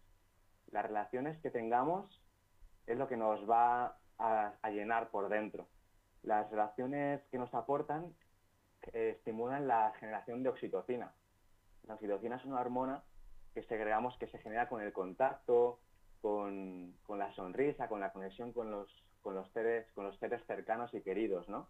las 0.72 0.86
relaciones 0.86 1.40
que 1.42 1.52
tengamos 1.52 2.20
es 2.88 2.98
lo 2.98 3.08
que 3.08 3.16
nos 3.16 3.48
va 3.48 3.96
a, 4.18 4.54
llenar 4.70 5.10
por 5.10 5.30
dentro. 5.30 5.68
Las 6.22 6.50
relaciones 6.50 7.22
que 7.32 7.38
nos 7.38 7.54
aportan 7.54 8.14
eh, 8.94 9.16
estimulan 9.18 9.68
la 9.68 9.94
generación 10.00 10.44
de 10.44 10.50
oxitocina. 10.50 11.14
La 11.84 11.96
oxitocina 11.96 12.38
es 12.38 12.46
una 12.46 12.62
hormona 12.62 13.04
que 13.54 13.64
segregamos 13.64 14.18
que 14.18 14.28
se 14.28 14.40
genera 14.40 14.70
con 14.70 14.82
el 14.82 14.94
contacto, 14.94 15.80
con, 16.22 16.96
la 17.10 17.34
sonrisa, 17.34 17.88
con 17.88 18.00
la 18.00 18.14
conexión 18.14 18.54
con 18.54 18.72
los, 18.72 18.90
con 19.22 19.36
los, 19.36 19.52
seres, 19.52 19.92
con 19.92 20.06
los 20.06 20.18
seres 20.20 20.42
cercanos 20.48 20.94
y 20.94 21.02
queridos, 21.02 21.50
¿no? 21.50 21.68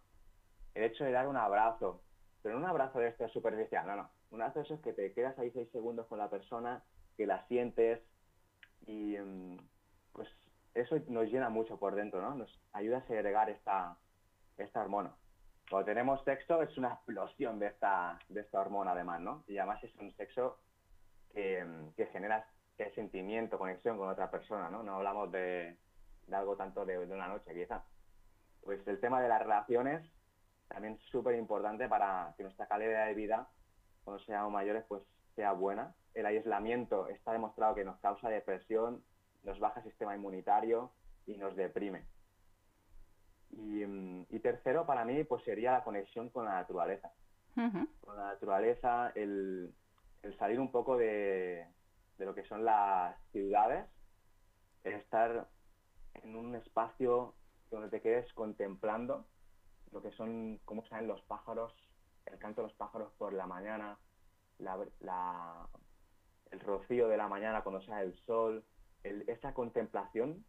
El 0.74 0.84
hecho 0.84 1.04
de 1.04 1.12
dar 1.12 1.28
un 1.28 1.36
abrazo, 1.36 2.02
pero 2.42 2.54
no 2.54 2.64
un 2.64 2.70
abrazo 2.70 3.00
de 3.00 3.08
este 3.08 3.28
superficial, 3.28 3.86
no, 3.86 3.96
no. 3.96 4.10
Un 4.30 4.40
abrazo 4.40 4.60
de 4.60 4.64
esos 4.66 4.80
que 4.80 4.92
te 4.92 5.12
quedas 5.12 5.38
ahí 5.38 5.50
seis 5.50 5.68
segundos 5.72 6.06
con 6.06 6.18
la 6.18 6.30
persona, 6.30 6.82
que 7.16 7.26
la 7.26 7.44
sientes 7.46 8.00
y 8.86 9.16
mm, 9.18 9.58
pues 10.12 10.28
eso 10.74 10.96
nos 11.08 11.30
llena 11.30 11.48
mucho 11.48 11.78
por 11.78 11.94
dentro, 11.94 12.20
¿no? 12.20 12.34
Nos 12.34 12.60
ayuda 12.72 12.98
a 12.98 13.06
segregar 13.06 13.50
esta, 13.50 13.96
esta 14.58 14.80
hormona. 14.80 15.14
Cuando 15.70 15.86
tenemos 15.86 16.22
sexo 16.24 16.62
es 16.62 16.76
una 16.76 16.94
explosión 16.94 17.58
de 17.58 17.68
esta, 17.68 18.18
de 18.28 18.40
esta 18.40 18.60
hormona 18.60 18.92
además, 18.92 19.20
¿no? 19.20 19.44
Y 19.46 19.56
además 19.58 19.82
es 19.82 19.94
un 19.96 20.12
sexo 20.12 20.58
que, 21.32 21.64
que 21.96 22.06
genera 22.06 22.46
sentimiento, 22.94 23.58
conexión 23.58 23.96
con 23.96 24.08
otra 24.08 24.30
persona, 24.30 24.68
¿no? 24.70 24.82
No 24.82 24.96
hablamos 24.96 25.30
de, 25.30 25.76
algo 26.32 26.56
tanto 26.56 26.84
de, 26.84 26.98
una 26.98 27.28
noche, 27.28 27.54
quizá. 27.54 27.84
Pues 28.62 28.86
el 28.86 29.00
tema 29.00 29.20
de 29.20 29.28
las 29.28 29.40
relaciones 29.40 30.10
también 30.68 30.94
es 30.94 31.02
súper 31.10 31.36
importante 31.36 31.88
para 31.88 32.34
que 32.36 32.42
nuestra 32.42 32.66
calidad 32.66 33.06
de 33.06 33.14
vida, 33.14 33.48
cuando 34.04 34.22
seamos 34.24 34.52
mayores, 34.52 34.84
pues 34.88 35.02
sea 35.36 35.52
buena. 35.52 35.94
El 36.14 36.26
aislamiento 36.26 37.08
está 37.08 37.32
demostrado 37.32 37.74
que 37.74 37.84
nos 37.84 37.98
causa 38.00 38.28
depresión, 38.28 39.02
nos 39.44 39.60
baja 39.60 39.80
el 39.80 39.86
sistema 39.86 40.14
inmunitario 40.14 40.90
y 41.26 41.36
nos 41.36 41.54
deprime. 41.54 42.06
Y, 43.50 44.38
tercero, 44.40 44.84
para 44.84 45.04
mí, 45.04 45.22
pues 45.24 45.44
sería 45.44 45.72
la 45.72 45.84
conexión 45.84 46.28
con 46.30 46.44
la 46.44 46.54
naturaleza. 46.54 47.12
Con 47.54 48.16
la 48.16 48.32
naturaleza, 48.32 49.12
el, 49.14 49.72
salir 50.38 50.58
un 50.58 50.72
poco 50.72 50.96
de, 50.96 51.66
lo 52.18 52.34
que 52.34 52.44
son 52.44 52.64
las 52.64 53.16
ciudades, 53.30 53.86
el 54.82 54.94
estar 54.94 55.48
en 56.14 56.36
un 56.36 56.56
espacio 56.56 57.34
donde 57.70 57.88
te 57.88 58.00
quedes 58.00 58.32
contemplando 58.34 59.26
lo 59.92 60.02
que 60.02 60.10
son, 60.12 60.58
cómo 60.64 60.84
salen 60.86 61.06
los 61.06 61.22
pájaros, 61.22 61.72
el 62.26 62.38
canto 62.38 62.62
de 62.62 62.68
los 62.68 62.76
pájaros 62.76 63.12
por 63.16 63.32
la 63.32 63.46
mañana, 63.46 63.98
el 64.58 66.60
rocío 66.60 67.08
de 67.08 67.16
la 67.16 67.28
mañana 67.28 67.62
cuando 67.62 67.80
sale 67.82 68.06
el 68.06 68.14
sol, 68.26 68.64
esa 69.04 69.52
contemplación, 69.54 70.44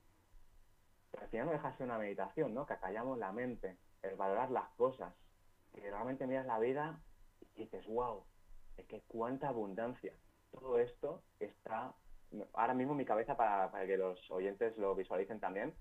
al 1.20 1.28
final 1.30 1.47
no 1.47 1.51
deja 1.53 1.72
de 1.72 1.78
ser 1.78 1.86
una 1.86 1.97
meditación, 1.97 2.53
¿no? 2.53 2.66
Que 2.66 2.74
acallamos 2.74 3.18
la 3.18 3.32
mente, 3.32 3.78
el 4.01 4.16
valorar 4.16 4.51
las 4.51 4.70
cosas, 4.72 5.14
que 5.74 5.82
realmente 5.82 6.28
miras 6.28 6.45
la 6.45 6.60
vida 6.60 6.99
y 7.56 7.64
dices, 7.64 7.86
wow, 7.88 8.24
es 8.78 8.86
que 8.88 9.01
cuánta 9.08 9.49
abundancia. 9.49 10.14
Todo 10.51 10.80
esto 10.80 11.22
está 11.39 11.93
ahora 12.53 12.74
mismo 12.74 12.93
en 12.93 12.97
mi 12.97 13.06
cabeza 13.06 13.36
para, 13.36 13.70
que 13.86 13.97
los 13.97 14.20
oyentes 14.32 14.78
lo 14.78 14.95
visualicen 14.95 15.39
también. 15.39 15.74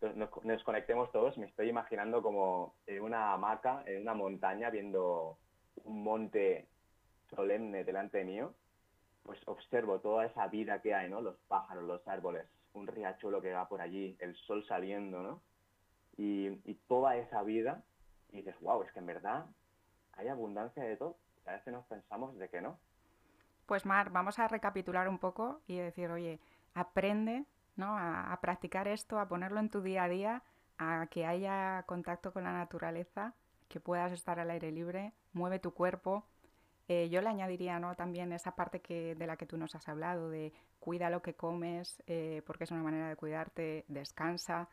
Nos, 0.00 0.44
nos, 0.44 0.64
conectemos 0.64 1.12
todos, 1.12 1.38
me 1.38 1.46
estoy 1.46 1.68
imaginando 1.68 2.22
como 2.22 2.74
en 2.86 3.02
una 3.02 3.32
hamaca, 3.32 3.84
en 3.86 4.02
una 4.02 4.14
montaña, 4.14 4.70
viendo 4.70 5.38
un 5.84 6.02
monte 6.02 6.68
solemne 7.30 7.84
delante 7.84 8.24
mío 8.24 8.54
pues 9.22 9.40
observo 9.46 10.00
toda 10.00 10.26
esa 10.26 10.46
vida 10.48 10.80
que 10.80 10.94
hay, 10.94 11.08
¿no? 11.08 11.20
Los 11.20 11.36
pájaros, 11.48 11.84
los 11.84 12.06
árboles, 12.08 12.46
un 12.72 12.86
riachuelo 12.86 13.40
que 13.40 13.52
va 13.52 13.68
por 13.68 13.80
allí, 13.80 14.16
el 14.20 14.34
sol 14.36 14.64
saliendo, 14.66 15.22
¿no? 15.22 15.40
Y, 16.16 16.50
toda 16.88 17.16
esa 17.16 17.42
vida, 17.42 17.82
y 18.30 18.38
dices, 18.38 18.54
wow, 18.60 18.82
es 18.82 18.92
que 18.92 18.98
en 18.98 19.06
verdad 19.06 19.46
hay 20.12 20.28
abundancia 20.28 20.82
de 20.82 20.96
todo. 20.96 21.16
A 21.46 21.52
veces 21.52 21.72
nos 21.72 21.86
pensamos 21.86 22.36
de 22.38 22.48
que 22.48 22.60
no. 22.60 22.78
Pues 23.66 23.86
Mar, 23.86 24.10
vamos 24.10 24.38
a 24.38 24.46
recapitular 24.46 25.08
un 25.08 25.18
poco 25.18 25.62
y 25.66 25.78
decir, 25.78 26.10
oye, 26.10 26.38
aprende 26.74 27.46
¿no? 27.76 27.96
a, 27.96 28.32
a 28.32 28.40
practicar 28.40 28.88
esto, 28.88 29.18
a 29.18 29.28
ponerlo 29.28 29.58
en 29.60 29.70
tu 29.70 29.80
día 29.80 30.04
a 30.04 30.08
día, 30.08 30.42
a 30.78 31.06
que 31.10 31.24
haya 31.24 31.82
contacto 31.86 32.32
con 32.32 32.44
la 32.44 32.52
naturaleza, 32.52 33.34
que 33.68 33.80
puedas 33.80 34.12
estar 34.12 34.38
al 34.38 34.50
aire 34.50 34.70
libre, 34.70 35.14
mueve 35.32 35.58
tu 35.58 35.72
cuerpo, 35.72 36.26
eh, 36.88 37.08
yo 37.08 37.20
le 37.20 37.28
añadiría 37.28 37.78
¿no? 37.78 37.94
también 37.94 38.32
esa 38.32 38.54
parte 38.54 38.80
que, 38.80 39.14
de 39.14 39.26
la 39.26 39.36
que 39.36 39.46
tú 39.46 39.56
nos 39.56 39.74
has 39.74 39.88
hablado, 39.88 40.30
de 40.30 40.52
cuida 40.78 41.10
lo 41.10 41.22
que 41.22 41.34
comes, 41.34 42.02
eh, 42.06 42.42
porque 42.46 42.64
es 42.64 42.70
una 42.70 42.82
manera 42.82 43.08
de 43.08 43.16
cuidarte, 43.16 43.84
descansa. 43.88 44.68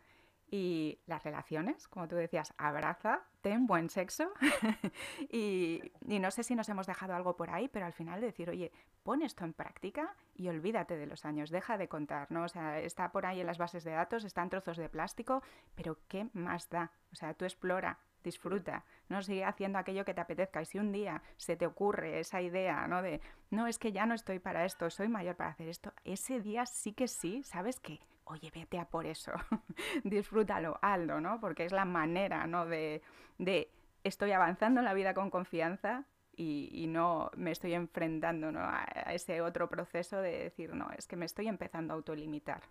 Y 0.52 0.98
las 1.06 1.24
relaciones, 1.24 1.88
como 1.88 2.08
tú 2.08 2.16
decías, 2.16 2.56
abraza, 2.58 3.22
ten 3.42 3.68
buen 3.68 3.88
sexo. 3.92 4.32
y, 5.32 5.92
no 6.02 6.32
sé 6.32 6.44
si 6.44 6.56
nos 6.56 6.68
hemos 6.70 6.88
dejado 6.88 7.14
algo 7.14 7.38
por 7.38 7.52
ahí, 7.52 7.68
pero 7.68 7.86
al 7.86 7.94
final 7.94 8.20
decir, 8.20 8.50
oye, 8.50 8.72
pon 9.04 9.22
esto 9.22 9.46
en 9.46 9.54
práctica 9.54 10.16
y 10.34 10.48
olvídate 10.48 10.98
de 10.98 11.06
los 11.06 11.24
años, 11.24 11.52
deja 11.52 11.78
de 11.78 11.88
contar, 11.88 12.32
¿no? 12.32 12.46
O 12.46 12.50
sea, 12.50 12.80
está 12.80 13.12
por 13.12 13.28
ahí 13.28 13.42
en 13.42 13.46
las 13.46 13.60
bases 13.60 13.84
de 13.84 13.92
datos, 13.92 14.24
están 14.24 14.50
trozos 14.50 14.78
de 14.78 14.90
plástico, 14.90 15.44
pero 15.76 16.00
¿qué 16.08 16.28
más 16.34 16.68
da? 16.70 16.92
O 17.12 17.16
sea, 17.16 17.36
tú 17.36 17.46
explora, 17.46 18.00
disfruta, 18.24 18.84
no 19.08 19.22
sigue 19.22 19.46
haciendo 19.46 19.80
aquello 19.80 20.06
que 20.06 20.14
te 20.14 20.22
apetezca. 20.22 20.62
Y 20.62 20.66
si 20.66 20.80
un 20.80 20.92
día 20.92 21.22
se 21.38 21.56
te 21.56 21.66
ocurre 21.66 22.20
esa 22.20 22.42
idea, 22.42 22.88
¿no? 22.88 23.02
De, 23.02 23.22
no, 23.50 23.68
es 23.68 23.80
que 23.80 23.92
ya 23.92 24.06
no 24.06 24.14
estoy 24.14 24.40
para 24.40 24.66
esto, 24.66 24.90
soy 24.90 25.08
mayor 25.08 25.36
para 25.36 25.52
hacer 25.52 25.70
esto, 25.70 25.94
ese 26.04 26.40
día 26.40 26.66
sí 26.66 26.94
que 26.94 27.08
sí, 27.08 27.44
¿sabes 27.44 27.80
qué? 27.80 28.00
Oye, 28.26 28.52
vete 28.54 28.78
a 28.78 28.86
por 28.86 29.08
eso, 29.08 29.32
disfrútalo, 30.04 30.78
Aldo, 30.82 31.20
¿no? 31.20 31.40
Porque 31.40 31.66
es 31.66 31.72
la 31.72 31.86
manera, 31.86 32.46
¿no? 32.46 32.66
De, 32.66 33.02
de 33.40 33.72
estoy 34.04 34.32
avanzando 34.32 34.80
en 34.80 34.86
la 34.86 34.94
vida 34.94 35.14
con 35.14 35.30
confianza 35.30 36.06
y, 36.36 36.70
y, 36.72 36.88
no 36.88 37.32
me 37.36 37.52
estoy 37.52 37.74
enfrentando 37.74 38.52
¿no? 38.52 38.62
a, 38.62 38.84
ese 39.14 39.42
otro 39.42 39.68
proceso 39.68 40.22
de 40.22 40.44
decir, 40.44 40.74
no, 40.74 40.90
es 40.98 41.06
que 41.06 41.18
me 41.18 41.26
estoy 41.26 41.48
empezando 41.48 41.94
a 41.94 41.98
autolimitar. 41.98 42.62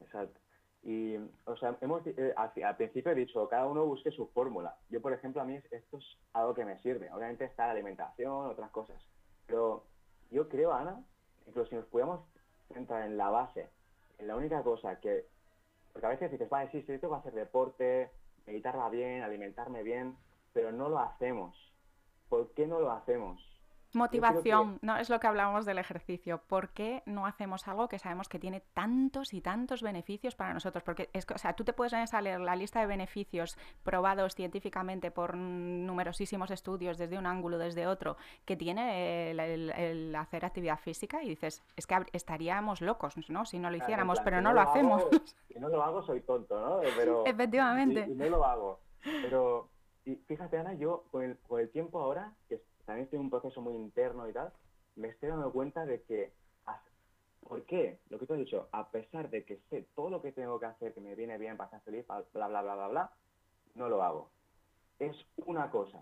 Exacto. 0.00 0.40
Y, 0.82 1.16
o 1.44 1.56
sea, 1.56 1.76
hemos, 1.80 2.06
eh, 2.06 2.32
al, 2.36 2.76
principio 2.76 3.12
he 3.12 3.14
dicho, 3.16 3.48
cada 3.48 3.66
uno 3.66 3.84
busque 3.84 4.10
su 4.10 4.28
fórmula. 4.28 4.76
Yo, 4.88 5.00
por 5.00 5.12
ejemplo, 5.12 5.42
a 5.42 5.44
mí 5.44 5.58
esto 5.70 5.98
es 5.98 6.18
algo 6.32 6.54
que 6.54 6.64
me 6.64 6.78
sirve. 6.78 7.10
Obviamente 7.12 7.44
está 7.44 7.66
la 7.66 7.72
alimentación, 7.72 8.46
otras 8.46 8.70
cosas. 8.70 8.96
Pero 9.46 9.84
yo 10.30 10.48
creo, 10.48 10.72
Ana, 10.72 11.02
incluso 11.46 11.70
si 11.70 11.76
nos 11.76 11.86
pudiéramos 11.86 12.20
centrar 12.72 13.02
en 13.02 13.16
la 13.16 13.30
base, 13.30 13.68
en 14.18 14.28
la 14.28 14.36
única 14.36 14.62
cosa 14.62 15.00
que... 15.00 15.26
Porque 15.92 16.06
a 16.06 16.10
veces 16.10 16.30
dices, 16.30 16.48
vale, 16.48 16.70
sí, 16.70 16.82
sí, 16.82 16.98
tengo 16.98 17.14
que 17.14 17.20
hacer 17.20 17.32
deporte, 17.32 18.10
meditarla 18.46 18.88
bien, 18.90 19.22
alimentarme 19.22 19.82
bien, 19.82 20.16
pero 20.52 20.70
no 20.70 20.88
lo 20.88 20.98
hacemos. 20.98 21.56
¿Por 22.28 22.52
qué 22.52 22.66
no 22.66 22.80
lo 22.80 22.92
hacemos? 22.92 23.55
Motivación, 23.96 24.78
no 24.82 24.96
es 24.98 25.08
lo 25.08 25.18
que 25.18 25.26
hablábamos 25.26 25.64
del 25.64 25.78
ejercicio. 25.78 26.42
¿Por 26.46 26.68
qué 26.68 27.02
no 27.06 27.26
hacemos 27.26 27.66
algo 27.66 27.88
que 27.88 27.98
sabemos 27.98 28.28
que 28.28 28.38
tiene 28.38 28.60
tantos 28.74 29.32
y 29.32 29.40
tantos 29.40 29.82
beneficios 29.82 30.34
para 30.34 30.52
nosotros? 30.52 30.84
Porque 30.84 31.08
es, 31.14 31.26
o 31.34 31.38
sea, 31.38 31.54
tú 31.54 31.64
te 31.64 31.72
puedes 31.72 31.94
a 31.94 32.20
leer 32.20 32.40
la 32.40 32.54
lista 32.54 32.80
de 32.80 32.86
beneficios 32.86 33.56
probados 33.82 34.34
científicamente 34.34 35.10
por 35.10 35.34
numerosísimos 35.36 36.50
estudios 36.50 36.98
desde 36.98 37.16
un 37.18 37.26
ángulo, 37.26 37.56
desde 37.56 37.86
otro, 37.86 38.18
que 38.44 38.54
tiene 38.54 39.30
el, 39.30 40.14
hacer 40.14 40.44
actividad 40.44 40.78
física 40.78 41.22
y 41.22 41.30
dices, 41.30 41.62
es 41.74 41.86
que 41.86 41.96
estaríamos 42.12 42.82
locos, 42.82 43.14
¿no? 43.30 43.46
Si 43.46 43.58
no 43.58 43.70
lo 43.70 43.76
hiciéramos, 43.78 44.20
pero 44.20 44.42
no, 44.42 44.52
lo, 44.52 44.60
hacemos. 44.60 45.06
si 45.48 45.58
no 45.58 45.68
lo 45.68 45.82
hago, 45.82 46.02
soy 46.02 46.20
tonto, 46.20 46.60
¿no? 46.60 46.82
Efectivamente. 47.26 48.06
Y, 48.08 48.14
no 48.14 48.28
lo 48.28 48.44
hago. 48.44 48.80
Pero 49.22 49.70
y 50.06 50.14
fíjate, 50.14 50.56
Ana, 50.56 50.74
yo 50.74 51.04
con 51.10 51.24
el, 51.24 51.36
con 51.38 51.60
el 51.60 51.68
tiempo 51.70 52.00
ahora, 52.00 52.32
que 52.48 52.62
también 52.86 53.04
estoy 53.04 53.18
en 53.18 53.24
un 53.24 53.30
proceso 53.30 53.60
muy 53.60 53.74
interno 53.74 54.28
y 54.28 54.32
tal, 54.32 54.52
me 54.94 55.08
estoy 55.08 55.28
dando 55.28 55.52
cuenta 55.52 55.84
de 55.84 56.02
que, 56.02 56.32
¿por 57.40 57.64
qué? 57.66 58.00
Lo 58.08 58.18
que 58.18 58.26
te 58.26 58.34
he 58.34 58.38
dicho, 58.38 58.68
a 58.72 58.90
pesar 58.90 59.28
de 59.28 59.44
que 59.44 59.58
sé 59.68 59.88
todo 59.94 60.08
lo 60.08 60.22
que 60.22 60.32
tengo 60.32 60.58
que 60.58 60.66
hacer, 60.66 60.94
que 60.94 61.00
me 61.00 61.14
viene 61.16 61.36
bien 61.36 61.56
para 61.56 61.66
estar 61.66 61.82
feliz, 61.82 62.06
bla, 62.06 62.46
bla, 62.48 62.62
bla, 62.62 62.74
bla, 62.74 62.88
bla, 62.88 63.12
no 63.74 63.88
lo 63.88 64.02
hago. 64.02 64.30
Es 64.98 65.16
una 65.44 65.70
cosa. 65.70 66.00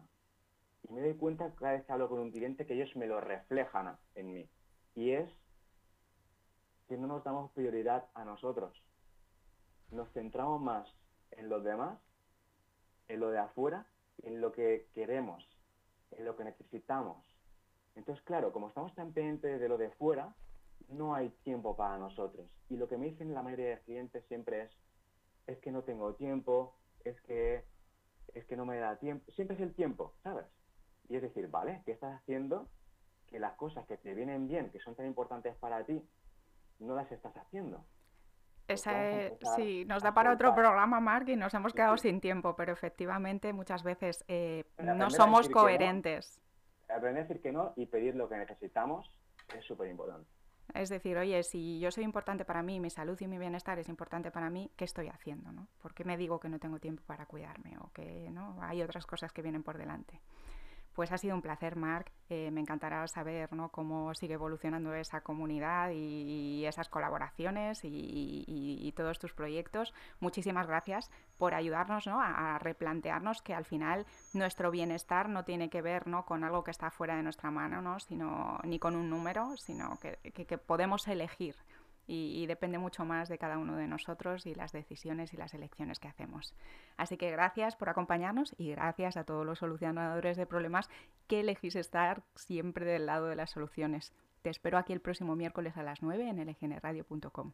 Y 0.89 0.93
me 0.93 1.01
doy 1.01 1.15
cuenta 1.15 1.55
cada 1.55 1.73
vez 1.73 1.85
que 1.85 1.93
hablo 1.93 2.09
con 2.09 2.21
un 2.21 2.31
cliente 2.31 2.67
que 2.67 2.75
ellos 2.75 2.95
me 2.97 3.07
lo 3.07 3.21
reflejan 3.21 3.97
en 4.15 4.35
mí. 4.35 4.49
Y 4.95 5.13
es 5.13 5.31
que 6.87 6.99
no 6.99 7.07
nos 7.07 7.25
damos 7.25 7.51
prioridad 7.53 8.09
a 8.13 8.25
nosotros. 8.25 8.81
Nos 9.91 10.13
centramos 10.13 10.61
más 10.61 10.87
en 11.31 11.49
los 11.49 11.65
demás, 11.65 11.99
en 13.09 13.21
lo 13.21 13.31
de 13.31 13.39
afuera, 13.39 13.87
en 14.23 14.41
lo 14.43 14.53
que 14.53 14.87
queremos 14.93 15.54
en 16.19 16.25
lo 16.25 16.37
que 16.37 16.45
necesitamos. 16.45 17.27
Entonces, 17.95 18.25
claro, 18.25 18.53
como 18.53 18.69
estamos 18.69 18.95
tan 18.95 19.13
pendientes 19.13 19.61
de 19.61 19.69
lo 19.69 19.79
de 19.79 19.91
fuera, 19.91 20.35
no 20.89 21.15
hay 21.15 21.31
tiempo 21.43 21.77
para 21.77 21.99
nosotros. 21.99 22.47
Y 22.69 22.77
lo 22.77 22.89
que 22.89 22.97
me 22.97 23.07
dicen 23.07 23.35
la 23.35 23.43
mayoría 23.43 23.71
de 23.71 23.81
clientes 23.81 24.25
siempre 24.27 24.65
es, 24.65 24.71
es 25.47 25.59
que 25.59 25.71
no 25.71 25.83
tengo 25.83 26.15
tiempo, 26.15 26.77
es 27.05 27.21
que, 27.23 27.65
es 28.35 28.45
que 28.47 28.57
no 28.57 28.67
me 28.67 28.79
da 28.79 28.97
tiempo. 28.97 29.31
Siempre 29.33 29.57
es 29.57 29.63
el 29.63 29.75
tiempo, 29.75 30.15
¿sabes? 30.23 30.47
Y 31.09 31.17
es 31.17 31.23
decir, 31.23 31.49
vale, 31.49 31.83
¿qué 31.85 31.93
estás 31.93 32.21
haciendo? 32.21 32.69
Que 33.29 33.39
las 33.39 33.55
cosas 33.57 33.87
que 33.87 33.97
te 33.97 34.15
vienen 34.15 34.49
bien, 34.49 34.71
que 34.71 34.81
son 34.81 34.95
tan 34.95 35.07
importantes 35.07 35.55
para 35.57 35.85
ti, 35.85 36.03
no 36.79 36.95
las 36.95 37.11
estás 37.13 37.37
haciendo. 37.37 37.85
Sí, 39.57 39.85
nos 39.87 40.03
da 40.03 40.15
para 40.15 40.33
otro 40.33 40.55
programa, 40.55 41.01
Mark, 41.01 41.29
y 41.29 41.37
nos 41.37 41.53
hemos 41.55 41.73
quedado 41.73 41.97
sin 41.97 42.21
tiempo, 42.21 42.57
pero 42.57 42.73
efectivamente 42.73 43.53
muchas 43.53 43.83
veces 43.83 44.25
eh, 44.29 44.65
no 44.79 45.11
somos 45.11 45.49
coherentes. 45.49 46.41
aprender 46.89 47.25
a 47.25 47.27
decir 47.27 47.43
que 47.43 47.53
no 47.53 47.73
y 47.77 47.87
pedir 47.87 48.15
lo 48.15 48.29
que 48.29 48.37
necesitamos 48.37 49.11
es 49.57 49.65
súper 49.65 49.89
importante. 49.89 50.29
Es 50.73 50.89
decir, 50.89 51.19
oye, 51.19 51.43
si 51.43 51.79
yo 51.79 51.91
soy 51.91 52.05
importante 52.05 52.45
para 52.45 52.63
mí, 52.63 52.81
mi 52.81 52.89
salud 52.89 53.21
y 53.21 53.27
mi 53.27 53.39
bienestar 53.39 53.79
es 53.79 53.89
importante 53.89 54.31
para 54.31 54.49
mí, 54.49 54.71
¿qué 54.77 54.85
estoy 54.85 55.09
haciendo? 55.09 55.53
¿no? 55.53 55.69
¿Por 55.81 55.95
qué 55.95 56.05
me 56.05 56.17
digo 56.17 56.41
que 56.41 56.49
no 56.49 56.59
tengo 56.59 56.79
tiempo 56.79 57.03
para 57.07 57.27
cuidarme 57.27 57.77
o 57.79 57.93
que 57.93 58.31
no 58.31 58.57
hay 58.63 58.83
otras 58.83 59.07
cosas 59.07 59.33
que 59.33 59.43
vienen 59.43 59.63
por 59.63 59.77
delante? 59.77 60.21
Pues 60.95 61.11
ha 61.11 61.19
sido 61.19 61.35
un 61.35 61.43
placer, 61.43 61.75
Marc. 61.75 62.13
Eh, 62.29 62.51
me 62.53 62.61
encantará 62.61 63.07
saber 63.09 63.51
cómo 63.73 64.15
sigue 64.15 64.35
evolucionando 64.35 64.95
esa 64.95 65.23
comunidad 65.23 65.91
y, 65.93 66.65
esas 66.65 66.89
colaboraciones 66.89 67.81
y, 67.83 68.93
todos 68.97 69.19
tus 69.19 69.35
proyectos. 69.35 69.93
Muchísimas 70.21 70.69
gracias 70.69 71.11
por 71.37 71.53
ayudarnos 71.53 72.07
a, 72.07 72.59
replantearnos 72.61 73.43
que 73.43 73.55
al 73.55 73.65
final 73.65 74.07
nuestro 74.33 74.71
bienestar 74.71 75.29
no 75.29 75.45
tiene 75.45 75.69
que 75.69 75.83
ver 75.83 76.05
con 76.27 76.45
algo 76.45 76.63
que 76.63 76.71
está 76.71 76.91
fuera 76.91 77.17
de 77.17 77.25
nuestra 77.25 77.51
mano, 77.51 77.99
sino 77.99 78.59
ni 78.63 78.79
con 78.79 78.95
un 78.95 79.11
número, 79.11 79.57
sino 79.57 79.99
que 79.99 80.59
podemos 80.59 81.09
elegir 81.09 81.57
y, 82.07 82.47
depende 82.47 82.79
mucho 82.79 83.05
más 83.05 83.29
de 83.29 83.39
cada 83.39 83.59
uno 83.59 83.77
de 83.77 83.87
nosotros 83.87 84.47
y 84.47 84.55
las 84.55 84.73
decisiones 84.73 85.33
y 85.33 85.37
las 85.37 85.55
elecciones 85.55 85.99
que 85.99 86.09
hacemos. 86.09 86.55
Así 86.97 87.17
que 87.17 87.31
gracias 87.31 87.77
por 87.77 87.89
acompañarnos 87.89 88.55
y 88.59 88.71
gracias 88.71 89.17
a 89.17 89.25
todos 89.25 89.47
los 89.47 89.59
solucionadores 89.59 90.37
de 90.37 90.47
problemas 90.47 90.91
que 91.27 91.41
elegís 91.41 91.77
estar 91.77 92.23
siempre 92.35 92.85
del 92.85 93.07
lado 93.07 93.27
de 93.27 93.37
las 93.37 93.51
soluciones. 93.51 94.13
Te 94.43 94.51
espero 94.51 94.77
aquí 94.77 94.93
el 94.93 95.01
próximo 95.01 95.37
miércoles 95.37 95.77
a 95.77 95.83
las 95.83 96.03
9 96.03 96.29
en 96.29 96.47
lgnradio.com. 96.47 97.53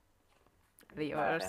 Adiós. 0.96 1.44